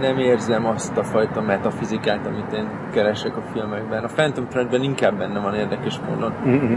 [0.00, 4.04] nem érzem azt a fajta metafizikát, amit én keresek a filmekben.
[4.04, 6.32] A Phantom Threadben inkább benne van érdekes módon.
[6.46, 6.76] Mm-hmm.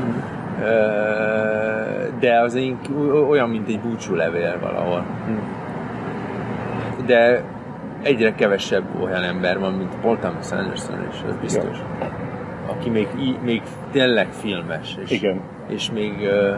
[2.20, 2.60] De az
[3.30, 5.06] olyan, mint egy búcsúlevél valahol.
[5.30, 5.38] Mm.
[7.06, 7.44] De
[8.04, 11.78] egyre kevesebb olyan ember van, mint Paul Thomas Anderson, és ez biztos.
[12.00, 12.08] Ja.
[12.68, 13.08] Aki még,
[13.44, 15.42] még tényleg filmes, és, Igen.
[15.68, 16.54] és még ö,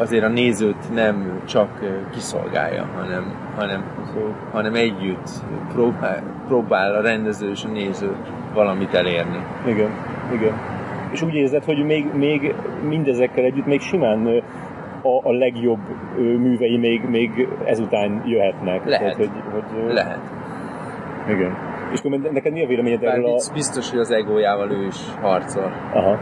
[0.00, 1.68] azért a nézőt nem csak
[2.12, 3.84] kiszolgálja, hanem, hanem,
[4.52, 5.28] hanem együtt
[5.72, 8.16] próbál, próbál a rendező és a néző
[8.54, 9.38] valamit elérni.
[9.66, 9.90] Igen,
[10.32, 10.52] igen.
[11.12, 12.54] És úgy érzed, hogy még, még
[12.88, 14.42] mindezekkel együtt még simán
[15.02, 15.80] a, a legjobb
[16.16, 18.84] művei még, még ezután jöhetnek.
[18.84, 19.00] Lehet.
[19.00, 20.20] Tehát, hogy, hogy, Lehet.
[21.28, 21.56] Igen.
[21.92, 23.32] És akkor neked mi a véleményed Bár erről a...
[23.32, 25.72] biztos, biztos, hogy az egójával ő is harcol.
[25.92, 26.18] Aha,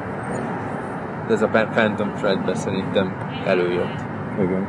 [1.26, 3.12] De ez a Phantom Thread-be szerintem
[3.46, 4.05] előjött.
[4.38, 4.66] igen.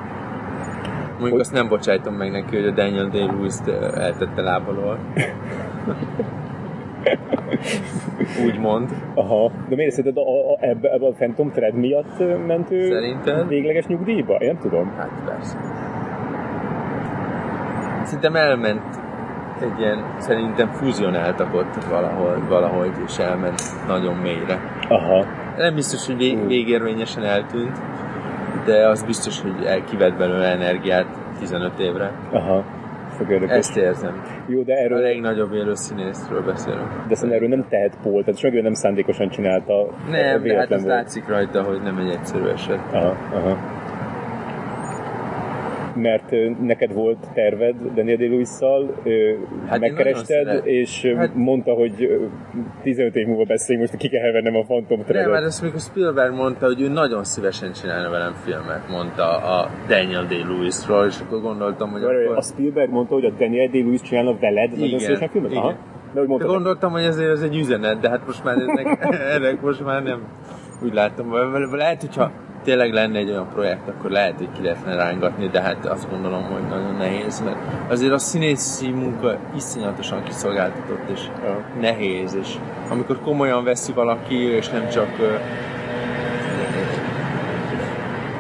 [1.10, 4.98] Mondjuk Hogy- azt nem bocsájtom meg neki, hogy a Daniel Day-Lewis-t ö, eltette lábalól.
[8.45, 8.90] Úgy mond.
[9.14, 13.48] Aha, de miért szerinted a, a, ebbe, ebbe a Phantom Thread miatt ment ő Szerinted?
[13.48, 14.34] végleges nyugdíjba?
[14.36, 14.91] Én nem tudom.
[14.98, 15.57] Hát persze.
[18.03, 18.84] Szerintem elment
[19.61, 24.60] egy ilyen, szerintem fúzionáltak ott valahol, valahogy, és elment nagyon mélyre.
[24.90, 25.26] Aha,
[25.57, 27.77] Nem biztos, hogy vég, végérvényesen eltűnt,
[28.65, 31.06] de az biztos, hogy el- kivett belőle energiát
[31.40, 32.11] 15 évre.
[32.32, 32.64] aha.
[33.48, 34.22] Ezt érzem.
[34.48, 36.88] Jó, de A erről, legnagyobb élő színészről beszélünk.
[37.07, 39.73] de szerintem erről nem tehet Paul, tehát meg ő nem szándékosan csinálta.
[40.11, 42.80] Nem, de hát az látszik rajta, hogy nem egy egyszerű eset.
[42.94, 43.57] Aha, aha.
[45.95, 46.31] Mert
[46.61, 49.34] neked volt terved Daniel Day-Lewis-szal, ö,
[49.67, 52.26] Hát megkerested, nagyon és Hát- mondta, hogy ö,
[52.81, 55.31] 15 év múlva beszéljünk, most ki kell vennem a Phantom Nem, Thread-et.
[55.31, 60.26] mert azt mikor Spielberg mondta, hogy ő nagyon szívesen csinálna velem filmet, mondta a Daniel
[60.26, 62.38] Day-Lewisról, és akkor gondoltam, hogy Várj, akkor...
[62.38, 65.51] A Spielberg mondta, hogy a Daniel Day-Lewis csinálna veled nagyon Igen, szívesen filmet?
[65.51, 65.63] igen.
[65.63, 65.76] Aha.
[66.13, 69.61] De hogy De gondoltam, hogy ezért ez egy üzenet, de hát most már ennek, ennek
[69.61, 70.22] most már nem
[70.84, 71.34] úgy látom.
[71.72, 72.31] Lehet, hogyha
[72.66, 76.44] tényleg lenne egy olyan projekt, akkor lehet, hogy ki lehetne rángatni, de hát azt gondolom,
[76.44, 77.58] hogy nagyon nehéz, mert
[77.90, 81.58] azért a színészi munka iszonyatosan kiszolgáltatott, és Ja.
[81.80, 82.54] nehéz, és
[82.90, 85.08] amikor komolyan veszi valaki, és nem csak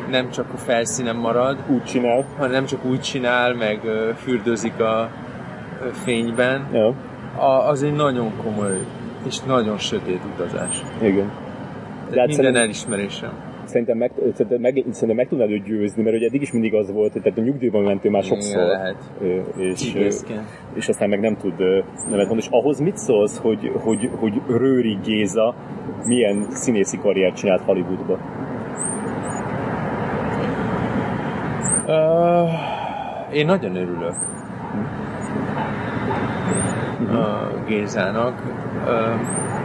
[0.09, 2.25] nem csak a felszínen marad, úgy csinál.
[2.37, 3.79] hanem nem csak úgy csinál, meg
[4.23, 5.09] fürdőzik a
[6.03, 6.93] fényben, Ja,
[7.37, 8.77] a, az egy nagyon komoly
[9.27, 10.81] és nagyon sötét utazás.
[11.01, 11.31] igen.
[12.09, 13.31] De hát minden szerintem- elismerésem.
[13.75, 16.91] Szerintem meg, szerintem, meg, szerintem meg tudnád őt győzni, mert ugye eddig is mindig az
[16.91, 18.67] volt, hogy tehát a nyugdíjban mentél már sokszor.
[18.67, 18.95] Lehet.
[19.19, 20.41] És, ö, Csigészként.
[20.73, 22.37] és aztán meg nem tud nevet mondani.
[22.37, 25.55] És ahhoz mit szólsz, hogy, hogy, hogy Rőri Géza
[26.05, 28.19] milyen színészi karriert csinált Hollywoodba?
[31.85, 34.15] Uh, én nagyon örülök
[37.11, 38.41] a Gézának.
[38.85, 39.64] Uh,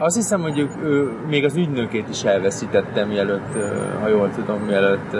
[0.00, 3.54] azt hiszem, hogy ő, még az ügynökét is elveszítette, mielőtt,
[4.00, 5.16] ha jól tudom, mielőtt,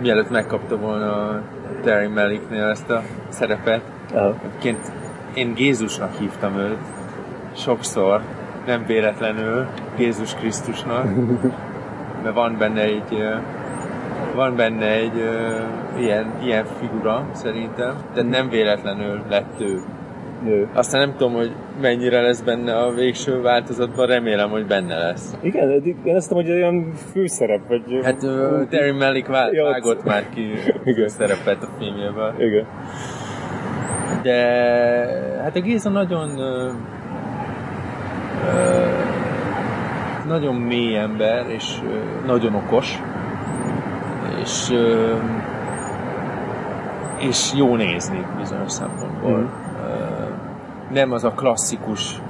[0.00, 1.40] mielőtt megkapta volna
[1.82, 3.82] Terry Malicknél ezt a szerepet.
[4.14, 4.92] Egyébként
[5.34, 6.78] én Jézusnak hívtam őt
[7.56, 8.20] sokszor,
[8.66, 9.66] nem véletlenül
[9.98, 11.04] Jézus Krisztusnak,
[12.22, 13.22] mert van benne egy
[14.34, 15.16] van benne egy
[15.98, 19.82] ilyen, ilyen figura szerintem, de nem véletlenül lett ő.
[20.72, 25.36] Aztán nem tudom, hogy mennyire lesz benne a végső változatban, remélem, hogy benne lesz.
[25.42, 27.82] Igen, eddig én azt mondom, hogy olyan főszerep, vagy...
[28.02, 30.50] Hát ö, Terry Malick vá- vágott már ki
[31.06, 32.34] szerepet a filmjében.
[32.40, 32.66] Igen.
[34.22, 34.36] De
[35.42, 36.70] hát a Géza nagyon ö,
[38.46, 38.86] ö,
[40.28, 43.02] nagyon mély ember, és ö, nagyon okos,
[44.42, 45.14] és ö,
[47.18, 49.38] és jó nézni bizonyos szempontból.
[49.38, 49.67] Mhm.
[50.92, 52.20] Nem az a klasszikus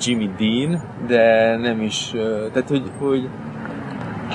[0.00, 2.10] Jimmy Dean, de nem is,
[2.52, 3.28] tehát hogy, hogy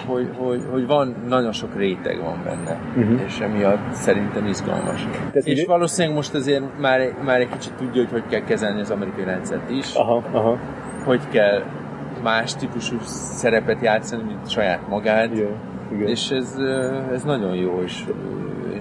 [0.08, 3.18] hogy, hogy, hogy van, nagyon sok réteg van benne, Mhm.
[3.26, 5.08] és emiatt szerintem izgalmas.
[5.34, 8.82] ez és ugye- valószínűleg most azért már, már egy kicsit tudja, hogy hogy kell kezelni
[8.82, 10.58] az amerikai rendszert is, Aha, aha.
[11.06, 11.64] hogy kell
[12.24, 15.52] más típusú szerepet játszani, mint saját magát, Igen.
[15.94, 16.08] Igen.
[16.08, 16.56] és ez,
[17.12, 18.04] ez nagyon jó, és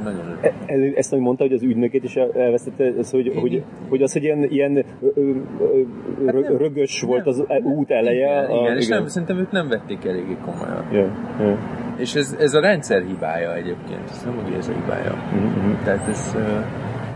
[0.07, 0.45] nagyon örülök.
[0.67, 4.13] E- Ezt, hogy mondta, hogy az ügynökét is el- elvesztette, ez, hogy, hogy, hogy az,
[4.13, 4.83] hogy ilyen, ilyen ö,
[5.15, 5.31] ö,
[5.61, 8.35] ö, rö- rögös volt az e- út eleje.
[8.35, 10.85] Hát Igen, a- igen, és nem, szerintem ők nem vették eléggé komolyan.
[10.93, 11.07] Ja,
[11.47, 11.59] ja.
[11.97, 15.15] És ez, ez a rendszer hibája egyébként, ez nem a Géza hibája.
[15.33, 16.37] Mhm, Tehát ez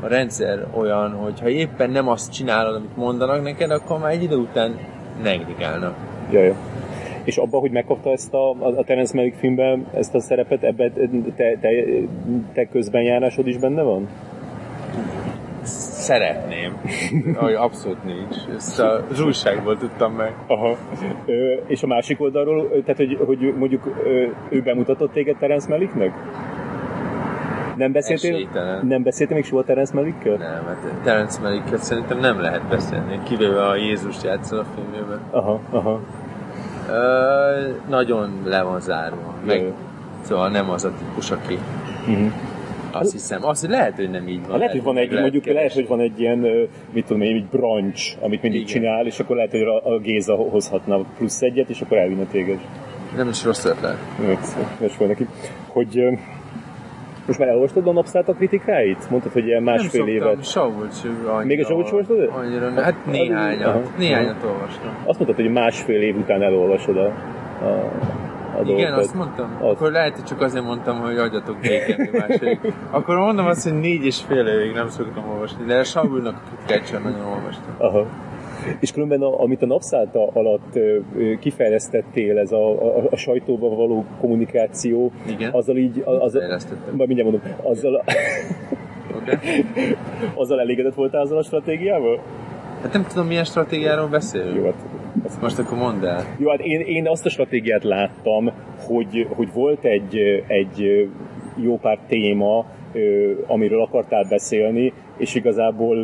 [0.02, 4.22] a rendszer olyan, hogy ha éppen nem azt csinálod, amit mondanak neked, akkor már egy
[4.22, 4.74] idő után
[5.22, 5.94] negligálnak.
[6.30, 6.54] Ja, ja.
[7.30, 10.92] És abban, hogy megkapta ezt a, a a Terence Malick filmben ezt a szerepet, ebben
[11.36, 11.68] te, te,
[12.52, 14.08] te közbenjárásod is benne van?
[15.62, 16.80] Szeretném.
[17.38, 18.36] Ahogy abszolút nincs.
[18.56, 18.80] Ezt
[19.10, 20.34] az újságból tudtam meg.
[20.46, 20.76] Aha.
[21.26, 24.02] Ö, és a másik oldalról, tehát hogy, hogy mondjuk
[24.48, 26.12] ő bemutatott téged Terence Malicknek?
[27.76, 28.86] Nem beszéltél, Esélytelen.
[28.86, 30.36] nem beszéltél még soha Terence Malickkel?
[30.36, 35.20] Nem, hát Terence Malicket szerintem nem lehet beszélni, kivéve a Jézus játszol a filmjében.
[35.30, 36.00] Aha, aha.
[36.90, 39.34] Ö, nagyon le van zárva.
[39.46, 39.72] Meg,
[40.22, 41.58] szóval nem az a típus, aki
[42.08, 42.32] Uh-huh.
[42.90, 43.44] azt hiszem.
[43.44, 44.50] Azt lehet, hogy nem így van.
[44.50, 46.38] Ha lehet, hogy van egy, mondjuk lehet, hogy van egy ilyen,
[46.92, 48.72] mit tudom én, egy branch, amit mindig Igen.
[48.72, 52.58] csinál, és akkor lehet, hogy a, Géza hozhatna plusz egyet, és akkor elvinne téged.
[53.16, 53.96] Nem is rossz ötlet.
[54.80, 55.26] Most van neki.
[55.66, 56.08] Hogy
[57.30, 59.10] most már elolvastad a napszárt a kritikáit?
[59.10, 60.44] Mondtad, hogy ilyen másfél nem évet.
[60.44, 61.44] Saulcs annyira.
[61.44, 62.30] Még a Saulcs olvastad?
[62.32, 63.66] Annyira, ne- hát néhányat.
[63.66, 63.82] Aha.
[63.98, 64.90] Néhányat olvastam.
[65.04, 67.06] Azt mondtad, hogy másfél év után elolvasod a,
[67.62, 67.90] a,
[68.58, 69.56] a Igen, azt mondtam.
[69.60, 69.70] Az.
[69.70, 72.58] Akkor lehet, hogy csak azért mondtam, hogy adjatok békén másik.
[72.90, 76.48] Akkor mondom azt, hogy négy és fél évig nem szoktam olvasni, de a Saulnak a
[76.48, 77.74] kritikát sem nagyon olvastam.
[77.78, 78.06] Aha.
[78.80, 80.78] És különben, a, amit a napszálta alatt
[81.40, 85.50] kifejlesztettél, ez a, a, a sajtóban való kommunikáció, Igen.
[85.52, 86.94] azzal így, a- az, Fejlesztettem.
[86.96, 88.02] majd mindjárt mondom, azzal,
[89.20, 89.36] Okay.
[90.34, 92.20] azzal elégedett voltál azzal a stratégiával?
[92.82, 94.56] Hát nem tudom, milyen stratégiáról beszélünk.
[94.56, 94.74] Jó, hát,
[95.24, 96.24] azt Most akkor mondd el.
[96.38, 98.50] Jó, hát én, én azt a stratégiát láttam,
[98.86, 100.16] hogy, hogy volt egy,
[100.46, 101.08] egy
[101.56, 102.66] jó pár téma,
[103.46, 105.96] amiről akartál beszélni, és igazából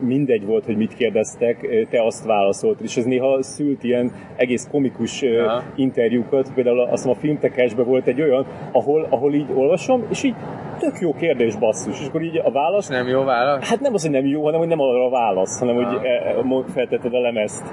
[0.00, 5.22] mindegy volt, hogy mit kérdeztek, te azt válaszoltad, és ez néha szült ilyen egész komikus
[5.22, 5.62] Aha.
[5.74, 10.34] interjúkat, például azt hiszem a filmtekesben volt egy olyan, ahol, ahol így olvasom, és így
[10.78, 13.68] tök jó kérdés basszus, és akkor így a válasz, Nem jó válasz?
[13.68, 15.90] hát nem az, hogy nem jó, hanem hogy nem arra a válasz, hanem Aha.
[15.90, 17.72] hogy e, e, feltetted a lemezt.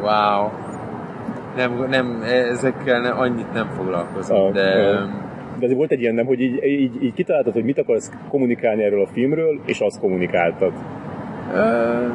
[0.00, 0.48] Wow.
[1.56, 5.22] Nem, nem, ezekkel annyit nem foglalkozom, Ah, de...
[5.58, 8.82] De azért volt egy ilyen nem, hogy így, így, így kitaláltad, hogy mit akarsz kommunikálni
[8.82, 10.72] erről a filmről, és azt kommunikáltad.
[11.54, 12.06] Ö,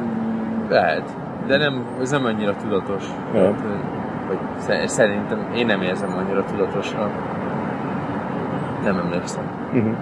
[0.68, 3.04] lehet, de nem, ez nem annyira tudatos.
[3.34, 3.44] Ja.
[3.44, 3.62] Hát,
[4.28, 7.10] vagy sze- szerintem én nem érzem annyira tudatosnak.
[8.84, 9.44] Nem emlékszem.
[9.74, 9.94] Uh-huh.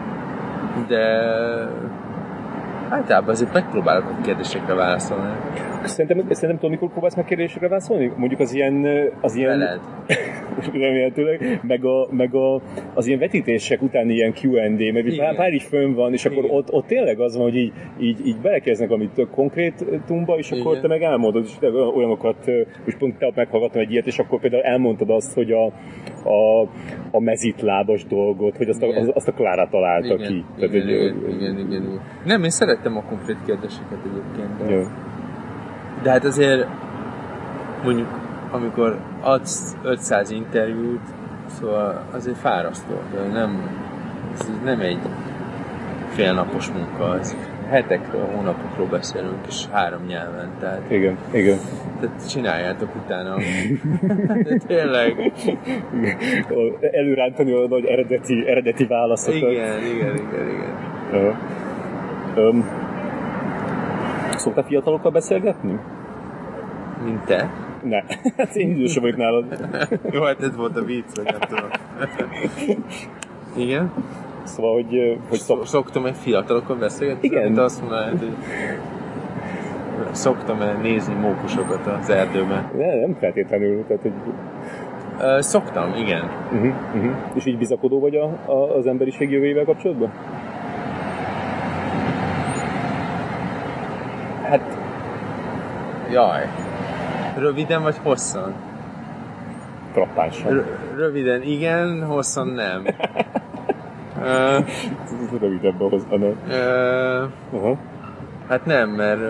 [0.88, 1.28] De
[2.90, 5.32] általában azért megpróbálok a kérdésekre válaszolni.
[5.84, 8.12] Szerintem, szerintem tudom, mikor próbálsz meg kérdésekre válaszolni?
[8.16, 8.86] Mondjuk az ilyen...
[9.20, 9.80] Az ilyen Veled.
[10.72, 12.60] remélhetőleg, meg, a, meg a,
[12.94, 15.16] az ilyen vetítések utáni ilyen Q&A, Igen.
[15.16, 16.56] pár, pár így fönn van, és akkor Igen.
[16.56, 20.70] ott, ott tényleg az van, hogy így, így, így belekezdnek amit tök konkrétumba, és akkor
[20.70, 20.82] Igen.
[20.82, 22.46] te meg elmondod, és olyanokat,
[22.84, 25.72] és pont te meghallgattam egy ilyet, és akkor például elmondtad azt, hogy a,
[26.24, 26.60] a,
[27.10, 29.02] a mezitlábas dolgot, hogy azt a, Igen.
[29.02, 30.44] az, azt a Klára találta Igen, ki.
[30.56, 32.00] igen, hogy, igen, igen, igen, igen.
[32.24, 34.66] Nem, én szerettem a konkrét kérdéseket egyébként.
[34.66, 34.82] De, Jó.
[36.02, 36.66] de hát azért
[37.84, 38.08] mondjuk
[38.50, 41.00] amikor adsz 500 interjút,
[41.46, 43.70] szóval azért fárasztó, de nem,
[44.34, 44.98] ez nem egy
[46.08, 47.36] félnapos munka, ez
[47.68, 51.58] hetekről, hónapokról beszélünk, és három nyelven, tehát, Igen, igen.
[52.00, 53.36] tehát csináljátok utána.
[54.48, 55.32] de tényleg,
[56.92, 59.50] Előrántani a nagy eredeti, eredeti válaszokat.
[59.50, 60.74] igen, igen, igen, igen.
[61.12, 61.30] Ö,
[62.40, 62.64] öm,
[64.36, 65.78] szoktál fiatalokkal beszélgetni?
[67.04, 67.50] Mint te.
[67.82, 68.02] Ne.
[68.36, 69.44] Hát én idősebb vagyok nálad.
[70.12, 71.70] Jó, hát ez volt a vicc, vagy nem tudom.
[73.66, 73.92] Igen?
[74.48, 75.56] Szóval, hogy, hogy szok...
[75.56, 77.28] Szok, szoktam egy fiatalokon beszélgetni?
[77.28, 77.42] Igen.
[77.42, 78.34] Mint azt mondanád, hogy
[80.12, 82.70] szoktam -e nézni mókusokat az erdőben.
[82.76, 83.84] Ne, nem feltétlenül.
[83.86, 84.12] Tehát, hogy,
[85.20, 86.30] Ö, Szoktam, igen.
[86.52, 87.16] uh-huh, uh-huh.
[87.34, 90.10] És így bizakodó vagy a, a, az emberiség jövőjével kapcsolatban?
[94.42, 94.78] Hát,
[96.10, 96.48] jaj.
[97.38, 98.54] Röviden vagy hosszan?
[99.92, 100.52] Frappánsan.
[100.52, 102.86] R- röviden igen, hosszan nem.
[105.40, 106.06] Rövidebb ahhoz.
[106.10, 106.36] Ah, nem.
[106.50, 107.76] ö, Aha.
[108.48, 109.20] hát nem, mert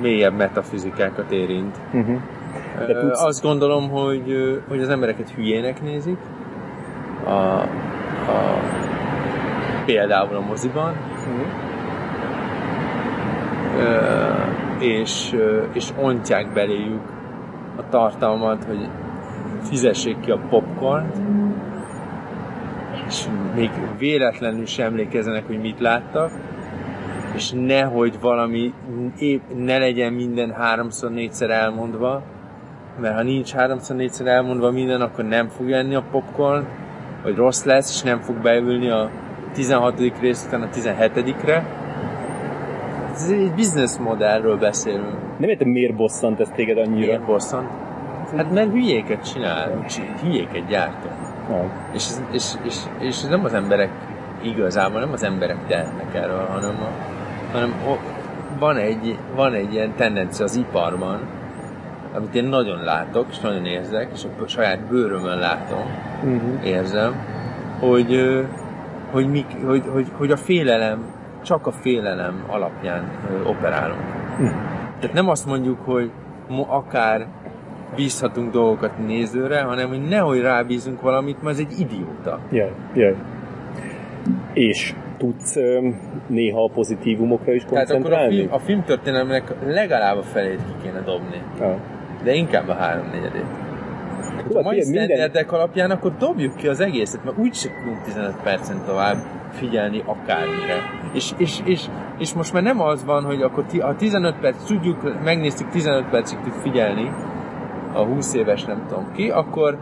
[0.00, 1.76] mélyebb metafizikákat érint.
[1.92, 2.16] Uh-huh.
[2.86, 6.18] De tudsz- Azt gondolom, hogy, hogy az embereket hülyének nézik.
[7.24, 7.66] A, a,
[9.84, 10.92] például a moziban.
[13.78, 13.96] Ö,
[14.78, 15.36] és,
[15.72, 17.00] és ontják beléjük
[17.76, 18.88] a tartalmat, hogy
[19.62, 21.16] fizessék ki a popcornt,
[23.08, 26.30] és még véletlenül sem emlékezzenek, hogy mit láttak,
[27.34, 28.72] és nehogy valami
[29.18, 32.22] épp ne legyen minden háromszor, négyszer elmondva,
[33.00, 36.64] mert ha nincs háromszor, négyszer elmondva minden, akkor nem fog enni a popcorn,
[37.22, 39.10] vagy rossz lesz, és nem fog beülni a
[39.54, 40.00] 16.
[40.20, 41.64] rész után a 17-re.
[43.12, 45.38] Ez egy business modellről beszélünk.
[45.38, 47.06] Nem értem, miért bosszant ez téged annyira?
[47.06, 47.68] Miért bosszant?
[48.36, 51.15] Hát mert hülyéket csinál, csi- hülyéket gyártunk.
[51.50, 51.64] Ah.
[51.92, 53.90] És, és, és, és nem az emberek
[54.42, 56.88] igazából, nem az emberek tehetnek erről, hanem, a,
[57.52, 57.96] hanem o,
[58.58, 61.20] van, egy, van egy ilyen tendencia az iparban,
[62.14, 65.84] amit én nagyon látok, és nagyon érzek, és a saját bőrömön látom,
[66.24, 66.66] Uh-huh.
[66.66, 67.14] érzem,
[67.80, 68.40] hogy,
[69.10, 71.04] hogy, mik, hogy, hogy, hogy a félelem,
[71.42, 73.10] csak a félelem alapján
[73.44, 74.00] operálunk.
[75.00, 76.10] Tehát nem azt mondjuk, hogy
[76.66, 77.26] akár
[77.96, 82.40] bízhatunk dolgokat nézőre, hanem hogy nehogy rábízunk valamit, mert ez egy idióta.
[82.50, 83.14] Jaj, jaj.
[84.52, 85.56] És tudsz
[86.26, 88.36] néha a pozitívumokra is Tehát akkor a, koncentrálni?
[88.36, 91.76] film, a filmtörténelmnek legalább a felét ki kéne dobni, Ah.
[92.24, 93.44] de inkább a háromnegyedét.
[94.54, 95.30] Ha mai minden...
[95.48, 99.16] alapján, akkor dobjuk ki az egészet, mert úgyse tudunk 15 percen tovább
[99.50, 100.76] figyelni akármire.
[101.12, 101.84] És, és, és,
[102.18, 106.08] és most már nem az van, hogy akkor ti, ha 15 perc tudjuk, megnéztük 15
[106.10, 107.10] percig tud figyelni
[107.96, 109.78] a 20 éves nem tudom ki, akkor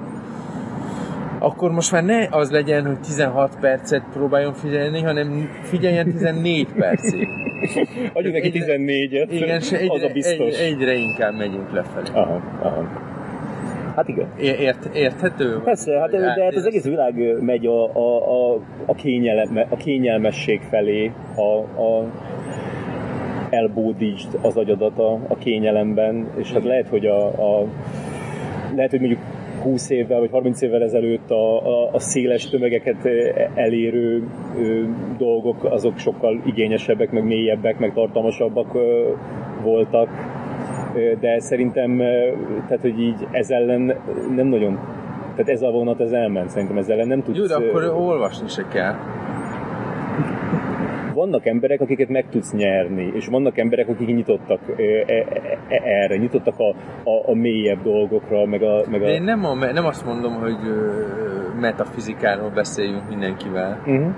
[1.39, 7.29] akkor most már ne az legyen, hogy 16 percet próbáljon figyelni, hanem figyeljen 14 percig.
[8.13, 10.59] Adjuk neki 14-et, igen, és egyre, az a biztos.
[10.59, 12.09] Egy, egyre inkább megyünk lefelé.
[12.13, 13.13] Aha, aha.
[13.97, 14.29] Hát igen.
[14.39, 15.61] Ért, érthető?
[15.65, 20.61] Persze, hát, de hát az egész világ megy a, a, a, a, kényelme, a kényelmesség
[20.71, 22.05] felé, a, a
[23.55, 27.67] elbódítsd az agyadat a, a kényelemben, és hát lehet, hogy a, a
[28.75, 29.21] lehet, hogy mondjuk
[29.63, 33.09] 20 évvel vagy 30 évvel ezelőtt a, a, a széles tömegeket
[33.55, 34.29] elérő
[34.59, 34.83] ö,
[35.19, 39.13] dolgok azok sokkal igényesebbek, meg mélyebbek, meg tartalmasabbak ö,
[39.63, 40.09] voltak,
[41.21, 41.97] de szerintem,
[42.67, 43.95] tehát hogy így ez ellen
[44.35, 44.79] nem nagyon
[45.37, 47.39] tehát ez a vonat, ez elment, szerintem ez ellen nem tudsz...
[47.39, 48.95] Jó, de akkor olvasni se kell
[51.15, 55.27] vannak emberek, akiket meg tudsz nyerni, és vannak emberek, akik nyitottak e, e,
[55.69, 56.69] e, erre, nyitottak a,
[57.11, 58.83] a, a mélyebb dolgokra, meg a...
[58.91, 59.05] Meg a...
[59.05, 60.57] De én nem, a, nem azt mondom, hogy
[61.61, 64.13] metafizikáról beszéljünk mindenkivel, uh-huh.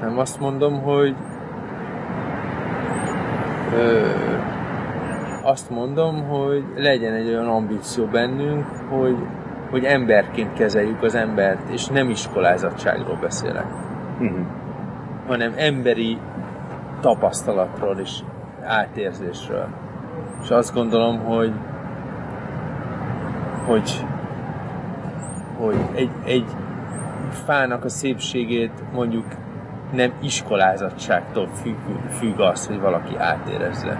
[0.00, 1.14] hanem azt mondom, hogy
[3.76, 4.00] ö,
[5.42, 9.16] azt mondom, hogy legyen egy olyan ambíció bennünk, hogy,
[9.70, 13.66] hogy emberként kezeljük az embert, és nem iskolázatságról beszélek.
[14.20, 14.57] Uh-huh
[15.28, 16.18] hanem emberi
[17.00, 18.18] tapasztalatról és
[18.62, 19.66] átérzésről.
[20.42, 21.52] És azt gondolom, hogy
[23.66, 24.06] hogy,
[25.58, 26.44] hogy egy, egy
[27.30, 29.24] fának a szépségét mondjuk
[29.92, 31.76] nem iskolázatságtól függ,
[32.10, 33.98] függ az, hogy valaki átérezze.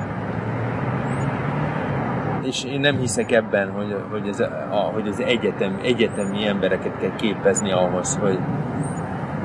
[2.42, 4.40] És én nem hiszek ebben, hogy, hogy, ez,
[4.70, 8.38] a, hogy az egyetem, egyetemi embereket kell képezni ahhoz, hogy,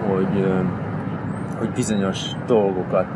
[0.07, 0.45] hogy hogy
[1.69, 3.07] bizonyos dolgokat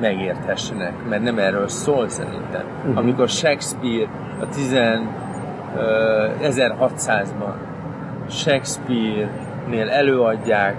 [0.00, 2.62] megérthessenek, mert nem erről szól szerintem.
[2.78, 2.98] Uh-huh.
[2.98, 4.08] Amikor Shakespeare
[4.40, 4.46] a
[6.42, 7.54] 1600-ban
[8.28, 10.76] Shakespeare-nél előadják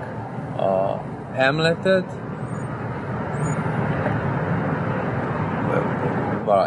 [0.58, 1.02] a
[1.38, 2.06] Hamletet,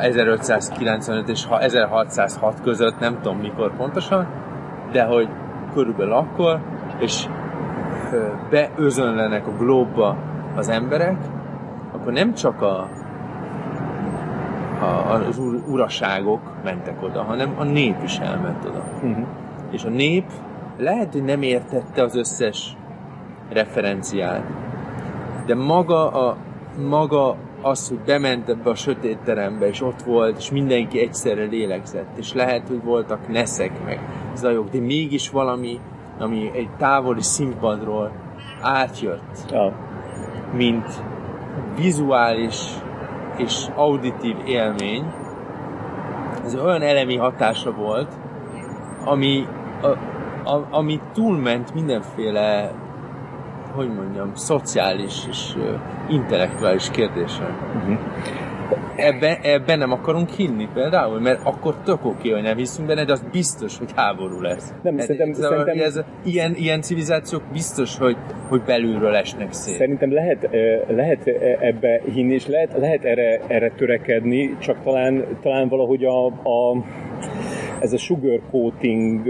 [0.01, 4.26] 1595 és 1606 között, nem tudom mikor pontosan,
[4.92, 5.28] de hogy
[5.74, 6.59] körülbelül akkor,
[6.98, 7.26] és
[8.51, 10.16] beözönlenek a glóba
[10.57, 11.16] az emberek,
[11.93, 12.89] akkor nem csak a,
[14.81, 18.85] a, az ur, uraságok mentek oda, hanem a nép is elment oda.
[19.03, 19.27] Uh-huh.
[19.70, 20.24] És a nép
[20.78, 22.77] lehet, hogy nem értette az összes
[23.53, 24.45] referenciát,
[25.47, 26.37] de maga, a,
[26.89, 32.16] maga az, hogy bement ebbe a sötét terembe, és ott volt, és mindenki egyszerre lélegzett,
[32.16, 34.01] és lehet, hogy voltak neszek, meg
[34.35, 35.81] zajok, de mégis valami
[36.20, 38.12] ami egy távoli színpadról
[38.62, 39.72] átjött, ja.
[40.55, 41.02] mint
[41.76, 42.68] vizuális
[43.36, 45.12] és auditív élmény,
[46.44, 48.12] ez olyan elemi hatása volt,
[49.05, 49.47] ami,
[49.82, 49.86] a,
[50.51, 52.72] a, ami túlment mindenféle,
[53.74, 57.56] hogy mondjam, szociális és uh, intellektuális kérdésen.
[57.74, 57.98] Uh-huh
[59.01, 63.12] ebben, ebben nem akarunk hinni például, mert akkor tök oké, hogy nem hiszünk benne, de
[63.12, 64.72] az biztos, hogy háború lesz.
[64.82, 65.78] Nem, hát, szerintem, ez, szerintem...
[65.78, 68.16] Ez, ilyen, ilyen civilizációk biztos, hogy,
[68.48, 69.74] hogy belülről esnek szét.
[69.74, 70.48] Szerintem lehet,
[70.89, 71.27] lehet
[71.60, 76.85] ebbe hinni, és lehet, lehet erre, erre törekedni, csak talán, talán valahogy a, a
[77.81, 79.27] ez a sugar coating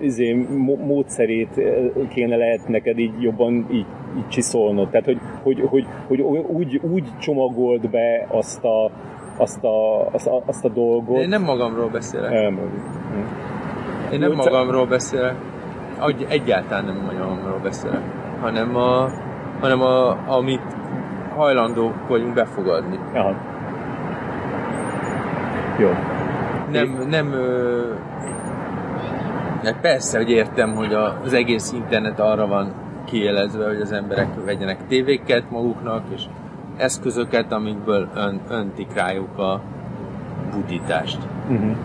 [0.00, 0.46] izé,
[0.86, 1.60] módszerét
[2.08, 3.86] kéne lehet neked így jobban így,
[4.16, 4.90] így csiszolnod.
[4.90, 8.90] Tehát, hogy, hogy, hogy, hogy úgy, úgy csomagold be azt a,
[9.36, 11.16] azt a, azt a, azt a dolgot.
[11.16, 12.30] De én nem magamról beszélek.
[12.30, 12.58] Nem.
[14.12, 15.34] Én nem magamról beszélek.
[16.28, 18.02] Egyáltalán nem magamról beszélek.
[18.40, 19.10] Hanem, a,
[19.60, 20.76] hanem a, amit
[21.36, 22.98] hajlandók vagyunk befogadni.
[23.14, 23.34] Aha.
[25.78, 25.88] Jó
[26.70, 27.94] nem, nem ö,
[29.80, 30.94] persze, hogy értem, hogy
[31.24, 32.72] az egész internet arra van
[33.06, 36.22] kiélezve, hogy az emberek vegyenek tévéket maguknak, és
[36.76, 39.60] eszközöket, amikből ön, öntik rájuk a
[40.52, 41.18] budítást.
[41.50, 41.76] Uh-huh.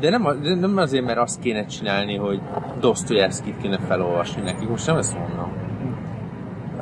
[0.00, 2.40] De nem, de nem azért, mert azt kéne csinálni, hogy
[2.80, 4.68] Dostoyevskit kéne felolvasni nekik.
[4.68, 5.52] Most nem ezt mondom.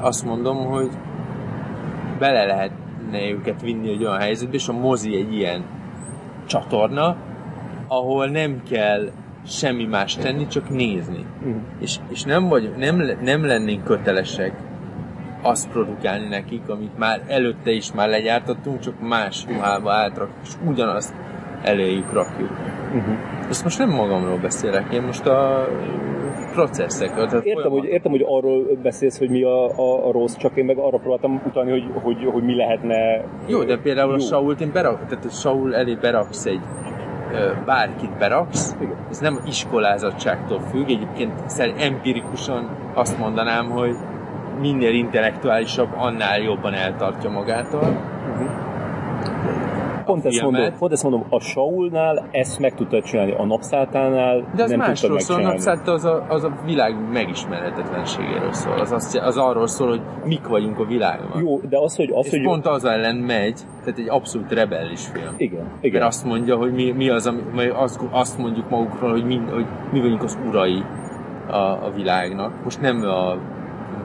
[0.01, 0.91] Azt mondom, hogy
[2.19, 5.65] bele lehetne őket vinni egy olyan helyzetbe, és a mozi egy ilyen
[6.49, 7.17] csatorna,
[7.89, 9.11] ahol nem kell
[9.47, 11.25] semmi más tenni, csak nézni.
[11.39, 11.63] Uh-huh.
[11.81, 14.53] És, és nem, vagy, nem, nem lennénk kötelesek
[15.43, 21.15] azt produkálni nekik, amit már előtte is már legyártottunk, csak más ruhába átrak, és ugyanazt
[21.63, 22.51] eléjük rakjuk.
[22.95, 23.15] Uh-huh.
[23.49, 25.69] Ezt most nem magamról beszélek, én most a
[26.59, 27.15] processzek.
[27.15, 30.65] Tehát értem, hogy, értem, hogy arról beszélsz, hogy mi a, a, a rossz, csak én
[30.65, 33.25] meg arra próbáltam utalni, hogy, hogy, hogy mi lehetne...
[33.47, 34.17] Jó, de például jó.
[34.17, 36.61] a Sault én berak, tehát Saul elé beraksz egy
[37.65, 38.97] bárkit beraksz, Igen.
[39.11, 41.33] ez nem iskolázottságtól függ, egyébként
[41.79, 43.95] empirikusan azt mondanám, hogy
[44.61, 47.81] minél intellektuálisabb, annál jobban eltartja magától.
[47.81, 48.78] Uh-huh
[50.09, 54.63] pont ezt, mondom, pont ezt mondom, a Saulnál ezt meg tudtad csinálni, a napszáltánál De
[54.63, 58.73] az nem másról szól, a napszálta az a, az a világ megismerhetetlenségéről szól.
[58.73, 61.43] Az, az, az arról szól, hogy mik vagyunk a világban.
[61.43, 62.11] Jó, de az, hogy...
[62.15, 65.35] Az, És hogy pont az ellen megy, tehát egy abszolút rebellis film.
[65.37, 66.01] Igen, igen.
[66.01, 69.67] Mert azt mondja, hogy mi, mi az, ami, azt, azt mondjuk magukról, hogy mi, hogy
[69.93, 70.83] mi vagyunk az urai
[71.51, 72.65] a, a világnak.
[72.65, 73.37] Most nem a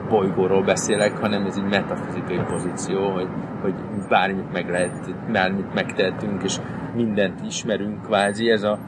[0.08, 3.28] bolygóról beszélek, hanem ez egy metafizikai pozíció, hogy,
[3.62, 3.74] hogy
[4.08, 6.56] bármit meg lehet, bármit megtehetünk, és
[6.94, 8.78] mindent ismerünk kvázi, ez a,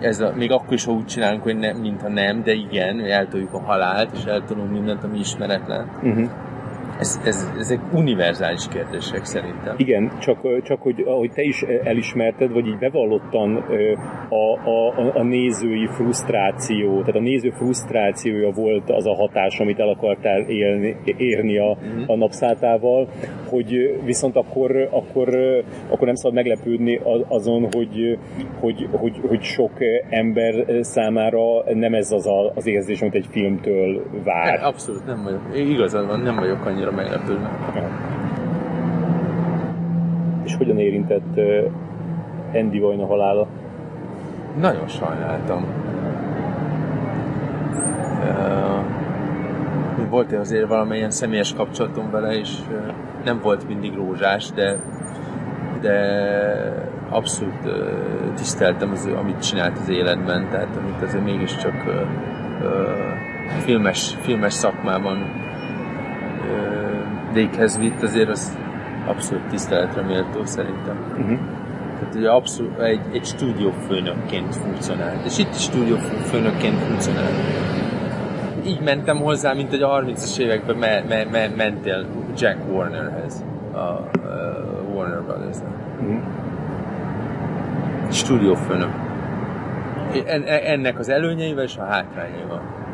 [0.00, 3.52] ez a, még akkor is, ha úgy csinálunk, hogy ne, mintha nem, de igen, eltoljuk
[3.52, 5.90] a halált, és eltolunk mindent, ami ismeretlen.
[6.02, 6.30] Uh-huh
[6.98, 9.74] ez, ez, ezek univerzális kérdések szerintem.
[9.76, 13.56] Igen, csak, csak hogy ahogy te is elismerted, vagy így bevallottan
[14.28, 19.88] a, a, a nézői frusztráció, tehát a néző frusztrációja volt az a hatás, amit el
[19.88, 22.04] akartál élni, érni a, mm-hmm.
[22.06, 23.08] a napszáltával,
[23.48, 25.28] hogy viszont akkor, akkor,
[25.88, 28.18] akkor nem szabad meglepődni azon, hogy,
[28.60, 29.72] hogy, hogy, hogy sok
[30.10, 34.58] ember számára nem ez az a, az érzés, amit egy filmtől vár.
[34.58, 35.68] Hát, abszolút nem vagyok.
[35.70, 37.50] Igazad van, nem vagyok annyira meglepődve.
[40.44, 41.38] És hogyan érintett
[42.54, 43.46] Andy Vajna halála?
[44.60, 45.64] Nagyon sajnáltam.
[50.16, 52.50] volt azért valamilyen személyes kapcsolatom vele, és
[53.24, 54.76] nem volt mindig rózsás, de,
[55.80, 55.96] de
[57.08, 57.68] abszolút
[58.34, 61.74] tiszteltem az, amit csinált az életben, tehát amit azért mégiscsak
[63.64, 65.18] filmes, filmes szakmában
[67.32, 68.56] véghez vitt, azért az
[69.06, 70.96] abszolút tiszteletre méltó szerintem.
[71.10, 71.38] Uh-huh.
[71.98, 77.34] Tehát ugye abszolút egy, egy stúdiófőnökként funkcionált, és itt is stúdiófőnökként funkcionált.
[78.66, 82.06] Így mentem hozzá, mint hogy a 30-as években me, me, me, mentél
[82.36, 84.08] Jack Warnerhez, a, a
[84.94, 85.56] Warner brothers
[86.00, 86.22] uh-huh.
[88.10, 88.90] Stúdiófőnök.
[90.26, 92.85] En, ennek az előnyeivel és a hátrányaival.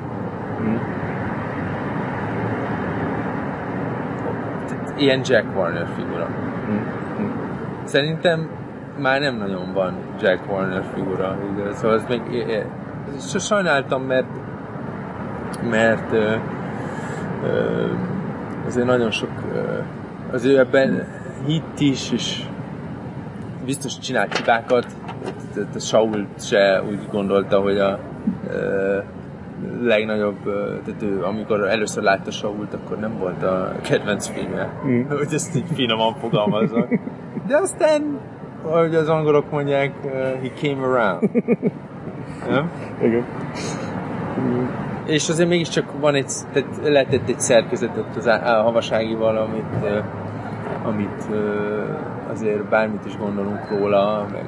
[5.02, 6.28] Ilyen Jack Warner figura.
[7.84, 8.50] Szerintem
[8.98, 11.76] már nem nagyon van Jack Warner figura, igaz?
[11.76, 12.20] Szóval ez még
[13.14, 14.26] ez sajnáltam, mert
[15.70, 16.34] mert ö,
[17.44, 17.86] ö,
[18.66, 19.78] azért nagyon sok ö,
[20.32, 21.06] azért ebben
[21.46, 22.42] hit is, és
[23.64, 24.86] biztos csinált hibákat,
[25.74, 27.98] a Saul se úgy gondolta, hogy a
[28.50, 28.98] ö,
[29.82, 30.42] legnagyobb,
[30.84, 35.08] tehát ő, amikor először látta Sault, akkor nem volt a kedvenc filmje, mm.
[35.18, 36.86] hogy ezt így finoman fogalmazza.
[37.46, 38.18] De aztán,
[38.62, 41.30] ahogy az angolok mondják, uh, he came around.
[42.50, 42.70] nem?
[43.02, 43.24] Igen.
[44.40, 44.64] Mm.
[45.06, 50.04] És azért mégiscsak van egy, tehát letett egy szerkezetet az a havaságival, amit, uh,
[50.86, 54.46] amit uh, azért bármit is gondolunk róla, meg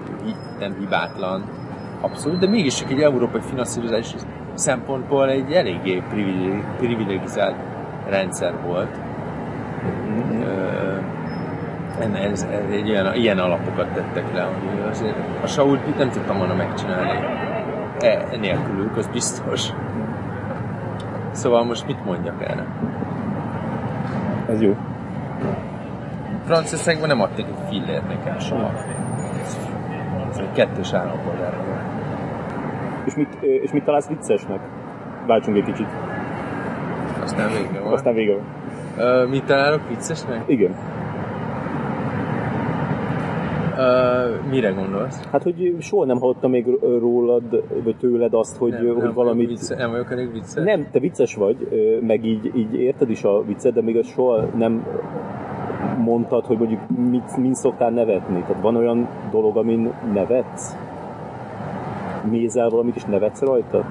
[0.59, 1.45] nem hibátlan,
[2.01, 4.15] abszolút, de mégis csak egy európai finanszírozás
[4.55, 6.03] szempontból egy eléggé
[6.79, 7.57] privilegizált
[8.09, 8.99] rendszer volt.
[12.01, 16.39] Ez, ez, ez egy ilyen, ilyen alapokat tettek le, hogy azért a Saul nem tudtam
[16.39, 17.19] volna megcsinálni
[18.01, 19.69] e, nélkülük, az biztos.
[21.31, 22.67] Szóval most mit mondjak erre?
[24.49, 24.77] Ez jó.
[26.45, 28.71] Franciaországban nem adtak egy fillért nekem soha.
[30.31, 31.53] Ez egy kettős állampolgár
[33.05, 34.61] és mit, és mit találsz viccesnek?
[35.27, 35.87] Váltsunk egy kicsit.
[37.23, 37.93] Aztán vége van.
[37.93, 38.45] Aztán vége van.
[38.97, 40.43] Uh, mit találok viccesnek?
[40.47, 40.75] Igen.
[43.77, 45.29] Uh, mire gondolsz?
[45.33, 49.49] Hát, hogy soha nem hallottam még rólad, vagy tőled azt, hogy, nem, hogy nem valamit...
[49.49, 50.65] Vicce, nem vagyok elég vicces?
[50.65, 51.57] Nem, te vicces vagy,
[52.07, 54.87] meg így, így érted is a viccet, de még azt soha nem
[55.99, 58.41] mondtad, hogy mondjuk mit, mit szoktál nevetni.
[58.41, 60.77] Tehát van olyan dolog, amin nevetsz?
[62.31, 63.85] Mézel valamit és nevetsz rajta?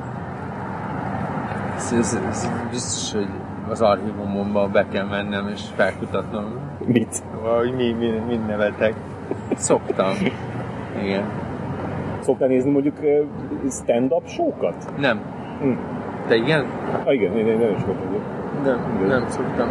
[1.76, 3.30] Ez, ez, ez biztos, hogy
[3.70, 6.46] az archívumomba be kell mennem és felkutatnom.
[6.86, 7.24] Mit?
[7.42, 8.94] Hogy mi, mi, mi nevetek.
[9.56, 10.14] Szoktam.
[11.04, 11.24] Igen.
[12.20, 12.96] Szoktál nézni mondjuk
[13.70, 14.94] stand-up show-kat?
[14.98, 15.22] Nem.
[15.62, 15.72] Hm.
[16.28, 16.66] Te igen?
[17.06, 18.22] Ah, igen, én, én nem is vagyok.
[18.64, 19.08] Nem, igen.
[19.08, 19.68] nem szoktam.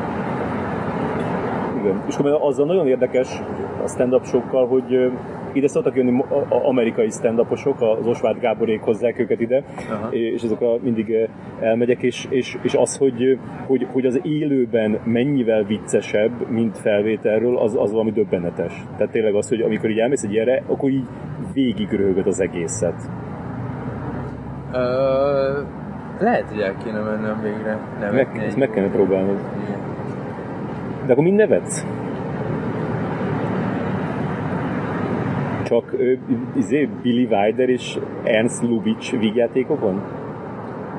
[1.80, 2.02] Igen.
[2.06, 3.42] És akkor azzal nagyon érdekes
[3.84, 5.12] a stand-up show hogy
[5.52, 10.08] ide szoktak jönni amerikai stand az Osváth Gáborék hozzák őket ide, Aha.
[10.10, 11.28] és azokra mindig eh,
[11.60, 17.76] elmegyek, és, és, és az, hogy, hogy, hogy az élőben mennyivel viccesebb, mint felvételről, az,
[17.76, 18.72] az valami döbbenetes.
[18.96, 21.06] Tehát tényleg az, hogy amikor így elmész egy ilyenre, akkor így
[21.52, 23.10] végig röhögöd az egészet.
[24.72, 25.60] Ö,
[26.18, 27.78] lehet, hogy el kéne mennem végre.
[28.00, 28.90] Meg, nevetni ezt egy meg jót.
[28.90, 29.38] próbálnod.
[29.66, 29.80] Igen.
[31.06, 31.84] De akkor mind nevetsz?
[35.72, 36.12] Csak ö,
[36.56, 40.02] izé, Billy Wilder és Ernst Lubitsch vígjátékokon?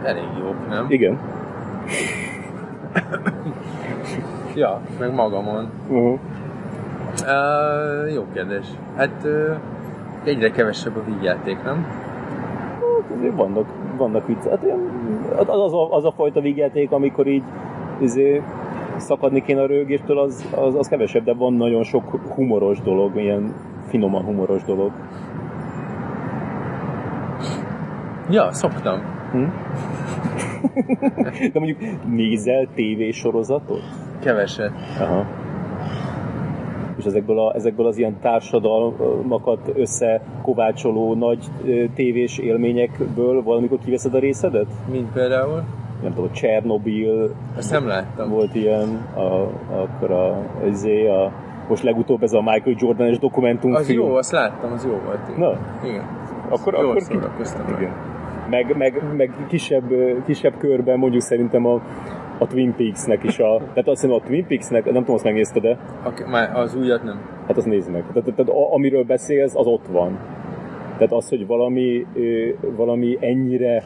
[0.03, 0.85] Elég jók, nem?
[0.89, 1.19] Igen.
[4.55, 5.69] Ja, meg magamon.
[5.89, 6.19] Uh-huh.
[7.21, 8.65] Uh, jó kérdés.
[8.95, 9.55] Hát uh,
[10.23, 11.87] egyre kevesebb a vígjáték, nem?
[13.17, 13.65] Azért vannak,
[13.97, 14.49] vannak vicc.
[14.49, 14.79] Hát ilyen,
[15.35, 17.43] az, az, a, az a fajta vígjáték, amikor így
[17.99, 18.41] izé,
[18.97, 22.03] szakadni kéne a rögéstől, az, az, az kevesebb, de van nagyon sok
[22.35, 23.53] humoros dolog, ilyen
[23.93, 24.91] finoman humoros dolog.
[28.29, 28.99] Ja, szoktam.
[29.31, 29.43] Hm?
[31.53, 33.81] De mondjuk nézel tévésorozatot?
[34.19, 34.71] Keveset.
[34.99, 35.25] Aha.
[36.97, 41.45] És ezekből, a, ezekből az ilyen társadalmakat összekovácsoló nagy
[41.95, 44.67] tévés élményekből valamikor kiveszed a részedet?
[44.91, 45.63] Mint például?
[46.01, 48.29] Nem tudom, Csernobil Azt nem láttam.
[48.29, 49.49] volt ilyen, a,
[49.81, 51.31] akkor a, izé, a,
[51.67, 54.01] most legutóbb ez a Michael Jordan-es dokumentumfilm.
[54.01, 55.19] Az jó, azt láttam, az jó volt.
[55.29, 55.39] Igen.
[55.39, 55.57] Na,
[55.89, 56.03] Igen.
[56.49, 57.77] akkor, Jól akkor szórakoztam rá.
[57.77, 57.91] igen.
[58.49, 59.83] Meg, meg, meg kisebb,
[60.25, 61.81] kisebb körben mondjuk szerintem a,
[62.37, 63.57] a Twin Peaks-nek is a...
[63.57, 67.03] Tehát azt hiszem a Twin Peaks-nek, nem tudom, azt megnézted de Ak- már az újat
[67.03, 67.19] nem.
[67.47, 68.03] Hát azt nézd meg.
[68.13, 70.19] Tehát, tehát amiről beszélsz, az ott van.
[70.97, 72.05] Tehát az, hogy valami,
[72.75, 73.83] valami ennyire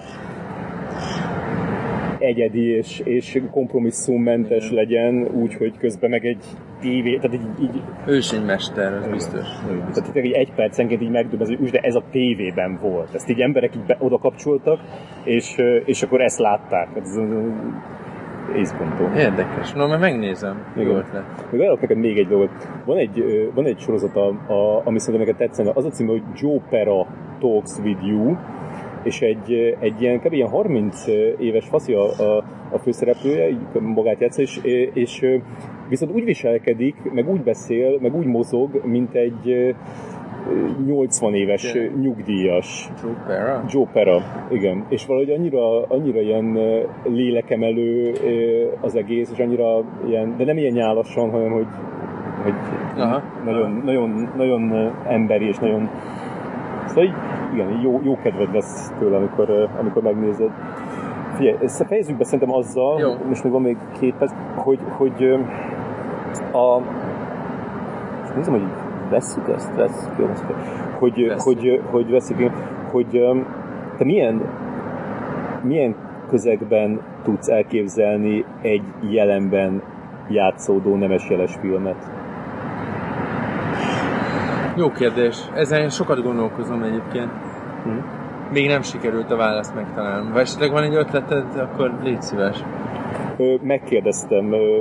[2.19, 4.75] egyedi és, és kompromisszummentes Igen.
[4.75, 6.45] legyen, úgy, hogy közben meg egy
[6.79, 9.47] tévé, tehát így, így Ősénymester, az biztos.
[9.93, 13.13] tehát így egy percenként így megdöbbez, hogy de ez a tévében volt.
[13.13, 14.79] Ezt így emberek így be, oda kapcsoltak,
[15.23, 15.55] és,
[15.85, 16.87] és akkor ezt látták.
[16.95, 17.19] Ez,
[18.55, 19.03] izgantó.
[19.17, 19.73] Érdekes.
[19.73, 20.65] No, mert megnézem.
[20.75, 21.51] Jó ötlet.
[21.51, 22.51] Még ajánlok neked még egy dolgot.
[22.85, 25.71] Van egy, van egy sorozat, a, a, ami szerintem neked tetszene.
[25.73, 27.07] Az a címe, hogy Joe Pera
[27.39, 28.35] Talks with You,
[29.03, 30.33] és egy, egy ilyen, kb.
[30.33, 31.07] ilyen 30
[31.39, 34.59] éves faszi a, a, a főszereplője, magát játsza, és,
[34.93, 35.25] és
[35.89, 39.71] viszont úgy viselkedik, meg úgy beszél, meg úgy mozog, mint egy ö,
[40.85, 41.99] 80 éves Tényleg?
[41.99, 42.89] nyugdíjas.
[43.03, 43.63] Joe Pera?
[43.67, 44.85] Joe Pera, igen.
[44.89, 46.57] És valahogy annyira, annyira ilyen
[47.03, 48.13] lélekemelő
[48.81, 51.67] az egész, és annyira ilyen, de nem ilyen nyálasan, hanem hogy,
[52.43, 52.53] hogy
[52.97, 53.23] Aha.
[53.45, 55.89] nagyon, nagyon, nagyon ö, emberi, és nagyon...
[56.85, 57.13] Szóval így,
[57.53, 60.51] igen, jó, jó kedved lesz tőle, amikor, amikor megnézed.
[61.37, 63.15] Figyelj, ezt fejezzük be szerintem azzal, Jó.
[63.27, 65.39] most még van még két perc, hogy, hogy
[66.51, 66.79] a...
[68.21, 68.67] Most nézem, hogy
[69.09, 70.55] vesszük ezt, vesszük, jó, vesszük.
[70.99, 72.51] Hogy, hogy, hogy veszik,
[72.91, 73.25] hogy
[73.97, 74.41] te milyen,
[75.61, 75.95] milyen
[76.29, 79.81] közegben tudsz elképzelni egy jelenben
[80.29, 82.09] játszódó nemesjeles filmet?
[84.75, 85.37] Jó kérdés.
[85.53, 87.31] Ezen sokat gondolkozom egyébként.
[87.83, 88.16] Hm?
[88.51, 90.31] Még nem sikerült a választ megtalálnom.
[90.31, 92.63] Ha esetleg van egy ötleted, akkor légy szíves.
[93.37, 94.77] Ö, Megkérdeztem ö,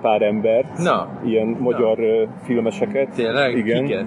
[0.00, 1.08] pár embert, Na.
[1.24, 3.08] ilyen magyar ö, filmeseket.
[3.14, 3.56] Tényleg?
[3.56, 3.84] Igen.
[3.84, 4.06] Kiket?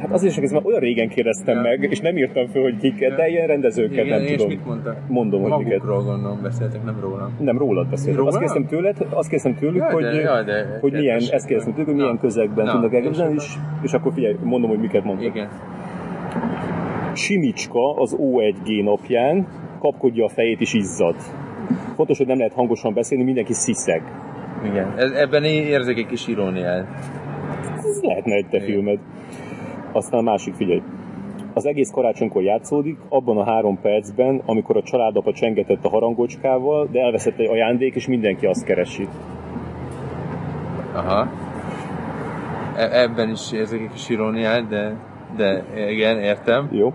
[0.00, 1.60] Hát azért is, mert olyan régen kérdeztem Ja.
[1.62, 3.16] meg, és nem írtam föl, hogy kiket, Ja.
[3.16, 4.48] de ilyen rendezőket Igen, nem és tudom.
[4.48, 4.96] mit mondtak?
[5.08, 5.50] Mondom, hogy.
[5.50, 7.36] Magukról gondolom beszéltek, nem rólam.
[7.38, 8.16] Nem, rólad beszéltem.
[8.24, 8.28] Rólam?
[8.28, 11.72] Azt kérdeztem tőled, azt kérdeztem tőlük, Jaj, hogy, de- jaj, de hogy milyen, ezt kérdeztem
[11.72, 12.02] tőlük, hogy Na.
[12.02, 15.34] milyen közegben Na, tudnak elképzelni, és és, és akkor figyelj, mondom, hogy miket mondtak.
[15.34, 15.48] Igen.
[17.18, 19.46] Simicska az O1G napján
[19.78, 21.14] kapkodja a fejét és izzad.
[21.94, 24.02] Fontos, hogy nem lehet hangosan beszélni, mindenki sziszeg.
[24.64, 24.94] Igen.
[24.96, 26.86] Ez, ebben érzek egy kis iróniát.
[27.76, 28.68] Ez lehetne egy te Igen.
[28.68, 28.98] filmed.
[29.92, 30.82] Aztán a másik, figyelj.
[31.54, 37.00] Az egész karácsonykor játszódik, abban a három percben, amikor a családapa csengetett a harangocskával, de
[37.00, 39.08] elveszett egy ajándék, és mindenki azt keresi.
[40.92, 41.28] Aha.
[42.76, 44.96] E- ebben is érzek egy kis iróniát, de,
[45.38, 46.68] de igen, értem.
[46.72, 46.92] Jó?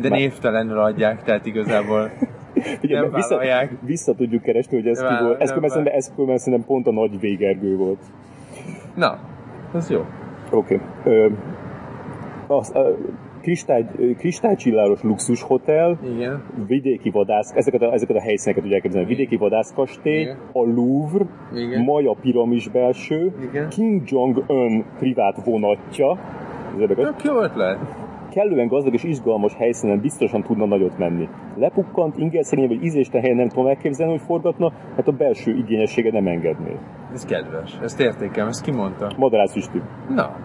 [0.00, 2.10] De Már- névtelenül adják, tehát igazából
[2.80, 3.40] Figyelj, Nem vissza,
[3.80, 5.40] vissza tudjuk keresni, hogy ez Nem ki volt.
[5.40, 8.00] Ez különben szerintem, ez különben szerintem pont a nagy végergő volt.
[8.94, 9.18] Na,
[9.72, 10.04] az jó.
[10.50, 10.80] Oké.
[11.04, 11.30] Okay.
[12.46, 12.96] Az, a
[13.40, 13.86] kristály,
[14.18, 16.42] kristálycsilláros luxushotel, Igen.
[16.66, 19.14] vidéki vadász, ezeket a, ezeket a helyszíneket tudják elképzelni.
[19.14, 20.36] Vidéki vadászkastély, Igen.
[20.52, 21.82] a Louvre, Igen.
[21.82, 23.68] Maja piramis belső, Igen.
[23.68, 26.18] Kim Jong-un privát vonatja,
[26.80, 27.04] érdekes.
[27.04, 27.78] Tök jó ötlet.
[28.30, 31.28] kellően gazdag és izgalmas helyszínen biztosan tudna nagyot menni.
[31.56, 36.26] Lepukkant, ingerszegény vagy ízésten helyen nem tudom elképzelni, hogy forgatna, hát a belső igényessége nem
[36.26, 36.76] engedné.
[37.12, 37.78] Ez kedves.
[37.82, 39.12] Ezt értékelem, ezt kimondta.
[39.16, 39.82] Madarász Isti.
[40.08, 40.36] Na,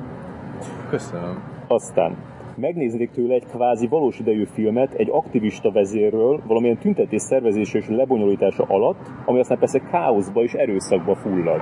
[0.89, 1.43] köszönöm.
[1.67, 2.17] Aztán
[2.55, 8.63] megnéznék tőle egy kvázi valós idejű filmet egy aktivista vezérről valamilyen tüntetés szervezése és lebonyolítása
[8.67, 11.61] alatt, ami aztán persze káoszba és erőszakba fullad.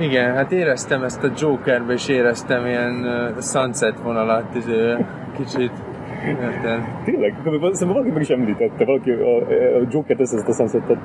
[0.00, 5.06] Igen, hát éreztem ezt a Jokerbe, és éreztem ilyen uh, sunset vonalat, és, uh,
[5.36, 5.72] kicsit.
[6.26, 6.80] Érted?
[7.04, 7.34] Tényleg?
[7.44, 9.36] Szerintem valaki meg is említette, valaki a,
[9.80, 10.98] a Joker tesz ezt a sunsetet.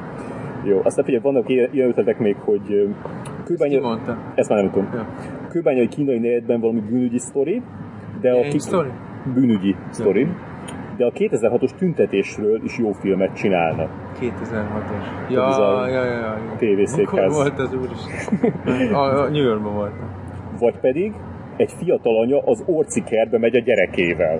[0.63, 2.91] Jó, aztán figyelj, vannak ilyen, ötletek még, hogy
[3.45, 3.75] Kőbánya...
[3.75, 4.17] Ezt mondta?
[4.35, 4.89] Ezt már nem tudom.
[4.93, 5.07] Ja.
[5.49, 7.61] Kőbányai kínai negyedben valami bűnügyi sztori,
[8.21, 8.59] de a ki...
[8.59, 8.89] sztori?
[9.33, 10.21] bűnügyi sztori.
[10.21, 10.52] Ja.
[10.97, 13.89] De a 2006-os tüntetésről is jó filmet csinálnak.
[14.19, 15.29] 2006-os.
[15.29, 16.55] Ja, ja, ja, ja, ja.
[16.57, 17.33] Tévészékház.
[17.33, 17.89] volt az úr
[18.93, 20.09] a, a New Yorkban voltam.
[20.59, 21.13] Vagy pedig
[21.57, 24.39] egy fiatal anya az orci kertbe megy a gyerekével.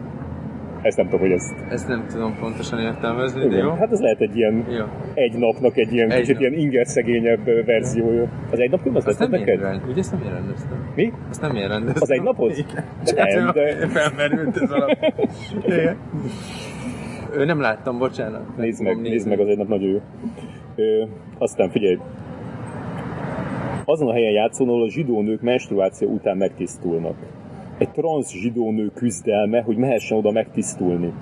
[0.84, 1.56] Ezt nem tudom, hogy ezt...
[1.70, 3.52] Ezt nem tudom pontosan értelmezni, Igen.
[3.52, 3.70] de jó.
[3.70, 4.86] Hát ez lehet egy ilyen jó.
[5.14, 6.42] egy napnak egy ilyen egy kicsit nap.
[6.42, 8.30] ilyen inger szegényebb verziója.
[8.52, 9.60] Az egy nap az nem neked?
[9.60, 10.92] Rend, ugye ezt nem én rendeztem.
[10.96, 11.14] Mi?
[11.30, 12.02] Azt nem én rendeztem.
[12.02, 12.66] Az egy napot?
[13.16, 13.88] Nem, de...
[13.88, 14.98] Felmerült ez alap.
[15.66, 15.98] Igen.
[17.36, 18.58] Ő nem láttam, bocsánat.
[18.58, 20.02] Nézd meg, nézd meg, az egy nap nagyon jó.
[20.76, 21.04] Ö,
[21.38, 21.98] aztán figyelj,
[23.86, 27.16] azon a helyen játszol, ahol a zsidó nők menstruáció után megtisztulnak
[27.84, 31.14] egy transz zsidó nő küzdelme, hogy mehessen oda megtisztulni.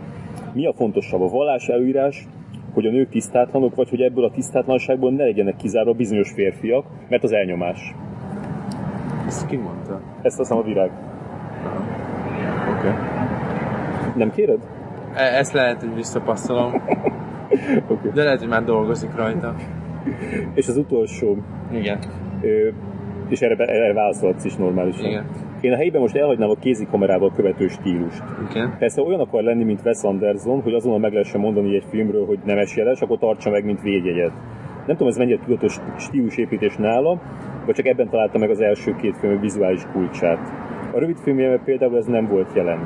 [0.53, 2.27] Mi a fontosabb, a vallás előírás,
[2.73, 7.23] hogy a nők tisztátlanok, vagy hogy ebből a tisztátlanságból ne legyenek kizárva bizonyos férfiak, mert
[7.23, 7.95] az elnyomás.
[9.27, 10.01] Ezt ki mondta?
[10.21, 10.91] Ezt azt a virág.
[12.77, 12.87] Oké.
[12.87, 12.91] Okay.
[14.15, 14.59] Nem kéred?
[15.13, 16.73] E- ezt lehet, hogy visszapasszolom.
[17.91, 18.11] okay.
[18.13, 19.55] De lehet, hogy már dolgozik rajta.
[20.53, 21.37] És az utolsó.
[21.71, 21.99] Igen.
[22.41, 22.69] Ö,
[23.29, 25.05] és erre, erre válaszolhatsz is normálisan.
[25.05, 25.25] Igen.
[25.61, 28.23] Én a helyben most elhagynám a kézikamerával követő stílust.
[28.49, 28.67] Okay.
[28.79, 32.39] Persze olyan akar lenni, mint Wes Anderson, hogy azonnal meg lehessen mondani egy filmről, hogy
[32.45, 34.31] nemes jeles, akkor tartsa meg, mint védjegyet.
[34.85, 37.21] Nem tudom, ez mennyire tudatos stílusépítés nála,
[37.65, 40.39] vagy csak ebben találta meg az első két film vizuális kulcsát.
[40.93, 42.79] A rövid filmjében például ez nem volt jelen.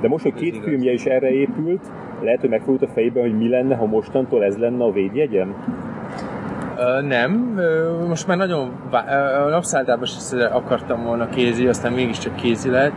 [0.00, 1.82] De most, hogy két filmje is erre épült,
[2.22, 5.54] lehet, hogy megfordult a fejében, hogy mi lenne, ha mostantól ez lenne a védjegyem?
[7.00, 7.60] Nem,
[8.08, 8.72] most már nagyon,
[9.46, 12.94] a napszálltában is akartam volna kézi, aztán mégiscsak kézi lett.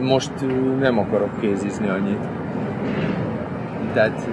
[0.00, 0.32] most
[0.78, 2.26] nem akarok kézizni annyit.
[3.92, 4.28] Tehát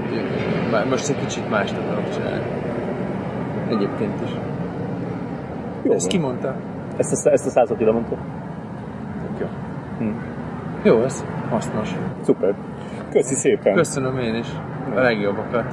[0.89, 2.45] most egy kicsit mást akarok csinálni.
[3.69, 4.29] Egyébként is.
[5.83, 6.55] Jó, ezt ki mondta?
[6.97, 8.17] Ezt a, ezt a százat ide mondta.
[9.39, 9.47] Jó.
[9.97, 10.11] Hm.
[10.83, 11.95] Jó, ez hasznos.
[12.21, 12.53] Szuper.
[13.11, 13.73] Köszi szépen.
[13.73, 14.47] Köszönöm én is.
[14.95, 15.65] A legjobbakat.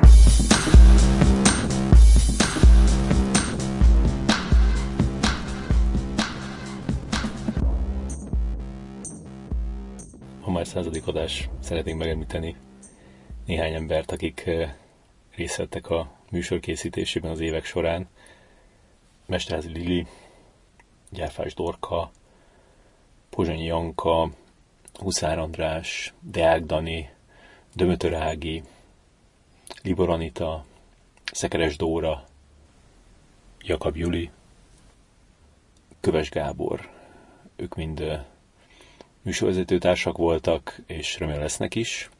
[10.68, 12.56] Századik adás szeretnénk megemlíteni
[13.46, 14.50] néhány embert, akik
[15.34, 18.08] részt vettek a műsor készítésében az évek során.
[19.26, 20.06] Mesterházi Lili,
[21.10, 22.10] Gyárfás Dorka,
[23.30, 24.30] Pozsonyi Janka,
[24.94, 27.10] Huszár András, Deák Dani,
[27.74, 28.62] Dömötör Ági,
[29.82, 30.64] Libor Anita,
[31.32, 32.24] Szekeres Dóra,
[33.60, 34.30] Jakab Juli,
[36.00, 36.90] Köves Gábor,
[37.56, 38.26] ők mind
[39.28, 42.10] eh, műsorvezető társak voltak, és remélem lesznek is.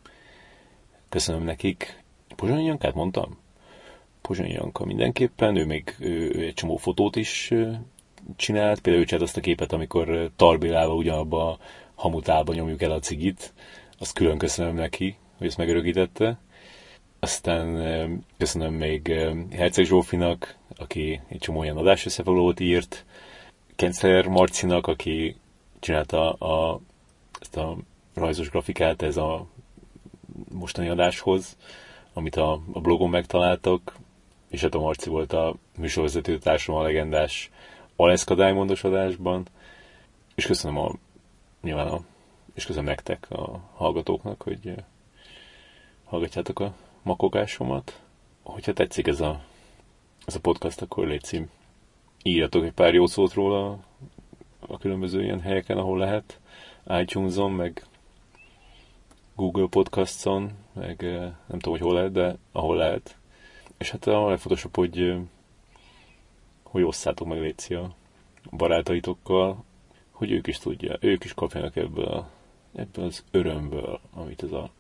[1.09, 2.03] Köszönöm nekik.
[2.37, 3.39] Pozsonyi Jankát mondtam?
[4.23, 7.53] Pozsonyi Janka mindenképpen, ő még ő, egy csomó fotót is
[8.37, 11.59] csinált, például ő azt a képet, amikor Tarbélával ugyanabba a
[11.95, 13.53] hamutálba nyomjuk el a cigit,
[13.99, 16.39] azt külön köszönöm neki, hogy ezt megörökítette.
[17.21, 19.13] Aztán köszönöm még
[19.51, 23.05] Herceg Zsófinak, aki egy csomó olyan adás összefoglalót írt,
[23.77, 25.37] Kensler Marcinak, aki
[25.81, 26.81] csinálta a
[27.41, 27.77] ezt a
[28.15, 29.47] rajzos grafikát ez a
[30.53, 31.57] mostani adáshoz,
[32.13, 33.97] amit a, a blogon megtaláltak,
[34.49, 37.51] és hát a Marci volt a műsorvezető társam a legendás
[37.97, 39.47] Aleszka Diamondos adásban,
[40.35, 40.93] és köszönöm a,
[41.63, 42.01] nyilván a,
[42.55, 44.75] és köszönöm nektek, a hallgatóknak, hogy
[46.05, 48.01] hallgatjátok a makogásomat.
[48.43, 49.41] Hogyha tetszik ez a,
[50.25, 51.45] ez a podcast, akkor légy
[52.23, 53.79] írjatok egy pár jó szót róla
[54.61, 56.41] a különböző ilyen helyeken, ahol lehet
[56.89, 57.85] iTunes-on, meg
[59.35, 61.03] Google Podcasts-on, meg
[61.47, 63.17] nem tudom, hogy hol lehet, de ahol lehet.
[63.79, 65.17] És hát a legfontosabb, hogy,
[66.63, 67.95] hogy osszátok meg Léci a
[68.51, 69.65] barátaitokkal,
[70.11, 72.27] hogy ők is tudják, ők is kapjanak ebből,
[72.75, 74.71] ebből az örömből, amit ez a